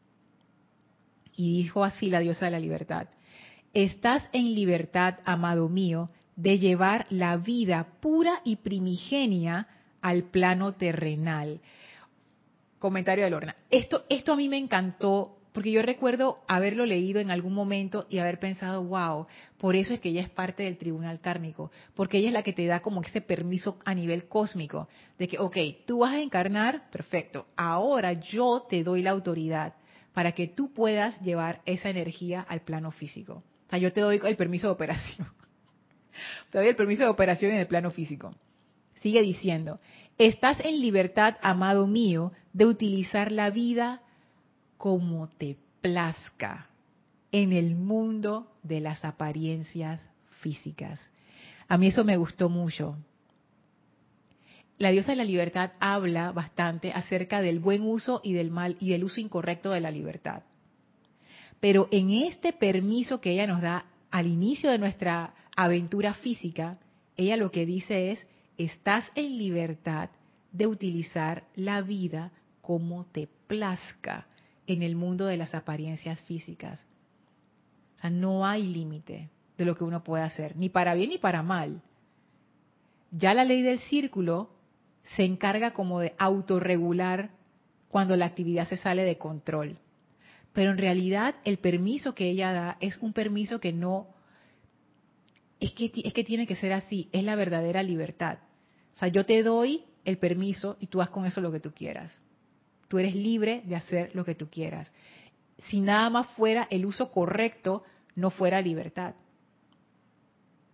Y 1.33 1.63
dijo 1.63 1.85
así 1.85 2.09
la 2.09 2.19
diosa 2.19 2.45
de 2.45 2.51
la 2.51 2.59
libertad, 2.59 3.07
estás 3.73 4.27
en 4.33 4.53
libertad, 4.53 5.19
amado 5.23 5.69
mío, 5.69 6.09
de 6.35 6.59
llevar 6.59 7.07
la 7.09 7.37
vida 7.37 7.87
pura 8.01 8.41
y 8.43 8.57
primigenia 8.57 9.67
al 10.01 10.23
plano 10.23 10.73
terrenal. 10.73 11.61
Comentario 12.79 13.25
de 13.25 13.29
Lorna. 13.29 13.55
Esto, 13.69 14.05
esto 14.09 14.33
a 14.33 14.35
mí 14.35 14.49
me 14.49 14.57
encantó 14.57 15.39
porque 15.51 15.71
yo 15.71 15.81
recuerdo 15.81 16.43
haberlo 16.47 16.85
leído 16.85 17.19
en 17.19 17.31
algún 17.31 17.53
momento 17.53 18.05
y 18.09 18.19
haber 18.19 18.39
pensado, 18.39 18.83
wow, 18.83 19.27
por 19.57 19.75
eso 19.75 19.93
es 19.93 19.99
que 19.99 20.09
ella 20.09 20.21
es 20.21 20.29
parte 20.29 20.63
del 20.63 20.77
tribunal 20.77 21.19
kármico, 21.19 21.71
porque 21.95 22.17
ella 22.17 22.27
es 22.27 22.33
la 22.33 22.43
que 22.43 22.53
te 22.53 22.65
da 22.65 22.81
como 22.81 23.01
ese 23.01 23.21
permiso 23.21 23.77
a 23.83 23.93
nivel 23.93 24.27
cósmico, 24.27 24.87
de 25.17 25.27
que, 25.27 25.39
ok, 25.39 25.57
tú 25.85 25.99
vas 25.99 26.13
a 26.13 26.21
encarnar, 26.21 26.89
perfecto, 26.91 27.47
ahora 27.55 28.13
yo 28.13 28.67
te 28.69 28.83
doy 28.83 29.01
la 29.01 29.11
autoridad 29.11 29.73
para 30.13 30.33
que 30.33 30.47
tú 30.47 30.73
puedas 30.73 31.19
llevar 31.21 31.61
esa 31.65 31.89
energía 31.89 32.41
al 32.41 32.61
plano 32.61 32.91
físico. 32.91 33.43
O 33.67 33.69
sea, 33.69 33.79
yo 33.79 33.91
te 33.91 34.01
doy 34.01 34.19
el 34.23 34.35
permiso 34.35 34.67
de 34.67 34.73
operación. 34.73 35.27
te 36.51 36.57
doy 36.57 36.67
el 36.67 36.75
permiso 36.75 37.03
de 37.03 37.09
operación 37.09 37.51
en 37.51 37.59
el 37.59 37.67
plano 37.67 37.91
físico. 37.91 38.35
Sigue 39.01 39.21
diciendo, 39.21 39.79
estás 40.19 40.59
en 40.59 40.81
libertad, 40.81 41.37
amado 41.41 41.87
mío, 41.87 42.33
de 42.53 42.65
utilizar 42.65 43.31
la 43.31 43.49
vida 43.49 44.01
como 44.77 45.29
te 45.29 45.57
plazca 45.81 46.67
en 47.31 47.53
el 47.53 47.75
mundo 47.75 48.51
de 48.61 48.81
las 48.81 49.05
apariencias 49.05 50.07
físicas. 50.41 51.09
A 51.67 51.77
mí 51.77 51.87
eso 51.87 52.03
me 52.03 52.17
gustó 52.17 52.49
mucho. 52.49 52.97
La 54.77 54.91
diosa 54.91 55.11
de 55.11 55.17
la 55.17 55.23
libertad 55.23 55.71
habla 55.79 56.31
bastante 56.31 56.91
acerca 56.91 57.41
del 57.41 57.59
buen 57.59 57.83
uso 57.83 58.21
y 58.23 58.33
del 58.33 58.51
mal 58.51 58.77
y 58.79 58.89
del 58.89 59.03
uso 59.03 59.21
incorrecto 59.21 59.71
de 59.71 59.81
la 59.81 59.91
libertad. 59.91 60.43
Pero 61.59 61.87
en 61.91 62.11
este 62.11 62.53
permiso 62.53 63.21
que 63.21 63.31
ella 63.31 63.47
nos 63.47 63.61
da 63.61 63.85
al 64.11 64.27
inicio 64.27 64.69
de 64.69 64.79
nuestra 64.79 65.33
aventura 65.55 66.13
física, 66.13 66.77
ella 67.17 67.37
lo 67.37 67.51
que 67.51 67.65
dice 67.65 68.11
es, 68.11 68.25
estás 68.59 69.09
en 69.15 69.37
libertad 69.37 70.09
de 70.51 70.67
utilizar 70.67 71.45
la 71.55 71.81
vida 71.81 72.31
como 72.61 73.05
te 73.05 73.27
plazca 73.47 74.27
en 74.67 74.83
el 74.83 74.95
mundo 74.95 75.25
de 75.25 75.37
las 75.37 75.55
apariencias 75.55 76.21
físicas. 76.23 76.85
O 77.95 78.01
sea, 78.01 78.09
no 78.09 78.45
hay 78.45 78.63
límite 78.63 79.29
de 79.57 79.65
lo 79.65 79.75
que 79.75 79.85
uno 79.85 80.03
puede 80.03 80.23
hacer, 80.23 80.55
ni 80.57 80.69
para 80.69 80.93
bien 80.93 81.09
ni 81.09 81.17
para 81.17 81.41
mal. 81.41 81.81
Ya 83.11 83.33
la 83.33 83.45
ley 83.45 83.61
del 83.61 83.79
círculo 83.79 84.51
se 85.15 85.23
encarga 85.23 85.71
como 85.71 86.01
de 86.01 86.13
autorregular 86.17 87.31
cuando 87.87 88.15
la 88.15 88.25
actividad 88.25 88.67
se 88.67 88.77
sale 88.77 89.03
de 89.03 89.17
control. 89.17 89.77
Pero 90.53 90.71
en 90.71 90.77
realidad 90.77 91.35
el 91.45 91.59
permiso 91.59 92.13
que 92.13 92.29
ella 92.29 92.51
da 92.51 92.77
es 92.81 92.97
un 92.97 93.13
permiso 93.13 93.59
que 93.59 93.71
no, 93.71 94.07
es 95.59 95.71
que, 95.71 95.91
es 96.03 96.13
que 96.13 96.23
tiene 96.23 96.45
que 96.45 96.55
ser 96.55 96.73
así, 96.73 97.09
es 97.11 97.23
la 97.23 97.35
verdadera 97.35 97.83
libertad. 97.83 98.39
O 98.99 99.05
sea, 99.07 99.07
yo 99.07 99.25
te 99.25 99.41
doy 99.43 99.85
el 100.03 100.17
permiso 100.17 100.75
y 100.81 100.87
tú 100.87 101.01
haz 101.01 101.09
con 101.09 101.25
eso 101.25 101.39
lo 101.39 101.53
que 101.53 101.61
tú 101.61 101.71
quieras. 101.71 102.13
Tú 102.89 102.99
eres 102.99 103.15
libre 103.15 103.61
de 103.63 103.77
hacer 103.77 104.11
lo 104.13 104.25
que 104.25 104.35
tú 104.35 104.49
quieras. 104.49 104.91
Si 105.69 105.79
nada 105.79 106.09
más 106.09 106.27
fuera 106.31 106.67
el 106.69 106.85
uso 106.85 107.09
correcto, 107.09 107.85
no 108.15 108.29
fuera 108.29 108.59
libertad. 108.59 109.15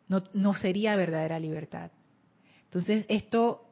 No, 0.07 0.23
no 0.33 0.55
sería 0.55 0.95
verdadera 0.95 1.37
libertad. 1.37 1.91
Entonces, 2.63 3.05
esto 3.09 3.69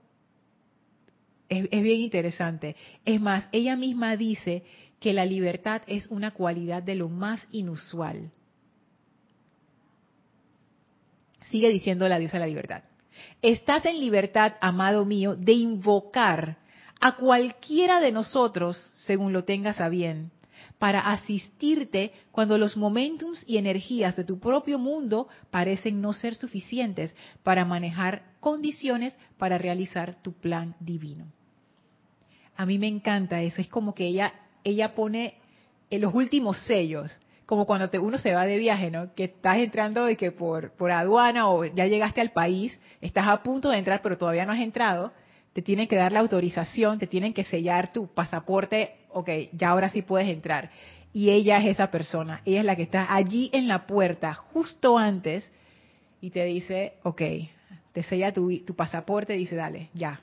es, 1.49 1.68
es, 1.72 1.82
bien 1.82 2.01
interesante. 2.01 2.76
Es 3.06 3.20
más, 3.20 3.49
ella 3.51 3.76
misma 3.76 4.18
dice 4.18 4.66
que 4.99 5.14
la 5.14 5.26
libertad 5.26 5.82
es 5.88 6.06
una 6.12 6.30
cualidad 6.30 6.84
de 6.84 6.93
lo 6.93 7.10
más 7.10 7.47
inusual. 7.49 8.30
Sigue 11.49 11.70
diciendo 11.70 12.08
la 12.08 12.20
diosa 12.20 12.38
de 12.38 12.41
la 12.41 12.47
libertad. 12.47 12.84
Estás 13.41 13.86
en 13.86 13.99
libertad, 13.99 14.53
amado 14.61 15.05
mío, 15.05 15.36
de 15.36 15.53
invocar 15.53 16.57
a 16.99 17.15
cualquiera 17.15 17.99
de 17.99 18.11
nosotros, 18.11 18.78
según 18.95 19.34
lo 19.34 19.43
tengas 19.43 19.82
a 19.82 19.89
bien, 19.89 20.32
para 20.80 21.11
asistirte 21.11 22.13
cuando 22.32 22.57
los 22.57 22.78
momentos 22.78 23.43
y 23.45 23.57
energías 23.57 24.15
de 24.15 24.24
tu 24.24 24.39
propio 24.39 24.80
mundo 24.80 25.28
parecen 25.51 26.01
no 26.01 26.13
ser 26.13 26.36
suficientes 26.36 27.15
para 27.43 27.65
manejar 27.65 28.24
condiciones 28.39 29.17
para 29.38 29.57
realizar 29.57 30.21
tu 30.21 30.34
plan 30.34 30.76
divino. 30.80 31.26
A 32.55 32.65
mí 32.65 32.78
me 32.78 32.88
encanta 32.88 33.41
eso, 33.41 33.61
es 33.61 33.67
como 33.67 33.93
que 33.93 34.05
ella 34.07 34.34
ella 34.63 34.95
pone 34.95 35.36
en 35.89 36.01
los 36.01 36.13
últimos 36.13 36.57
sellos, 36.65 37.19
como 37.46 37.66
cuando 37.66 37.89
te, 37.89 38.00
uno 38.00 38.18
se 38.18 38.34
va 38.34 38.46
de 38.46 38.58
viaje, 38.58 38.89
¿no? 38.89 39.14
Que 39.14 39.26
estás 39.26 39.58
entrando 39.58 40.10
y 40.10 40.16
que 40.16 40.32
por, 40.32 40.72
por 40.72 40.91
aduana 40.91 41.50
o 41.50 41.66
ya 41.66 41.88
llegaste 41.88 42.22
al 42.22 42.32
país, 42.32 42.80
estás 43.02 43.28
a 43.28 43.44
punto 43.44 43.70
de 43.70 43.78
entrar 43.78 44.02
pero 44.02 44.18
todavía 44.18 44.46
no 44.46 44.54
has 44.54 44.62
entrado, 44.62 45.12
te 45.54 45.62
tienen 45.62 45.88
que 45.88 45.96
dar 45.96 46.12
la 46.12 46.20
autorización, 46.20 47.00
te 47.00 47.08
tienen 47.08 47.34
que 47.34 47.44
sellar 47.44 47.91
tu 47.94 48.08
pasaporte, 48.08 48.96
ok, 49.10 49.30
ya 49.54 49.70
ahora 49.70 49.89
sí 49.89 50.02
puedes 50.02 50.28
entrar. 50.28 50.72
Y 51.12 51.30
ella 51.30 51.58
es 51.60 51.68
esa 51.68 51.91
persona, 51.91 52.41
ella 52.46 52.62
es 52.62 52.66
la 52.66 52.76
que 52.76 52.84
está 52.84 53.14
allí 53.14 53.50
en 53.54 53.68
la 53.68 53.86
puerta 53.86 54.34
justo 54.34 54.98
antes 54.98 55.52
y 56.22 56.32
te 56.32 56.44
dice, 56.46 56.94
ok, 57.04 57.22
te 57.91 58.04
sella 58.04 58.34
tu, 58.34 58.58
tu 58.60 58.76
pasaporte 58.76 59.34
dice, 59.34 59.56
dale, 59.56 59.89
ya, 59.94 60.22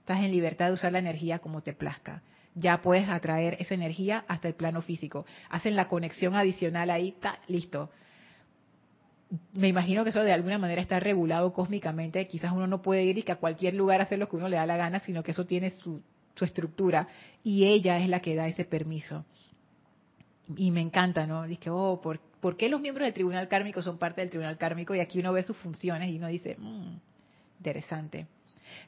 estás 0.00 0.18
en 0.18 0.32
libertad 0.32 0.66
de 0.66 0.72
usar 0.72 0.92
la 0.92 0.98
energía 0.98 1.38
como 1.38 1.62
te 1.62 1.72
plazca. 1.72 2.22
Ya 2.56 2.80
puedes 2.80 3.08
atraer 3.08 3.56
esa 3.60 3.74
energía 3.74 4.24
hasta 4.26 4.48
el 4.48 4.54
plano 4.54 4.80
físico. 4.80 5.26
Hacen 5.50 5.76
la 5.76 5.88
conexión 5.88 6.34
adicional 6.34 6.90
ahí, 6.90 7.08
está 7.10 7.38
listo. 7.46 7.90
Me 9.52 9.68
imagino 9.68 10.04
que 10.04 10.10
eso 10.10 10.22
de 10.22 10.32
alguna 10.32 10.58
manera 10.58 10.80
está 10.80 10.98
regulado 10.98 11.52
cósmicamente. 11.52 12.26
Quizás 12.26 12.52
uno 12.52 12.66
no 12.66 12.80
puede 12.80 13.04
ir 13.04 13.18
y 13.18 13.22
que 13.22 13.32
a 13.32 13.36
cualquier 13.36 13.74
lugar 13.74 14.00
hacer 14.00 14.18
lo 14.18 14.28
que 14.28 14.36
uno 14.36 14.48
le 14.48 14.56
da 14.56 14.64
la 14.64 14.78
gana, 14.78 15.00
sino 15.00 15.22
que 15.22 15.32
eso 15.32 15.44
tiene 15.44 15.70
su, 15.70 16.02
estructura 16.40 17.08
y 17.42 17.64
ella 17.64 17.98
es 17.98 18.08
la 18.08 18.20
que 18.20 18.34
da 18.34 18.46
ese 18.46 18.64
permiso. 18.64 19.24
Y 20.56 20.70
me 20.70 20.80
encanta, 20.80 21.26
¿no? 21.26 21.44
Dice, 21.44 21.70
oh, 21.70 22.00
¿por, 22.00 22.20
¿por, 22.40 22.56
qué 22.56 22.68
los 22.68 22.80
miembros 22.80 23.06
del 23.06 23.14
tribunal 23.14 23.48
kármico 23.48 23.82
son 23.82 23.98
parte 23.98 24.20
del 24.20 24.30
tribunal 24.30 24.56
kármico? 24.56 24.94
Y 24.94 25.00
aquí 25.00 25.20
uno 25.20 25.32
ve 25.32 25.42
sus 25.42 25.56
funciones 25.56 26.10
y 26.10 26.18
uno 26.18 26.28
dice, 26.28 26.56
mmm, 26.58 26.98
interesante. 27.58 28.26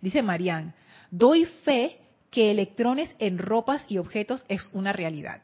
Dice 0.00 0.22
Marianne, 0.22 0.72
doy 1.10 1.46
fe 1.46 1.98
que 2.30 2.50
electrones 2.50 3.14
en 3.18 3.38
ropas 3.38 3.84
y 3.88 3.98
objetos 3.98 4.44
es 4.48 4.70
una 4.72 4.92
realidad. 4.92 5.42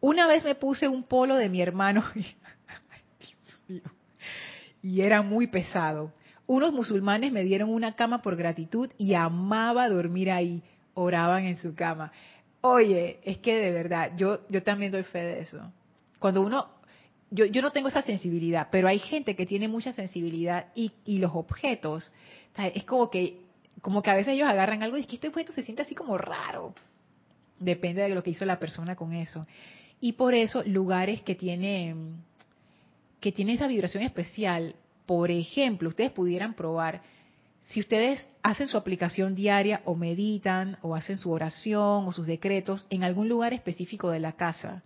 Una 0.00 0.26
vez 0.26 0.44
me 0.44 0.54
puse 0.54 0.88
un 0.88 1.04
polo 1.04 1.36
de 1.36 1.48
mi 1.48 1.60
hermano 1.60 2.04
y 4.82 5.00
era 5.00 5.22
muy 5.22 5.46
pesado. 5.46 6.12
Unos 6.46 6.72
musulmanes 6.72 7.32
me 7.32 7.42
dieron 7.42 7.70
una 7.70 7.96
cama 7.96 8.20
por 8.20 8.36
gratitud 8.36 8.90
y 8.98 9.14
amaba 9.14 9.88
dormir 9.88 10.30
ahí. 10.30 10.62
Oraban 10.92 11.46
en 11.46 11.56
su 11.56 11.74
cama. 11.74 12.12
Oye, 12.60 13.18
es 13.24 13.38
que 13.38 13.56
de 13.56 13.72
verdad, 13.72 14.12
yo, 14.16 14.40
yo 14.48 14.62
también 14.62 14.92
doy 14.92 15.02
fe 15.02 15.20
de 15.20 15.40
eso. 15.40 15.72
Cuando 16.18 16.42
uno, 16.42 16.68
yo, 17.30 17.46
yo 17.46 17.62
no 17.62 17.72
tengo 17.72 17.88
esa 17.88 18.02
sensibilidad, 18.02 18.68
pero 18.70 18.88
hay 18.88 18.98
gente 18.98 19.34
que 19.34 19.46
tiene 19.46 19.68
mucha 19.68 19.92
sensibilidad 19.92 20.66
y, 20.74 20.92
y 21.04 21.18
los 21.18 21.32
objetos, 21.34 22.12
es 22.56 22.84
como 22.84 23.10
que 23.10 23.43
como 23.84 24.02
que 24.02 24.10
a 24.10 24.14
veces 24.14 24.32
ellos 24.32 24.48
agarran 24.48 24.82
algo 24.82 24.96
y 24.96 25.02
es 25.02 25.06
que 25.06 25.16
este 25.16 25.28
objeto 25.28 25.52
se 25.52 25.62
siente 25.62 25.82
así 25.82 25.94
como 25.94 26.16
raro. 26.16 26.72
Depende 27.60 28.00
de 28.00 28.14
lo 28.14 28.22
que 28.22 28.30
hizo 28.30 28.46
la 28.46 28.58
persona 28.58 28.96
con 28.96 29.12
eso. 29.12 29.46
Y 30.00 30.12
por 30.12 30.32
eso 30.32 30.62
lugares 30.64 31.20
que 31.20 31.34
tienen 31.34 32.24
que 33.20 33.30
tiene 33.30 33.52
esa 33.52 33.66
vibración 33.66 34.02
especial, 34.02 34.74
por 35.04 35.30
ejemplo, 35.30 35.90
ustedes 35.90 36.12
pudieran 36.12 36.54
probar 36.54 37.02
si 37.64 37.80
ustedes 37.80 38.26
hacen 38.42 38.68
su 38.68 38.78
aplicación 38.78 39.34
diaria 39.34 39.82
o 39.84 39.94
meditan 39.94 40.78
o 40.80 40.94
hacen 40.94 41.18
su 41.18 41.30
oración 41.30 42.06
o 42.06 42.12
sus 42.12 42.26
decretos 42.26 42.86
en 42.88 43.04
algún 43.04 43.28
lugar 43.28 43.52
específico 43.52 44.10
de 44.10 44.20
la 44.20 44.32
casa. 44.32 44.82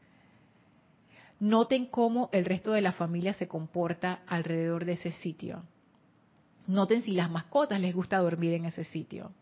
Noten 1.39 1.87
cómo 1.87 2.31
el 2.33 2.45
resto 2.45 2.73
de 2.73 2.83
la 2.83 2.91
familia 2.91 3.33
se 3.33 3.47
comporta 3.47 4.23
alrededor 4.27 4.85
de 4.85 4.95
ese 4.95 5.13
sitio 5.13 5.63
Noten 6.69 7.01
si 7.01 7.13
las 7.13 7.31
mascotas 7.31 7.81
les 7.81 7.95
gusta 7.95 8.19
dormir 8.19 8.53
en 8.53 8.67
ese 8.67 8.85
sitio. 8.85 9.33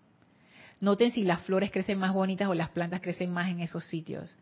Noten 0.81 1.11
si 1.11 1.24
las 1.24 1.43
flores 1.43 1.72
crecen 1.72 1.99
más 1.99 2.14
bonitas 2.14 2.49
o 2.49 2.55
las 2.55 2.68
plantas 2.68 3.01
crecen 3.01 3.33
más 3.33 3.51
en 3.51 3.59
esos 3.59 3.85
sitios. 3.85 4.37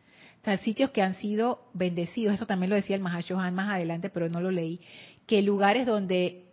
O 0.46 0.56
sitios 0.58 0.90
que 0.90 1.00
han 1.00 1.14
sido 1.14 1.66
bendecidos, 1.72 2.34
eso 2.34 2.46
también 2.46 2.68
lo 2.68 2.76
decía 2.76 2.94
el 2.94 3.00
Mahashohan 3.00 3.54
más 3.54 3.70
adelante, 3.70 4.10
pero 4.10 4.28
no 4.28 4.42
lo 4.42 4.50
leí, 4.50 4.82
que 5.26 5.40
lugares 5.40 5.86
donde 5.86 6.44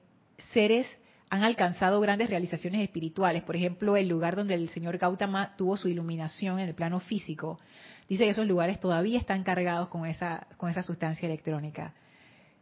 seres 0.54 0.88
han 1.30 1.44
alcanzado 1.44 2.00
grandes 2.00 2.30
realizaciones 2.30 2.82
espirituales, 2.82 3.44
por 3.44 3.58
ejemplo, 3.58 3.98
el 3.98 4.08
lugar 4.08 4.38
donde 4.38 4.54
el 4.54 4.70
señor 4.70 4.98
Gautama 4.98 5.58
tuvo 5.58 5.76
su 5.76 5.90
iluminación 5.90 6.60
en 6.60 6.70
el 6.70 6.76
plano 6.76 7.02
físico, 7.02 7.60
dice 8.08 8.24
que 8.24 8.30
esos 8.30 8.48
lugares 8.48 8.80
todavía 8.80 9.20
están 9.20 9.44
cargados 9.44 9.90
con 9.90 10.06
esa, 10.06 10.48
con 10.56 10.70
esa 10.70 10.84
sustancia 10.84 11.26
electrónica 11.26 11.94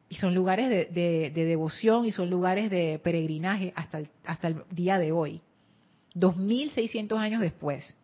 y 0.10 0.16
son 0.16 0.34
lugares 0.34 0.70
de, 0.70 1.32
devoción 1.34 2.06
y 2.06 2.12
son 2.12 2.30
lugares 2.30 2.72
de 2.72 3.00
peregrinaje 3.04 3.72
hasta 3.76 4.00
el, 4.00 4.10
hasta 4.26 4.48
el 4.48 4.64
día 4.72 4.98
de 4.98 5.12
hoy, 5.12 5.42
2600 6.16 7.20
años 7.20 7.42
después. 7.42 7.96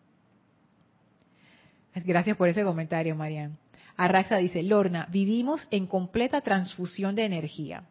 Gracias 1.96 2.38
por 2.38 2.48
ese 2.48 2.64
comentario, 2.64 3.16
Marian. 3.16 3.58
Arraxa 3.98 4.38
dice, 4.38 4.62
Lorna, 4.62 5.08
vivimos 5.10 5.68
en 5.72 5.88
completa 5.88 6.42
transfusión 6.42 7.16
de 7.16 7.26
energía, 7.26 7.84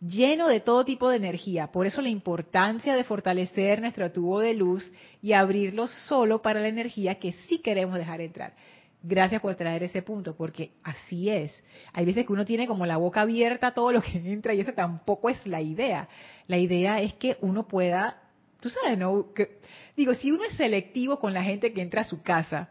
lleno 0.00 0.48
de 0.48 0.60
todo 0.60 0.84
tipo 0.84 1.10
de 1.10 1.18
energía. 1.18 1.68
Por 1.68 1.86
eso 1.86 2.00
la 2.00 2.08
importancia 2.08 2.94
de 2.94 3.04
fortalecer 3.04 3.80
nuestro 3.80 4.10
tubo 4.10 4.40
de 4.40 4.54
luz 4.54 4.90
y 5.20 5.34
abrirlo 5.34 5.86
solo 5.86 6.40
para 6.40 6.60
la 6.60 6.68
energía 6.68 7.16
que 7.16 7.32
sí 7.46 7.58
queremos 7.58 7.98
dejar 7.98 8.20
entrar. 8.22 8.54
Gracias 9.02 9.40
por 9.40 9.54
traer 9.54 9.84
ese 9.84 10.02
punto, 10.02 10.34
porque 10.34 10.72
así 10.82 11.30
es. 11.30 11.64
Hay 11.92 12.04
veces 12.04 12.26
que 12.26 12.32
uno 12.32 12.44
tiene 12.44 12.66
como 12.66 12.84
la 12.84 12.96
boca 12.96 13.20
abierta 13.20 13.68
a 13.68 13.74
todo 13.74 13.92
lo 13.92 14.02
que 14.02 14.18
entra 14.32 14.54
y 14.54 14.60
esa 14.60 14.72
tampoco 14.72 15.28
es 15.28 15.46
la 15.46 15.60
idea. 15.60 16.08
La 16.46 16.58
idea 16.58 17.00
es 17.00 17.14
que 17.14 17.36
uno 17.40 17.68
pueda, 17.68 18.20
tú 18.60 18.68
sabes, 18.70 18.98
¿no? 18.98 19.32
Que, 19.32 19.60
digo, 19.96 20.14
si 20.14 20.32
uno 20.32 20.44
es 20.44 20.54
selectivo 20.54 21.20
con 21.20 21.32
la 21.32 21.44
gente 21.44 21.72
que 21.72 21.80
entra 21.80 22.00
a 22.00 22.04
su 22.04 22.22
casa, 22.22 22.70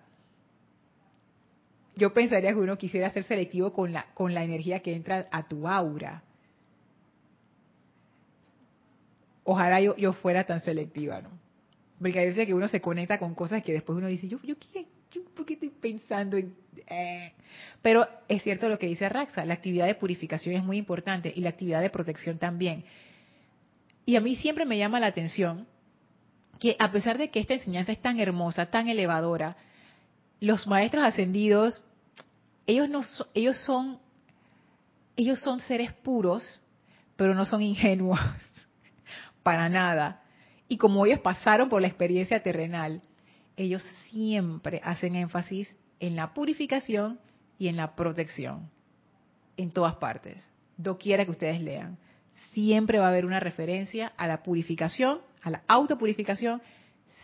yo 1.96 2.14
pensaría 2.14 2.54
que 2.54 2.60
uno 2.60 2.78
quisiera 2.78 3.10
ser 3.10 3.24
selectivo 3.24 3.72
con 3.74 3.94
la, 3.94 4.14
con 4.14 4.34
la 4.34 4.44
energía 4.44 4.82
que 4.82 4.94
entra 4.94 5.28
a 5.32 5.48
tu 5.48 5.68
aura. 5.68 6.24
Ojalá 9.46 9.80
yo, 9.80 9.96
yo 9.96 10.12
fuera 10.12 10.44
tan 10.44 10.60
selectiva, 10.60 11.22
¿no? 11.22 11.30
Porque 12.00 12.20
hay 12.20 12.28
veces 12.28 12.46
que 12.46 12.54
uno 12.54 12.68
se 12.68 12.82
conecta 12.82 13.18
con 13.18 13.34
cosas 13.34 13.64
que 13.64 13.72
después 13.72 13.98
uno 13.98 14.08
dice, 14.08 14.28
yo, 14.28 14.40
yo 14.44 14.56
quiero 14.60 14.97
¿por 15.36 15.46
qué 15.46 15.54
estoy 15.54 15.70
pensando 15.70 16.38
en...? 16.38 16.56
Eh? 16.88 17.34
Pero 17.82 18.08
es 18.28 18.44
cierto 18.44 18.70
lo 18.70 18.78
que 18.78 18.88
dice 18.88 19.10
Raxa, 19.10 19.46
la 19.46 19.56
actividad 19.56 19.88
de 19.88 19.96
purificación 19.96 20.56
es 20.56 20.64
muy 20.64 20.78
importante 20.78 21.32
y 21.36 21.42
la 21.42 21.50
actividad 21.50 21.82
de 21.82 21.90
protección 21.90 22.38
también. 22.38 22.84
Y 24.06 24.16
a 24.16 24.22
mí 24.22 24.36
siempre 24.36 24.66
me 24.66 24.78
llama 24.78 25.00
la 25.00 25.08
atención 25.08 25.68
que 26.60 26.76
a 26.80 26.92
pesar 26.92 27.18
de 27.18 27.30
que 27.30 27.40
esta 27.40 27.54
enseñanza 27.54 27.92
es 27.92 28.02
tan 28.02 28.20
hermosa, 28.20 28.68
tan 28.68 28.88
elevadora, 28.88 29.58
los 30.40 30.68
maestros 30.68 31.04
ascendidos, 31.04 31.82
ellos 32.66 32.90
no 32.90 33.02
ellos 33.34 33.58
son 33.66 34.00
ellos 35.16 35.40
son 35.40 35.60
seres 35.60 35.92
puros, 35.94 36.62
pero 37.16 37.34
no 37.34 37.46
son 37.46 37.62
ingenuos 37.62 38.20
para 39.44 39.68
nada. 39.68 40.22
Y 40.68 40.78
como 40.78 41.06
ellos 41.06 41.20
pasaron 41.20 41.70
por 41.70 41.82
la 41.82 41.88
experiencia 41.88 42.44
terrenal, 42.44 43.02
ellos 43.58 43.84
siempre 44.10 44.80
hacen 44.84 45.16
énfasis 45.16 45.76
en 46.00 46.16
la 46.16 46.34
purificación 46.34 47.20
y 47.58 47.68
en 47.68 47.76
la 47.76 47.96
protección, 47.96 48.70
en 49.58 49.72
todas 49.72 49.96
partes, 49.96 50.48
doquiera 50.78 51.26
que 51.26 51.32
ustedes 51.32 51.60
lean. 51.60 51.98
Siempre 52.52 53.00
va 53.00 53.06
a 53.06 53.10
haber 53.10 53.26
una 53.26 53.40
referencia 53.40 54.14
a 54.16 54.28
la 54.28 54.44
purificación, 54.44 55.22
a 55.42 55.50
la 55.50 55.64
autopurificación, 55.68 56.62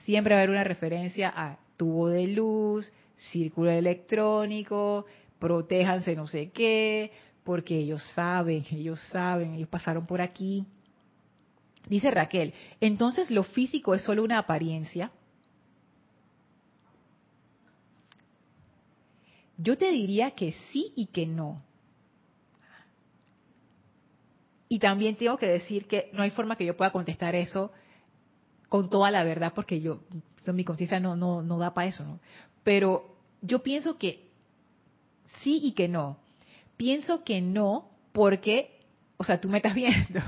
siempre 0.03 0.33
va 0.33 0.39
a 0.39 0.43
haber 0.43 0.49
una 0.49 0.63
referencia 0.63 1.31
a 1.33 1.59
tubo 1.77 2.09
de 2.09 2.27
luz, 2.27 2.91
círculo 3.15 3.69
electrónico, 3.69 5.05
protéjanse 5.37 6.15
no 6.15 6.25
sé 6.25 6.49
qué, 6.49 7.11
porque 7.43 7.77
ellos 7.77 8.03
saben, 8.15 8.65
ellos 8.71 8.99
saben, 9.11 9.53
ellos 9.53 9.69
pasaron 9.69 10.07
por 10.07 10.21
aquí. 10.21 10.65
Dice 11.87 12.09
Raquel, 12.09 12.53
entonces 12.79 13.29
lo 13.29 13.43
físico 13.43 13.93
es 13.93 14.01
solo 14.01 14.23
una 14.23 14.39
apariencia. 14.39 15.11
Yo 19.57 19.77
te 19.77 19.91
diría 19.91 20.31
que 20.31 20.51
sí 20.71 20.93
y 20.95 21.07
que 21.07 21.25
no. 21.25 21.57
Y 24.67 24.79
también 24.79 25.15
tengo 25.15 25.37
que 25.37 25.47
decir 25.47 25.87
que 25.87 26.09
no 26.13 26.23
hay 26.23 26.31
forma 26.31 26.55
que 26.55 26.65
yo 26.65 26.75
pueda 26.75 26.91
contestar 26.91 27.35
eso 27.35 27.71
con 28.69 28.89
toda 28.89 29.11
la 29.11 29.23
verdad, 29.23 29.53
porque 29.53 29.81
yo, 29.81 30.01
mi 30.47 30.63
conciencia 30.63 30.99
no, 30.99 31.15
no, 31.15 31.43
no 31.43 31.59
da 31.59 31.75
para 31.75 31.87
eso, 31.87 32.03
¿no? 32.03 32.19
Pero 32.63 33.15
yo 33.41 33.61
pienso 33.61 33.99
que 33.99 34.31
sí 35.43 35.59
y 35.61 35.73
que 35.73 35.87
no. 35.87 36.17
Pienso 36.75 37.23
que 37.23 37.39
no 37.39 37.91
porque, 38.13 38.79
o 39.17 39.23
sea, 39.23 39.39
tú 39.39 39.47
me 39.47 39.57
estás 39.57 39.75
viendo. 39.75 40.21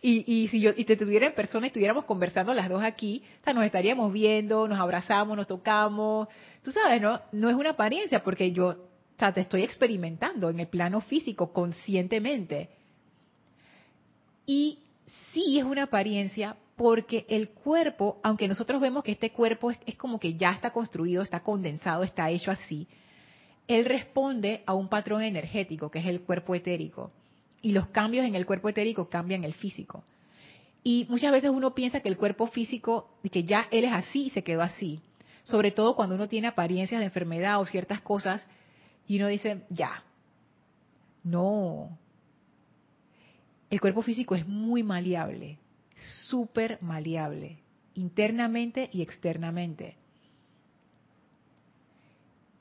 Y, 0.00 0.24
y 0.32 0.48
si 0.48 0.60
yo 0.60 0.70
y 0.76 0.84
te 0.84 0.96
tuviera 0.96 1.26
en 1.26 1.34
persona 1.34 1.66
y 1.66 1.68
estuviéramos 1.68 2.04
conversando 2.04 2.54
las 2.54 2.68
dos 2.68 2.82
aquí, 2.82 3.22
o 3.40 3.44
sea, 3.44 3.52
nos 3.52 3.64
estaríamos 3.64 4.12
viendo, 4.12 4.68
nos 4.68 4.78
abrazamos, 4.78 5.36
nos 5.36 5.46
tocamos. 5.46 6.28
Tú 6.62 6.70
sabes, 6.70 7.00
¿no? 7.00 7.20
No 7.32 7.50
es 7.50 7.56
una 7.56 7.70
apariencia 7.70 8.22
porque 8.22 8.52
yo, 8.52 8.76
o 9.20 9.32
te 9.32 9.40
estoy 9.40 9.62
experimentando 9.62 10.50
en 10.50 10.60
el 10.60 10.68
plano 10.68 11.00
físico 11.00 11.52
conscientemente. 11.52 12.68
Y 14.46 14.78
sí 15.32 15.58
es 15.58 15.64
una 15.64 15.84
apariencia 15.84 16.56
porque 16.76 17.26
el 17.28 17.48
cuerpo, 17.48 18.20
aunque 18.22 18.46
nosotros 18.46 18.80
vemos 18.80 19.02
que 19.02 19.12
este 19.12 19.30
cuerpo 19.30 19.72
es, 19.72 19.78
es, 19.84 19.96
como 19.96 20.20
que 20.20 20.34
ya 20.34 20.52
está 20.52 20.70
construido, 20.70 21.22
está 21.22 21.40
condensado, 21.40 22.04
está 22.04 22.30
hecho 22.30 22.52
así, 22.52 22.86
él 23.66 23.84
responde 23.84 24.62
a 24.64 24.74
un 24.74 24.88
patrón 24.88 25.22
energético 25.22 25.90
que 25.90 25.98
es 25.98 26.06
el 26.06 26.20
cuerpo 26.20 26.54
etérico 26.54 27.10
y 27.62 27.72
los 27.72 27.88
cambios 27.88 28.24
en 28.24 28.34
el 28.34 28.46
cuerpo 28.46 28.68
etérico 28.68 29.08
cambian 29.08 29.44
el 29.44 29.54
físico. 29.54 30.04
Y 30.82 31.06
muchas 31.08 31.32
veces 31.32 31.50
uno 31.50 31.74
piensa 31.74 32.00
que 32.00 32.08
el 32.08 32.16
cuerpo 32.16 32.46
físico, 32.46 33.10
que 33.30 33.44
ya 33.44 33.66
él 33.70 33.84
es 33.84 33.92
así 33.92 34.26
y 34.26 34.30
se 34.30 34.44
quedó 34.44 34.62
así. 34.62 35.00
Sobre 35.44 35.70
todo 35.70 35.96
cuando 35.96 36.14
uno 36.14 36.28
tiene 36.28 36.48
apariencias 36.48 37.00
de 37.00 37.06
enfermedad 37.06 37.60
o 37.60 37.66
ciertas 37.66 38.00
cosas 38.00 38.46
y 39.06 39.18
uno 39.18 39.28
dice, 39.28 39.62
ya. 39.70 40.04
No. 41.24 41.98
El 43.70 43.80
cuerpo 43.80 44.02
físico 44.02 44.34
es 44.34 44.46
muy 44.46 44.82
maleable, 44.82 45.58
súper 46.28 46.78
maleable, 46.80 47.58
internamente 47.94 48.88
y 48.92 49.02
externamente. 49.02 49.96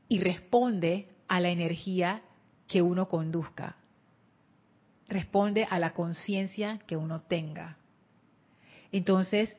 y 0.10 0.20
responde 0.20 1.08
a 1.28 1.40
la 1.40 1.50
energía 1.50 2.22
que 2.68 2.82
uno 2.82 3.08
conduzca. 3.08 3.77
Responde 5.08 5.68
a 5.70 5.80
la 5.80 5.94
conciencia 5.94 6.80
que 6.86 6.98
uno 6.98 7.22
tenga. 7.22 7.78
Entonces, 8.92 9.56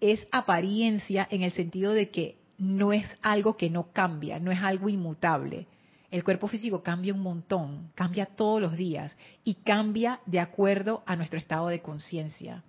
es 0.00 0.26
apariencia 0.32 1.26
en 1.30 1.42
el 1.42 1.52
sentido 1.52 1.92
de 1.92 2.10
que 2.10 2.38
no 2.58 2.92
es 2.92 3.06
algo 3.22 3.56
que 3.56 3.70
no 3.70 3.92
cambia, 3.92 4.38
no 4.38 4.50
es 4.50 4.62
algo 4.62 4.88
inmutable. 4.88 5.66
El 6.10 6.24
cuerpo 6.24 6.48
físico 6.48 6.82
cambia 6.82 7.14
un 7.14 7.22
montón, 7.22 7.92
cambia 7.94 8.26
todos 8.26 8.60
los 8.60 8.76
días 8.76 9.16
y 9.44 9.54
cambia 9.54 10.20
de 10.26 10.40
acuerdo 10.40 11.02
a 11.06 11.16
nuestro 11.16 11.38
estado 11.38 11.68
de 11.68 11.80
conciencia. 11.80 12.64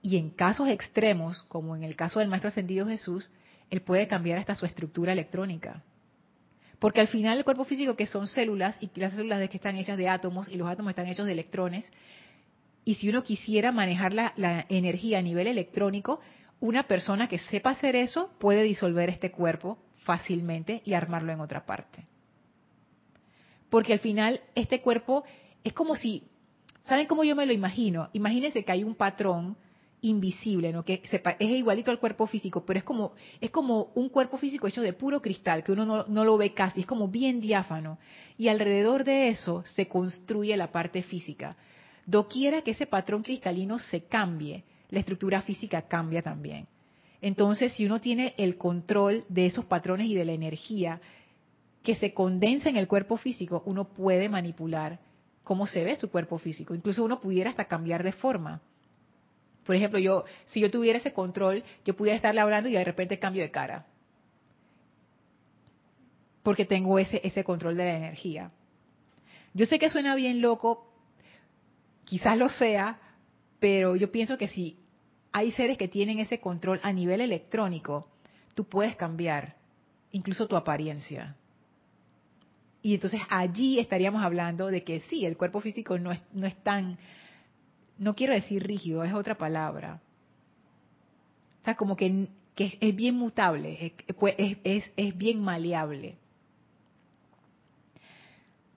Y 0.00 0.16
en 0.16 0.30
casos 0.30 0.68
extremos, 0.68 1.42
como 1.44 1.76
en 1.76 1.82
el 1.82 1.96
caso 1.96 2.20
del 2.20 2.28
Maestro 2.28 2.48
Ascendido 2.48 2.86
Jesús, 2.86 3.30
él 3.70 3.82
puede 3.82 4.06
cambiar 4.06 4.38
hasta 4.38 4.54
su 4.54 4.64
estructura 4.64 5.12
electrónica. 5.12 5.82
Porque 6.78 7.00
al 7.00 7.08
final 7.08 7.38
el 7.38 7.44
cuerpo 7.44 7.64
físico, 7.64 7.96
que 7.96 8.06
son 8.06 8.26
células, 8.26 8.76
y 8.80 8.90
las 8.94 9.12
células 9.12 9.40
de 9.40 9.48
que 9.48 9.56
están 9.56 9.76
hechas 9.76 9.96
de 9.96 10.08
átomos, 10.08 10.48
y 10.48 10.56
los 10.56 10.68
átomos 10.68 10.90
están 10.90 11.06
hechos 11.06 11.26
de 11.26 11.32
electrones, 11.32 11.90
y 12.84 12.96
si 12.96 13.08
uno 13.08 13.24
quisiera 13.24 13.72
manejar 13.72 14.12
la, 14.12 14.32
la 14.36 14.66
energía 14.68 15.18
a 15.18 15.22
nivel 15.22 15.46
electrónico, 15.46 16.20
una 16.60 16.84
persona 16.84 17.28
que 17.28 17.38
sepa 17.38 17.70
hacer 17.70 17.96
eso 17.96 18.30
puede 18.38 18.62
disolver 18.62 19.08
este 19.08 19.32
cuerpo 19.32 19.78
fácilmente 19.98 20.82
y 20.84 20.94
armarlo 20.94 21.32
en 21.32 21.40
otra 21.40 21.66
parte. 21.66 22.06
Porque 23.70 23.92
al 23.92 23.98
final 23.98 24.40
este 24.54 24.80
cuerpo 24.80 25.24
es 25.64 25.72
como 25.72 25.96
si, 25.96 26.22
¿saben 26.84 27.06
cómo 27.06 27.24
yo 27.24 27.34
me 27.34 27.46
lo 27.46 27.52
imagino? 27.52 28.08
Imagínense 28.12 28.64
que 28.64 28.72
hay 28.72 28.84
un 28.84 28.94
patrón 28.94 29.56
invisible, 30.06 30.72
¿no? 30.72 30.84
que 30.84 31.02
es 31.02 31.50
igualito 31.50 31.90
al 31.90 31.98
cuerpo 31.98 32.26
físico, 32.26 32.64
pero 32.64 32.78
es 32.78 32.84
como, 32.84 33.12
es 33.40 33.50
como 33.50 33.90
un 33.94 34.08
cuerpo 34.08 34.38
físico 34.38 34.66
hecho 34.66 34.82
de 34.82 34.92
puro 34.92 35.20
cristal, 35.20 35.64
que 35.64 35.72
uno 35.72 35.84
no, 35.84 36.04
no 36.06 36.24
lo 36.24 36.36
ve 36.36 36.54
casi, 36.54 36.80
es 36.80 36.86
como 36.86 37.08
bien 37.08 37.40
diáfano. 37.40 37.98
Y 38.38 38.48
alrededor 38.48 39.04
de 39.04 39.28
eso 39.28 39.64
se 39.64 39.88
construye 39.88 40.56
la 40.56 40.70
parte 40.70 41.02
física. 41.02 41.56
Doquiera 42.06 42.62
que 42.62 42.70
ese 42.70 42.86
patrón 42.86 43.22
cristalino 43.22 43.78
se 43.78 44.04
cambie, 44.04 44.64
la 44.90 45.00
estructura 45.00 45.42
física 45.42 45.82
cambia 45.82 46.22
también. 46.22 46.68
Entonces, 47.20 47.72
si 47.72 47.84
uno 47.84 48.00
tiene 48.00 48.34
el 48.36 48.56
control 48.56 49.24
de 49.28 49.46
esos 49.46 49.64
patrones 49.64 50.06
y 50.06 50.14
de 50.14 50.24
la 50.24 50.32
energía 50.32 51.00
que 51.82 51.96
se 51.96 52.14
condensa 52.14 52.68
en 52.68 52.76
el 52.76 52.86
cuerpo 52.86 53.16
físico, 53.16 53.62
uno 53.66 53.88
puede 53.88 54.28
manipular 54.28 55.00
cómo 55.42 55.66
se 55.66 55.82
ve 55.82 55.96
su 55.96 56.10
cuerpo 56.10 56.38
físico. 56.38 56.74
Incluso 56.74 57.02
uno 57.04 57.20
pudiera 57.20 57.50
hasta 57.50 57.64
cambiar 57.64 58.04
de 58.04 58.12
forma. 58.12 58.60
Por 59.66 59.74
ejemplo, 59.74 59.98
yo, 59.98 60.24
si 60.44 60.60
yo 60.60 60.70
tuviera 60.70 60.98
ese 60.98 61.12
control, 61.12 61.64
yo 61.84 61.96
pudiera 61.96 62.16
estarle 62.16 62.40
hablando 62.40 62.68
y 62.68 62.72
de 62.72 62.84
repente 62.84 63.18
cambio 63.18 63.42
de 63.42 63.50
cara. 63.50 63.86
Porque 66.42 66.64
tengo 66.64 66.98
ese, 66.98 67.20
ese 67.24 67.42
control 67.42 67.76
de 67.76 67.84
la 67.84 67.96
energía. 67.96 68.52
Yo 69.52 69.66
sé 69.66 69.78
que 69.78 69.90
suena 69.90 70.14
bien 70.14 70.40
loco, 70.40 70.92
quizás 72.04 72.38
lo 72.38 72.48
sea, 72.48 73.00
pero 73.58 73.96
yo 73.96 74.12
pienso 74.12 74.38
que 74.38 74.46
si 74.46 74.78
hay 75.32 75.50
seres 75.52 75.76
que 75.76 75.88
tienen 75.88 76.20
ese 76.20 76.40
control 76.40 76.80
a 76.82 76.92
nivel 76.92 77.20
electrónico, 77.20 78.08
tú 78.54 78.64
puedes 78.64 78.94
cambiar 78.96 79.56
incluso 80.12 80.46
tu 80.46 80.56
apariencia. 80.56 81.36
Y 82.82 82.94
entonces 82.94 83.20
allí 83.28 83.80
estaríamos 83.80 84.22
hablando 84.22 84.68
de 84.68 84.84
que 84.84 85.00
sí, 85.00 85.26
el 85.26 85.36
cuerpo 85.36 85.60
físico 85.60 85.98
no 85.98 86.12
es, 86.12 86.22
no 86.32 86.46
es 86.46 86.54
tan, 86.62 86.98
no 87.98 88.14
quiero 88.14 88.34
decir 88.34 88.66
rígido, 88.66 89.04
es 89.04 89.14
otra 89.14 89.36
palabra. 89.36 90.00
O 91.66 91.76
como 91.76 91.96
que, 91.96 92.28
es, 92.56 92.96
bien 92.96 93.16
mutable, 93.16 93.92
es, 94.06 94.56
es, 94.64 94.92
es 94.96 95.16
bien 95.16 95.40
maleable. 95.40 96.16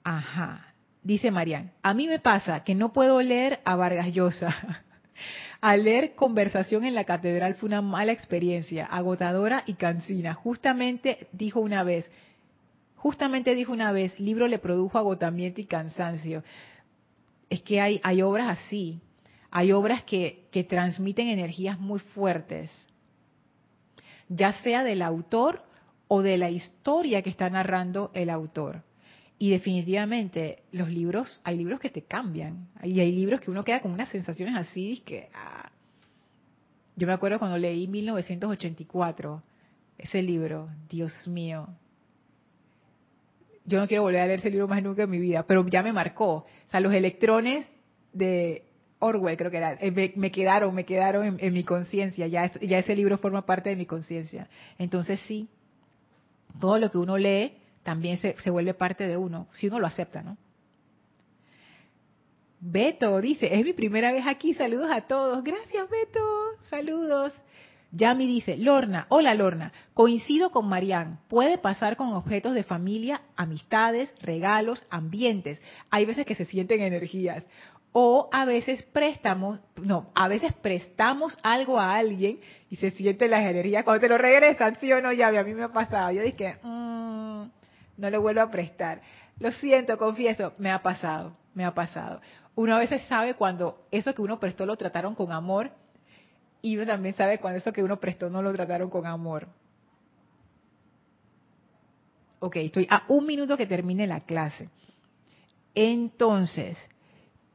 Ajá. 0.03 0.73
Dice 1.03 1.31
Marian, 1.31 1.71
a 1.81 1.93
mí 1.93 2.07
me 2.07 2.19
pasa 2.19 2.63
que 2.63 2.75
no 2.75 2.91
puedo 2.91 3.21
leer 3.21 3.61
a 3.63 3.75
Vargas 3.75 4.11
Llosa. 4.13 4.83
Al 5.61 5.83
leer 5.83 6.15
conversación 6.15 6.85
en 6.85 6.95
la 6.95 7.03
catedral 7.03 7.55
fue 7.55 7.67
una 7.67 7.81
mala 7.81 8.11
experiencia, 8.11 8.85
agotadora 8.85 9.63
y 9.65 9.73
cansina. 9.73 10.33
Justamente 10.33 11.27
dijo 11.31 11.59
una 11.59 11.83
vez, 11.83 12.09
justamente 12.95 13.55
dijo 13.55 13.71
una 13.71 13.91
vez, 13.91 14.17
libro 14.19 14.47
le 14.47 14.59
produjo 14.59 14.97
agotamiento 14.97 15.61
y 15.61 15.65
cansancio. 15.65 16.43
Es 17.49 17.61
que 17.61 17.81
hay, 17.81 17.99
hay 18.03 18.21
obras 18.21 18.59
así, 18.59 19.01
hay 19.51 19.71
obras 19.71 20.03
que, 20.03 20.47
transmiten 20.67 21.27
energías 21.27 21.79
muy 21.79 21.99
fuertes, 21.99 22.69
ya 24.27 24.53
sea 24.53 24.83
del 24.83 25.01
autor 25.01 25.63
o 26.07 26.21
de 26.21 26.37
la 26.37 26.49
historia 26.49 27.21
que 27.21 27.29
está 27.29 27.49
narrando 27.49 28.11
el 28.13 28.29
autor. 28.29 28.83
Y 29.37 29.51
definitivamente 29.51 30.63
los 30.71 30.89
libros, 30.89 31.39
hay 31.43 31.57
libros 31.57 31.79
que 31.79 31.89
te 31.89 32.01
cambian. 32.01 32.67
Y 32.83 32.99
hay 32.99 33.11
libros 33.11 33.39
que 33.39 33.49
uno 33.49 33.63
queda 33.63 33.79
con 33.79 33.91
unas 33.91 34.09
sensaciones 34.09 34.55
así 34.55 35.01
que... 35.05 35.29
Ah. 35.33 35.71
Yo 36.95 37.07
me 37.07 37.13
acuerdo 37.13 37.39
cuando 37.39 37.57
leí 37.57 37.87
1984, 37.87 39.41
ese 39.97 40.21
libro, 40.21 40.67
Dios 40.89 41.13
mío. 41.27 41.69
Yo 43.63 43.79
no 43.79 43.87
quiero 43.87 44.03
volver 44.03 44.19
a 44.19 44.25
leer 44.25 44.39
ese 44.39 44.49
libro 44.49 44.67
más 44.67 44.83
nunca 44.83 45.03
en 45.03 45.09
mi 45.09 45.19
vida, 45.19 45.43
pero 45.43 45.65
ya 45.65 45.81
me 45.81 45.93
marcó. 45.93 46.33
O 46.33 46.45
sea, 46.69 46.81
los 46.81 46.93
electrones 46.93 47.65
de 48.11 48.68
Orwell, 48.99 49.37
creo 49.37 49.49
que 49.49 49.57
era, 49.57 49.77
eh, 49.79 50.13
me, 50.15 50.31
quedaron, 50.31 50.75
me 50.75 50.85
quedaron 50.85 51.37
en, 51.39 51.53
mi 51.53 51.63
conciencia. 51.63 52.27
Ya, 52.27 52.45
ese 52.45 52.95
libro 52.95 53.17
forma 53.17 53.45
parte 53.45 53.69
de 53.69 53.75
mi 53.75 53.85
conciencia. 53.85 54.47
Entonces 54.77 55.19
sí, 55.27 55.47
todo 56.59 56.77
lo 56.77 56.91
que 56.91 56.97
uno 56.97 57.17
lee 57.17 57.53
también 57.83 58.17
se, 58.17 58.35
se 58.39 58.49
vuelve 58.49 58.73
parte 58.73 59.07
de 59.07 59.17
uno, 59.17 59.47
si 59.53 59.67
uno 59.67 59.79
lo 59.79 59.87
acepta, 59.87 60.21
¿no? 60.21 60.37
Beto 62.61 63.21
dice, 63.21 63.57
es 63.57 63.63
mi 63.63 63.71
primera 63.71 64.11
vez 64.11 64.27
aquí, 64.27 64.53
saludos 64.53 64.91
a 64.91 65.01
todos. 65.01 65.43
Gracias, 65.45 65.89
Beto, 65.89 66.19
saludos. 66.69 67.33
Yami 67.91 68.27
dice, 68.27 68.57
Lorna, 68.57 69.07
hola 69.09 69.33
Lorna, 69.33 69.71
coincido 69.95 70.51
con 70.51 70.67
Marian, 70.67 71.19
puede 71.27 71.57
pasar 71.57 71.95
con 71.95 72.13
objetos 72.13 72.53
de 72.53 72.63
familia, 72.63 73.21
amistades, 73.35 74.13
regalos, 74.21 74.83
ambientes. 74.91 75.59
Hay 75.89 76.05
veces 76.05 76.25
que 76.25 76.35
se 76.35 76.45
sienten 76.45 76.81
energías. 76.81 77.47
O 77.91 78.29
a 78.31 78.45
veces 78.45 78.83
prestamos, 78.83 79.59
no, 79.81 80.11
a 80.13 80.27
veces 80.27 80.53
prestamos 80.53 81.35
algo 81.41 81.79
a 81.79 81.95
alguien 81.95 82.39
y 82.69 82.75
se 82.75 82.91
sienten 82.91 83.31
las 83.31 83.41
energías. 83.41 83.83
Cuando 83.83 84.01
te 84.01 84.09
lo 84.09 84.17
regresan, 84.17 84.75
sí 84.79 84.93
o 84.93 85.01
no, 85.01 85.11
Yami, 85.11 85.37
a 85.37 85.43
mí 85.43 85.53
me 85.55 85.63
ha 85.63 85.69
pasado. 85.69 86.11
Yo 86.11 86.21
dije, 86.21 86.57
mmm, 86.61 87.45
no 87.97 88.09
le 88.09 88.17
vuelvo 88.17 88.41
a 88.41 88.51
prestar. 88.51 89.01
Lo 89.39 89.51
siento, 89.51 89.97
confieso, 89.97 90.53
me 90.59 90.71
ha 90.71 90.83
pasado, 90.83 91.33
me 91.53 91.65
ha 91.65 91.73
pasado. 91.73 92.21
Uno 92.55 92.75
a 92.75 92.79
veces 92.79 93.01
sabe 93.03 93.33
cuando 93.35 93.87
eso 93.89 94.13
que 94.13 94.21
uno 94.21 94.39
prestó 94.39 94.65
lo 94.65 94.75
trataron 94.75 95.15
con 95.15 95.31
amor 95.31 95.71
y 96.61 96.75
uno 96.75 96.85
también 96.85 97.15
sabe 97.15 97.39
cuando 97.39 97.57
eso 97.57 97.71
que 97.71 97.81
uno 97.81 97.99
prestó 97.99 98.29
no 98.29 98.41
lo 98.41 98.53
trataron 98.53 98.89
con 98.89 99.05
amor. 99.05 99.47
Ok, 102.39 102.57
estoy 102.57 102.87
a 102.89 103.03
un 103.07 103.25
minuto 103.25 103.57
que 103.57 103.65
termine 103.65 104.07
la 104.07 104.21
clase. 104.21 104.69
Entonces, 105.73 106.77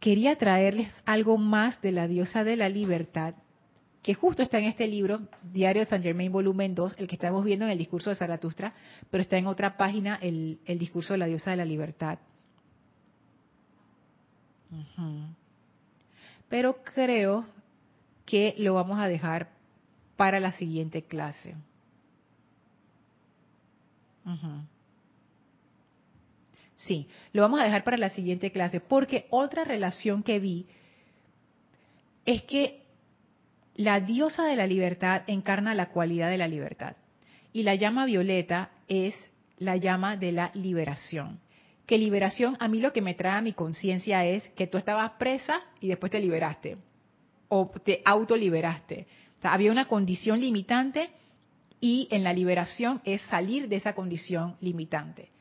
quería 0.05 0.37
traerles 0.37 0.93
algo 1.07 1.39
más 1.39 1.81
de 1.81 1.91
la 1.91 2.07
diosa 2.07 2.45
de 2.45 2.57
la 2.57 2.69
libertad 2.69 3.37
que 4.03 4.13
justo 4.13 4.43
está 4.43 4.59
en 4.59 4.67
este 4.67 4.87
libro, 4.87 5.21
Diario 5.43 5.81
de 5.81 5.89
San 5.89 6.03
Germain, 6.03 6.31
volumen 6.31 6.75
2, 6.75 6.97
el 6.99 7.09
que 7.09 7.15
estamos 7.15 7.43
viendo 7.43 7.65
en 7.65 7.71
el 7.71 7.79
discurso 7.79 8.11
de 8.11 8.17
Zaratustra, 8.17 8.75
pero 9.11 9.23
está 9.23 9.39
en 9.39 9.47
otra 9.47 9.79
página 9.79 10.17
el, 10.21 10.59
discurso 10.67 11.15
de 11.15 11.21
la 11.21 11.25
diosa 11.25 11.53
de 11.53 11.57
la 11.57 11.65
libertad. 11.65 12.19
Pero 16.51 16.85
creo 16.85 17.47
que 18.27 18.55
lo 18.59 18.75
vamos 18.75 19.01
a 19.01 19.09
dejar 19.09 19.53
para 20.19 20.39
la 20.39 20.53
siguiente 20.53 21.01
clase. 21.05 21.55
Sí, 26.87 27.09
lo 27.33 27.43
vamos 27.43 27.61
a 27.61 27.65
dejar 27.65 27.83
para 27.83 27.97
la 27.97 28.11
siguiente 28.11 28.53
clase, 28.53 28.81
porque 28.81 29.27
otra 29.31 29.65
relación 29.65 30.23
que 30.23 30.39
vi 30.39 30.67
es 32.27 32.43
que 32.45 32.83
la 33.75 34.01
diosa 34.01 34.45
de 34.45 34.57
la 34.57 34.67
libertad 34.67 35.23
encarna 35.27 35.75
la 35.75 35.91
cualidad 35.91 36.29
de 36.29 36.39
la 36.39 36.49
libertad. 36.49 36.97
Y 37.53 37.63
la 37.63 37.75
llama 37.75 38.05
violeta 38.05 38.71
es 38.89 39.15
la 39.59 39.77
llama 39.77 40.17
de 40.17 40.33
la 40.33 40.51
liberación. 40.55 41.41
Que 41.87 41.99
liberación, 41.99 42.57
a 42.61 42.69
mí 42.69 42.81
lo 42.81 42.93
que 42.93 43.03
me 43.03 43.15
trae 43.15 43.39
a 43.39 43.43
mi 43.43 43.53
conciencia 43.53 44.25
es 44.25 44.49
que 44.51 44.67
tú 44.67 44.79
estabas 44.79 45.13
presa 45.13 45.61
y 45.81 45.89
después 45.89 46.13
te 46.13 46.21
liberaste. 46.21 46.77
O 47.49 47.71
te 47.85 48.03
autoliberaste. 48.05 49.07
O 49.43 49.49
había 49.49 49.73
una 49.73 49.87
condición 49.87 50.41
limitante 50.41 51.11
y 51.81 52.09
en 52.11 52.25
la 52.25 52.33
liberación 52.33 53.01
es 53.05 53.21
salir 53.23 53.69
de 53.69 53.77
esa 53.77 53.95
condición 53.95 54.57
limitante. 54.61 55.34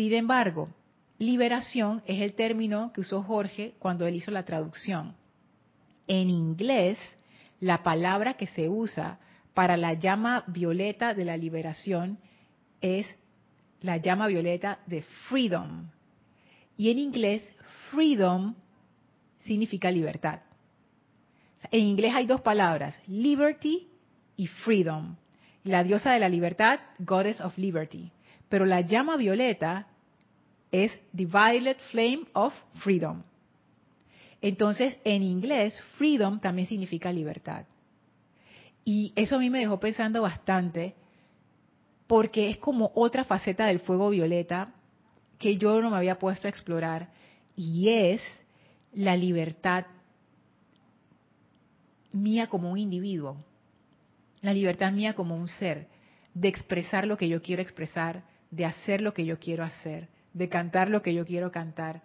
Sin 0.00 0.14
embargo, 0.14 0.66
liberación 1.18 2.02
es 2.06 2.22
el 2.22 2.32
término 2.32 2.90
que 2.90 3.02
usó 3.02 3.22
Jorge 3.22 3.74
cuando 3.78 4.06
él 4.06 4.14
hizo 4.14 4.30
la 4.30 4.46
traducción 4.46 5.14
en 6.10 6.30
inglés, 6.30 6.98
la 7.60 7.82
palabra 7.82 8.32
que 8.34 8.46
se 8.46 8.66
usa 8.66 9.20
para 9.52 9.76
la 9.76 9.92
llama 9.92 10.42
violeta 10.46 11.12
de 11.12 11.26
la 11.26 11.36
liberación 11.36 12.18
es 12.80 13.06
la 13.82 13.98
llama 13.98 14.26
violeta 14.26 14.78
de 14.86 15.02
freedom. 15.28 15.90
Y 16.78 16.90
en 16.90 16.98
inglés, 16.98 17.46
freedom 17.90 18.54
significa 19.44 19.90
libertad. 19.90 20.40
En 21.70 21.80
inglés 21.80 22.14
hay 22.14 22.24
dos 22.24 22.40
palabras, 22.40 22.98
liberty 23.06 23.86
y 24.38 24.46
freedom. 24.46 25.14
La 25.62 25.84
diosa 25.84 26.12
de 26.12 26.20
la 26.20 26.30
libertad, 26.30 26.80
goddess 26.98 27.38
of 27.42 27.58
liberty. 27.58 28.10
Pero 28.48 28.64
la 28.64 28.80
llama 28.80 29.16
violeta 29.16 29.86
es 30.72 30.92
the 31.14 31.26
violet 31.26 31.78
flame 31.90 32.26
of 32.32 32.54
freedom. 32.82 33.22
Entonces, 34.40 34.98
en 35.04 35.22
inglés, 35.22 35.80
freedom 35.98 36.40
también 36.40 36.66
significa 36.66 37.12
libertad. 37.12 37.66
Y 38.84 39.12
eso 39.16 39.36
a 39.36 39.38
mí 39.38 39.50
me 39.50 39.60
dejó 39.60 39.78
pensando 39.78 40.22
bastante, 40.22 40.94
porque 42.06 42.48
es 42.48 42.58
como 42.58 42.90
otra 42.94 43.24
faceta 43.24 43.66
del 43.66 43.80
fuego 43.80 44.10
violeta 44.10 44.74
que 45.38 45.56
yo 45.56 45.80
no 45.80 45.90
me 45.90 45.96
había 45.96 46.18
puesto 46.18 46.46
a 46.46 46.50
explorar, 46.50 47.10
y 47.56 47.88
es 47.88 48.22
la 48.92 49.16
libertad 49.16 49.86
mía 52.12 52.48
como 52.48 52.70
un 52.70 52.78
individuo, 52.78 53.36
la 54.40 54.52
libertad 54.52 54.92
mía 54.92 55.14
como 55.14 55.36
un 55.36 55.48
ser, 55.48 55.88
de 56.34 56.48
expresar 56.48 57.06
lo 57.06 57.16
que 57.16 57.28
yo 57.28 57.42
quiero 57.42 57.62
expresar, 57.62 58.24
de 58.50 58.64
hacer 58.64 59.00
lo 59.00 59.14
que 59.14 59.24
yo 59.24 59.38
quiero 59.38 59.64
hacer, 59.64 60.08
de 60.32 60.48
cantar 60.48 60.90
lo 60.90 61.02
que 61.02 61.14
yo 61.14 61.24
quiero 61.26 61.50
cantar, 61.50 62.02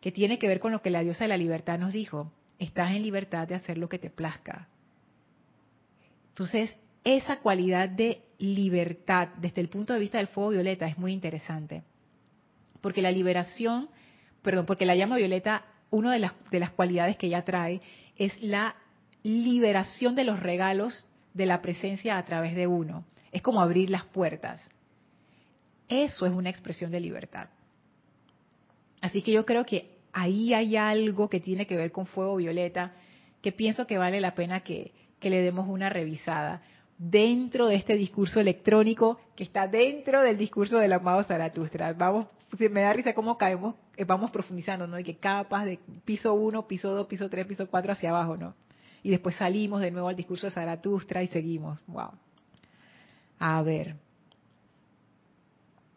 que 0.00 0.12
tiene 0.12 0.38
que 0.38 0.48
ver 0.48 0.60
con 0.60 0.72
lo 0.72 0.82
que 0.82 0.90
la 0.90 1.02
diosa 1.02 1.24
de 1.24 1.28
la 1.28 1.36
libertad 1.36 1.78
nos 1.78 1.92
dijo, 1.92 2.32
estás 2.58 2.92
en 2.92 3.02
libertad 3.02 3.46
de 3.48 3.54
hacer 3.54 3.78
lo 3.78 3.88
que 3.88 3.98
te 3.98 4.10
plazca. 4.10 4.68
Entonces, 6.28 6.76
esa 7.04 7.40
cualidad 7.40 7.88
de 7.88 8.22
libertad 8.38 9.28
desde 9.38 9.60
el 9.60 9.68
punto 9.68 9.92
de 9.92 10.00
vista 10.00 10.18
del 10.18 10.28
fuego 10.28 10.50
violeta 10.50 10.86
es 10.86 10.98
muy 10.98 11.12
interesante, 11.12 11.82
porque 12.80 13.02
la 13.02 13.10
liberación, 13.10 13.88
perdón, 14.42 14.66
porque 14.66 14.86
la 14.86 14.96
llama 14.96 15.16
violeta, 15.16 15.64
una 15.90 16.12
de 16.12 16.18
las, 16.18 16.32
de 16.50 16.60
las 16.60 16.70
cualidades 16.70 17.16
que 17.16 17.28
ella 17.28 17.44
trae 17.44 17.80
es 18.16 18.40
la 18.42 18.76
liberación 19.22 20.14
de 20.14 20.24
los 20.24 20.40
regalos 20.40 21.06
de 21.34 21.46
la 21.46 21.62
presencia 21.62 22.18
a 22.18 22.24
través 22.24 22.54
de 22.54 22.66
uno. 22.66 23.04
Es 23.32 23.42
como 23.42 23.60
abrir 23.60 23.90
las 23.90 24.04
puertas. 24.04 24.68
Eso 25.88 26.26
es 26.26 26.32
una 26.32 26.50
expresión 26.50 26.90
de 26.90 27.00
libertad. 27.00 27.48
Así 29.00 29.22
que 29.22 29.32
yo 29.32 29.44
creo 29.44 29.64
que 29.64 29.96
ahí 30.12 30.54
hay 30.54 30.76
algo 30.76 31.28
que 31.28 31.40
tiene 31.40 31.66
que 31.66 31.76
ver 31.76 31.92
con 31.92 32.06
fuego 32.06 32.36
violeta 32.36 32.94
que 33.42 33.52
pienso 33.52 33.86
que 33.86 33.98
vale 33.98 34.20
la 34.20 34.34
pena 34.34 34.60
que, 34.60 34.92
le 35.20 35.42
demos 35.42 35.66
una 35.68 35.88
revisada 35.88 36.62
dentro 36.98 37.66
de 37.66 37.74
este 37.74 37.96
discurso 37.96 38.38
electrónico 38.38 39.18
que 39.34 39.42
está 39.42 39.66
dentro 39.66 40.22
del 40.22 40.38
discurso 40.38 40.78
del 40.78 40.92
amado 40.92 41.24
Zaratustra. 41.24 41.92
Vamos, 41.94 42.26
me 42.58 42.80
da 42.82 42.92
risa 42.92 43.12
cómo 43.12 43.36
caemos, 43.36 43.74
eh, 43.96 44.04
vamos 44.04 44.30
profundizando, 44.30 44.86
¿no? 44.86 45.00
Y 45.00 45.02
que 45.02 45.16
capas 45.16 45.64
de 45.64 45.80
piso 46.04 46.32
1, 46.34 46.68
piso 46.68 46.94
2, 46.94 47.08
piso 47.08 47.28
3, 47.28 47.44
piso 47.44 47.66
4 47.68 47.92
hacia 47.92 48.10
abajo, 48.10 48.36
¿no? 48.36 48.54
y 49.06 49.10
después 49.10 49.36
salimos 49.36 49.80
de 49.80 49.92
nuevo 49.92 50.08
al 50.08 50.16
discurso 50.16 50.48
de 50.48 50.50
Zaratustra 50.50 51.22
y 51.22 51.28
seguimos. 51.28 51.78
Wow. 51.86 52.10
A 53.38 53.62
ver. 53.62 53.94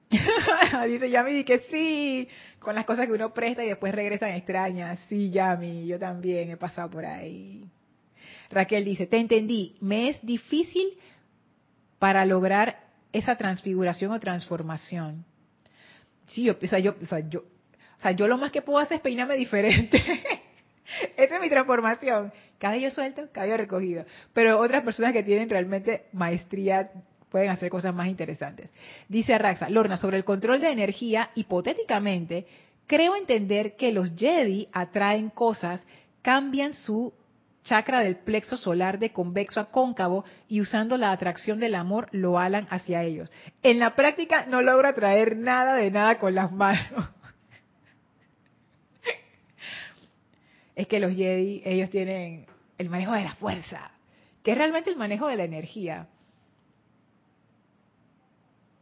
Dice 0.88 1.10
Yami 1.10 1.44
que 1.44 1.60
sí, 1.70 2.28
con 2.60 2.74
las 2.76 2.86
cosas 2.86 3.06
que 3.06 3.14
uno 3.14 3.34
presta 3.34 3.64
y 3.64 3.68
después 3.68 3.94
regresan 3.94 4.32
extrañas. 4.32 5.00
Sí, 5.08 5.30
Yami, 5.32 5.86
yo 5.86 6.00
también 6.00 6.50
he 6.50 6.58
pasado 6.58 6.90
por 6.90 7.06
ahí. 7.06 7.64
Raquel 8.50 8.86
dice, 8.86 9.06
te 9.06 9.18
entendí, 9.18 9.76
me 9.80 10.10
es 10.10 10.20
difícil 10.26 10.98
para 12.00 12.26
lograr 12.26 12.80
esa 13.14 13.36
transfiguración 13.36 14.12
o 14.12 14.20
transformación. 14.20 15.26
Sí, 16.28 16.44
yo, 16.44 16.56
o 16.62 16.68
sea, 16.68 16.80
yo, 16.80 16.96
o 17.00 17.06
sea, 17.06 17.20
yo, 17.20 17.42
o 17.42 18.02
sea, 18.02 18.12
yo 18.12 18.28
lo 18.28 18.38
más 18.38 18.52
que 18.52 18.62
puedo 18.62 18.80
hacer 18.80 18.98
es 18.98 19.02
peinarme 19.02 19.36
diferente. 19.36 19.98
Esta 21.18 21.36
es 21.36 21.42
mi 21.42 21.50
transformación. 21.50 22.34
Cabello 22.58 22.90
suelto, 22.92 23.30
cabello 23.32 23.58
recogido. 23.58 24.06
Pero 24.34 24.60
otras 24.60 24.84
personas 24.84 25.14
que 25.14 25.24
tienen 25.24 25.50
realmente 25.50 26.06
maestría 26.12 26.92
pueden 27.30 27.50
hacer 27.50 27.70
cosas 27.70 27.94
más 27.94 28.08
interesantes. 28.08 28.72
Dice 29.08 29.34
Arraxa, 29.34 29.70
Lorna, 29.70 29.98
sobre 29.98 30.18
el 30.18 30.26
control 30.26 30.62
de 30.62 30.72
energía, 30.72 31.30
hipotéticamente, 31.36 32.46
creo 32.88 33.16
entender 33.16 33.76
que 33.76 33.92
los 33.92 34.12
Jedi 34.16 34.68
atraen 34.72 35.30
cosas, 35.30 35.86
cambian 36.22 36.74
su 36.74 37.14
chakra 37.64 38.02
del 38.02 38.18
plexo 38.18 38.58
solar 38.58 38.98
de 39.00 39.12
convexo 39.12 39.60
a 39.60 39.70
cóncavo 39.70 40.26
y 40.48 40.62
usando 40.62 40.98
la 40.98 41.12
atracción 41.12 41.60
del 41.60 41.76
amor 41.76 42.10
lo 42.12 42.40
alan 42.40 42.68
hacia 42.72 43.04
ellos. 43.04 43.32
En 43.62 43.80
la 43.80 43.96
práctica 43.96 44.46
no 44.48 44.62
logro 44.62 44.88
atraer 44.88 45.38
nada 45.38 45.76
de 45.76 45.92
nada 45.92 46.18
con 46.18 46.34
las 46.34 46.52
manos. 46.52 47.10
es 50.76 50.88
que 50.88 51.00
los 51.00 51.14
Jedi, 51.14 51.62
ellos 51.64 51.90
tienen 51.90 52.48
el 52.80 52.90
manejo 52.90 53.12
de 53.12 53.24
la 53.24 53.36
fuerza, 53.36 53.92
que 54.42 54.54
es 54.54 54.58
realmente 54.58 54.90
el 54.90 54.96
manejo 54.96 55.28
de 55.28 55.36
la 55.36 55.44
energía. 55.44 56.08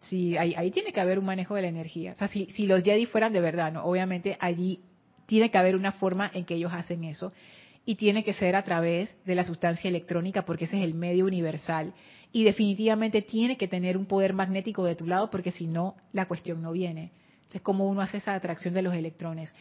Sí, 0.10 0.38
ahí, 0.38 0.72
tiene 0.72 0.93
que 0.93 1.01
haber 1.01 1.20
un 1.20 1.26
manejo 1.26 1.55
de 1.55 1.64
la 1.64 1.68
energía. 1.68 2.14
O 2.14 2.16
sea, 2.16 2.28
si, 2.28 2.45
si 2.47 2.66
los 2.66 2.84
Jedi 2.84 3.05
fueran 3.05 3.34
de 3.34 3.41
verdad, 3.41 3.72
¿no? 3.72 3.84
obviamente 3.84 4.38
allí 4.39 4.80
tiene 5.26 5.51
que 5.51 5.58
haber 5.58 5.76
una 5.76 5.91
forma 5.91 6.32
en 6.34 6.45
que 6.45 6.55
ellos 6.55 6.72
hacen 6.74 7.03
eso. 7.03 7.32
Y 7.86 7.95
tiene 7.95 8.24
que 8.24 8.34
ser 8.34 8.55
a 8.55 8.64
través 8.64 9.16
de 9.26 9.36
la 9.36 9.43
sustancia 9.43 9.88
electrónica, 9.88 10.43
porque 10.43 10.66
ese 10.66 10.78
es 10.78 10.84
el 10.84 10.93
medio 10.93 11.26
universal. 11.26 11.93
Y 12.34 12.43
definitivamente 12.43 13.22
tiene 13.22 13.58
que 13.58 13.68
tener 13.68 13.97
un 13.97 14.05
poder 14.05 14.34
magnético 14.34 14.84
de 14.84 14.95
tu 14.95 15.08
lado, 15.08 15.30
porque 15.30 15.51
si 15.51 15.68
no, 15.68 15.95
la 16.12 16.28
cuestión 16.28 16.62
no 16.62 16.72
viene. 16.74 17.12
Es 17.53 17.62
como 17.62 17.88
uno 17.88 18.01
hace 18.01 18.18
esa 18.18 18.34
atracción 18.34 18.74
de 18.74 18.82
los 18.82 18.93
electrones. 18.93 19.53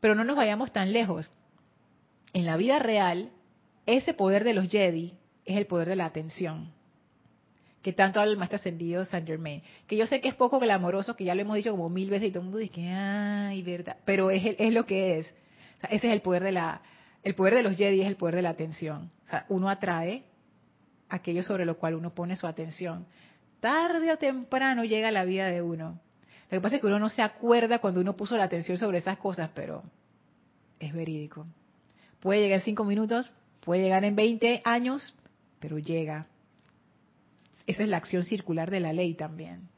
Pero 0.00 0.14
no 0.14 0.24
nos 0.24 0.36
vayamos 0.36 0.72
tan 0.72 0.92
lejos 0.92 1.30
en 2.34 2.44
la 2.44 2.56
vida 2.56 2.78
real, 2.80 3.30
ese 3.86 4.12
poder 4.12 4.44
de 4.44 4.54
los 4.54 4.68
Jedi 4.68 5.14
es 5.46 5.56
el 5.56 5.66
poder 5.66 5.88
de 5.88 5.96
la 5.96 6.04
atención, 6.04 6.72
que 7.84 7.92
tanto 7.92 8.18
habla 8.18 8.32
el 8.32 8.38
maestro 8.38 8.56
ascendido 8.56 9.04
Saint 9.04 9.26
Germain, 9.26 9.62
que 9.86 9.98
yo 9.98 10.06
sé 10.06 10.22
que 10.22 10.28
es 10.28 10.34
poco 10.34 10.58
glamoroso, 10.58 11.14
que 11.16 11.24
ya 11.24 11.34
lo 11.34 11.42
hemos 11.42 11.56
dicho 11.56 11.70
como 11.70 11.90
mil 11.90 12.08
veces 12.08 12.28
y 12.28 12.30
todo 12.30 12.40
el 12.40 12.44
mundo 12.46 12.58
dice 12.58 12.72
que, 12.72 12.88
ay, 12.88 13.62
verdad, 13.62 13.98
pero 14.06 14.30
es, 14.30 14.56
es 14.58 14.72
lo 14.72 14.86
que 14.86 15.18
es. 15.18 15.34
ese 15.90 16.06
es 16.06 16.12
el 16.14 16.22
poder 16.22 16.42
de 16.42 16.52
la, 16.52 16.80
el 17.22 17.34
poder 17.34 17.54
de 17.54 17.62
los 17.62 17.76
Jedi 17.76 18.00
es 18.00 18.06
el 18.06 18.16
poder 18.16 18.36
de 18.36 18.42
la 18.42 18.48
atención. 18.48 19.10
O 19.26 19.28
sea, 19.28 19.44
uno 19.50 19.68
atrae 19.68 20.24
aquello 21.10 21.42
sobre 21.42 21.66
lo 21.66 21.76
cual 21.76 21.94
uno 21.94 22.14
pone 22.14 22.36
su 22.36 22.46
atención. 22.46 23.04
Tarde 23.60 24.10
o 24.10 24.16
temprano 24.16 24.84
llega 24.84 25.10
la 25.10 25.26
vida 25.26 25.48
de 25.48 25.60
uno. 25.60 26.00
Lo 26.50 26.58
que 26.58 26.62
pasa 26.62 26.76
es 26.76 26.80
que 26.80 26.86
uno 26.86 26.98
no 26.98 27.10
se 27.10 27.20
acuerda 27.20 27.80
cuando 27.80 28.00
uno 28.00 28.16
puso 28.16 28.34
la 28.38 28.44
atención 28.44 28.78
sobre 28.78 28.96
esas 28.96 29.18
cosas, 29.18 29.50
pero 29.54 29.82
es 30.80 30.94
verídico. 30.94 31.44
Puede 32.20 32.40
llegar 32.40 32.60
en 32.60 32.64
cinco 32.64 32.84
minutos, 32.84 33.30
puede 33.60 33.82
llegar 33.82 34.04
en 34.04 34.16
20 34.16 34.62
años, 34.64 35.14
pero 35.60 35.78
llega. 35.78 36.28
Esa 37.66 37.82
es 37.82 37.88
la 37.88 37.96
acción 37.96 38.24
circular 38.24 38.70
de 38.70 38.80
la 38.80 38.92
ley 38.92 39.14
también. 39.14 39.68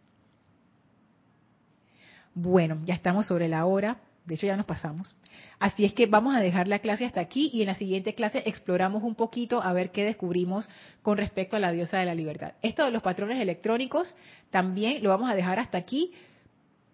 Bueno, 2.35 2.79
ya 2.85 2.95
estamos 2.95 3.27
sobre 3.27 3.49
la 3.49 3.65
hora, 3.65 3.99
de 4.27 4.35
hecho 4.35 4.47
ya 4.47 4.57
nos 4.57 4.67
pasamos. 4.67 5.17
Así 5.59 5.85
es 5.85 5.95
que 5.95 6.07
vamos 6.07 6.35
a 6.35 6.41
dejar 6.41 6.69
la 6.69 6.81
clase 6.81 7.07
hasta 7.07 7.21
aquí 7.21 7.51
y 7.53 7.63
en 7.63 7.69
la 7.69 7.75
siguiente 7.75 8.15
clase 8.15 8.43
exploramos 8.45 9.03
un 9.03 9.15
poquito 9.15 9.63
a 9.63 9.73
ver 9.73 9.91
qué 9.91 10.05
descubrimos 10.05 10.69
con 11.03 11.17
respecto 11.17 11.57
a 11.57 11.61
la 11.61 11.73
diosa 11.73 11.99
de 11.99 12.05
la 12.05 12.15
libertad. 12.15 12.53
Esto 12.61 12.85
de 12.85 12.91
los 12.91 13.03
patrones 13.03 13.41
electrónicos 13.41 14.15
también 14.51 15.03
lo 15.03 15.11
vamos 15.11 15.31
a 15.31 15.35
dejar 15.35 15.59
hasta 15.59 15.79
aquí 15.79 16.13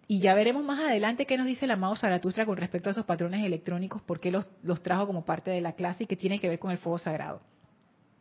y 0.07 0.19
ya 0.19 0.35
veremos 0.35 0.63
más 0.63 0.79
adelante 0.79 1.25
qué 1.25 1.37
nos 1.37 1.47
dice 1.47 1.65
el 1.65 1.71
amado 1.71 1.95
Zaratustra 1.95 2.45
con 2.45 2.57
respecto 2.57 2.89
a 2.89 2.91
esos 2.91 3.05
patrones 3.05 3.43
electrónicos, 3.43 4.01
por 4.01 4.19
qué 4.19 4.31
los, 4.31 4.45
los 4.61 4.83
trajo 4.83 5.07
como 5.07 5.25
parte 5.25 5.51
de 5.51 5.59
la 5.59 5.73
clase 5.73 6.03
y 6.03 6.07
qué 6.07 6.15
tiene 6.15 6.39
que 6.39 6.49
ver 6.49 6.59
con 6.59 6.71
el 6.71 6.77
fuego 6.77 6.99
sagrado. 6.99 7.41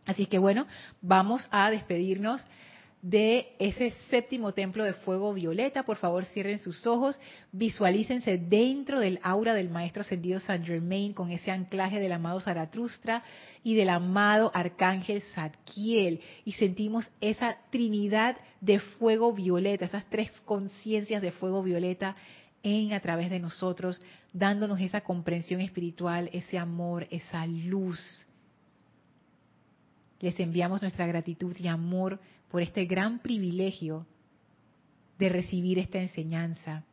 Así 0.06 0.26
que 0.26 0.38
bueno, 0.38 0.66
vamos 1.00 1.46
a 1.50 1.70
despedirnos 1.70 2.42
de 3.02 3.48
ese 3.58 3.90
séptimo 4.10 4.52
templo 4.52 4.84
de 4.84 4.92
fuego 4.92 5.34
violeta. 5.34 5.82
Por 5.82 5.96
favor, 5.96 6.24
cierren 6.24 6.60
sus 6.60 6.86
ojos, 6.86 7.20
visualícense 7.50 8.38
dentro 8.38 9.00
del 9.00 9.18
aura 9.24 9.54
del 9.54 9.70
Maestro 9.70 10.02
Ascendido 10.02 10.38
Saint 10.38 10.64
Germain 10.64 11.12
con 11.12 11.32
ese 11.32 11.50
anclaje 11.50 11.98
del 11.98 12.12
amado 12.12 12.40
Zaratustra 12.40 13.24
y 13.64 13.74
del 13.74 13.88
amado 13.88 14.52
Arcángel 14.54 15.20
Zadkiel. 15.20 16.20
Y 16.44 16.52
sentimos 16.52 17.10
esa 17.20 17.56
trinidad 17.70 18.36
de 18.60 18.78
fuego 18.78 19.32
violeta, 19.32 19.84
esas 19.84 20.08
tres 20.08 20.40
conciencias 20.42 21.20
de 21.20 21.32
fuego 21.32 21.62
violeta 21.64 22.14
en 22.62 22.92
a 22.92 23.00
través 23.00 23.30
de 23.30 23.40
nosotros, 23.40 24.00
dándonos 24.32 24.80
esa 24.80 25.00
comprensión 25.00 25.60
espiritual, 25.60 26.30
ese 26.32 26.56
amor, 26.56 27.08
esa 27.10 27.44
luz. 27.46 28.28
Les 30.22 30.38
enviamos 30.40 30.80
nuestra 30.80 31.04
gratitud 31.06 31.54
y 31.58 31.68
amor 31.68 32.18
por 32.48 32.62
este 32.62 32.86
gran 32.86 33.18
privilegio 33.18 34.06
de 35.18 35.28
recibir 35.28 35.78
esta 35.78 35.98
enseñanza. 35.98 36.84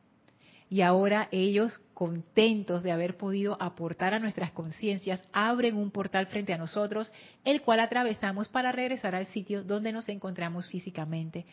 y 0.71 0.81
ahora 0.81 1.27
ellos, 1.31 1.79
contentos 1.95 2.83
de 2.83 2.91
haber 2.91 3.17
podido 3.17 3.57
aportar 3.59 4.13
a 4.13 4.19
nuestras 4.19 4.51
conciencias, 4.51 5.23
abren 5.31 5.75
un 5.75 5.89
portal 5.89 6.27
frente 6.27 6.53
a 6.53 6.59
nosotros, 6.59 7.11
el 7.43 7.63
cual 7.63 7.79
atravesamos 7.79 8.47
para 8.49 8.71
regresar 8.71 9.15
al 9.15 9.25
sitio 9.25 9.63
donde 9.63 9.91
nos 9.91 10.07
encontramos 10.09 10.67
físicamente, 10.67 11.45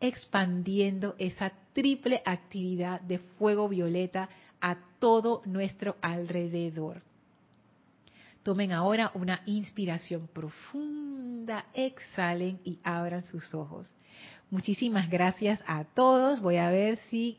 expandiendo 0.00 1.14
esa 1.18 1.52
triple 1.74 2.22
actividad 2.24 3.02
de 3.02 3.18
fuego 3.18 3.68
violeta 3.68 4.30
a 4.60 4.78
todo 4.98 5.42
nuestro 5.44 5.96
alrededor. 6.00 7.02
Tomen 8.42 8.72
ahora 8.72 9.12
una 9.14 9.42
inspiración 9.46 10.28
profunda, 10.32 11.66
exhalen 11.74 12.58
y 12.64 12.78
abran 12.82 13.24
sus 13.24 13.54
ojos. 13.54 13.94
Muchísimas 14.50 15.08
gracias 15.08 15.62
a 15.66 15.84
todos. 15.84 16.40
Voy 16.40 16.56
a 16.56 16.70
ver 16.70 16.96
si 17.08 17.38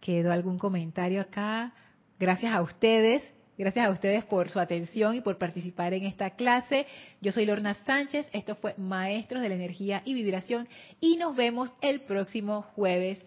quedó 0.00 0.32
algún 0.32 0.58
comentario 0.58 1.20
acá. 1.20 1.72
Gracias 2.18 2.52
a 2.52 2.62
ustedes. 2.62 3.32
Gracias 3.56 3.86
a 3.86 3.90
ustedes 3.90 4.24
por 4.24 4.50
su 4.50 4.58
atención 4.58 5.14
y 5.14 5.20
por 5.20 5.38
participar 5.38 5.94
en 5.94 6.04
esta 6.04 6.30
clase. 6.30 6.86
Yo 7.20 7.30
soy 7.30 7.46
Lorna 7.46 7.74
Sánchez. 7.74 8.28
Esto 8.32 8.56
fue 8.56 8.74
Maestros 8.76 9.40
de 9.40 9.48
la 9.48 9.54
Energía 9.54 10.02
y 10.04 10.14
Vibración. 10.14 10.68
Y 11.00 11.16
nos 11.16 11.36
vemos 11.36 11.72
el 11.80 12.00
próximo 12.00 12.62
jueves. 12.74 13.18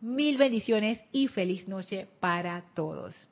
Mil 0.00 0.38
bendiciones 0.38 1.00
y 1.12 1.28
feliz 1.28 1.66
noche 1.66 2.06
para 2.20 2.62
todos. 2.74 3.14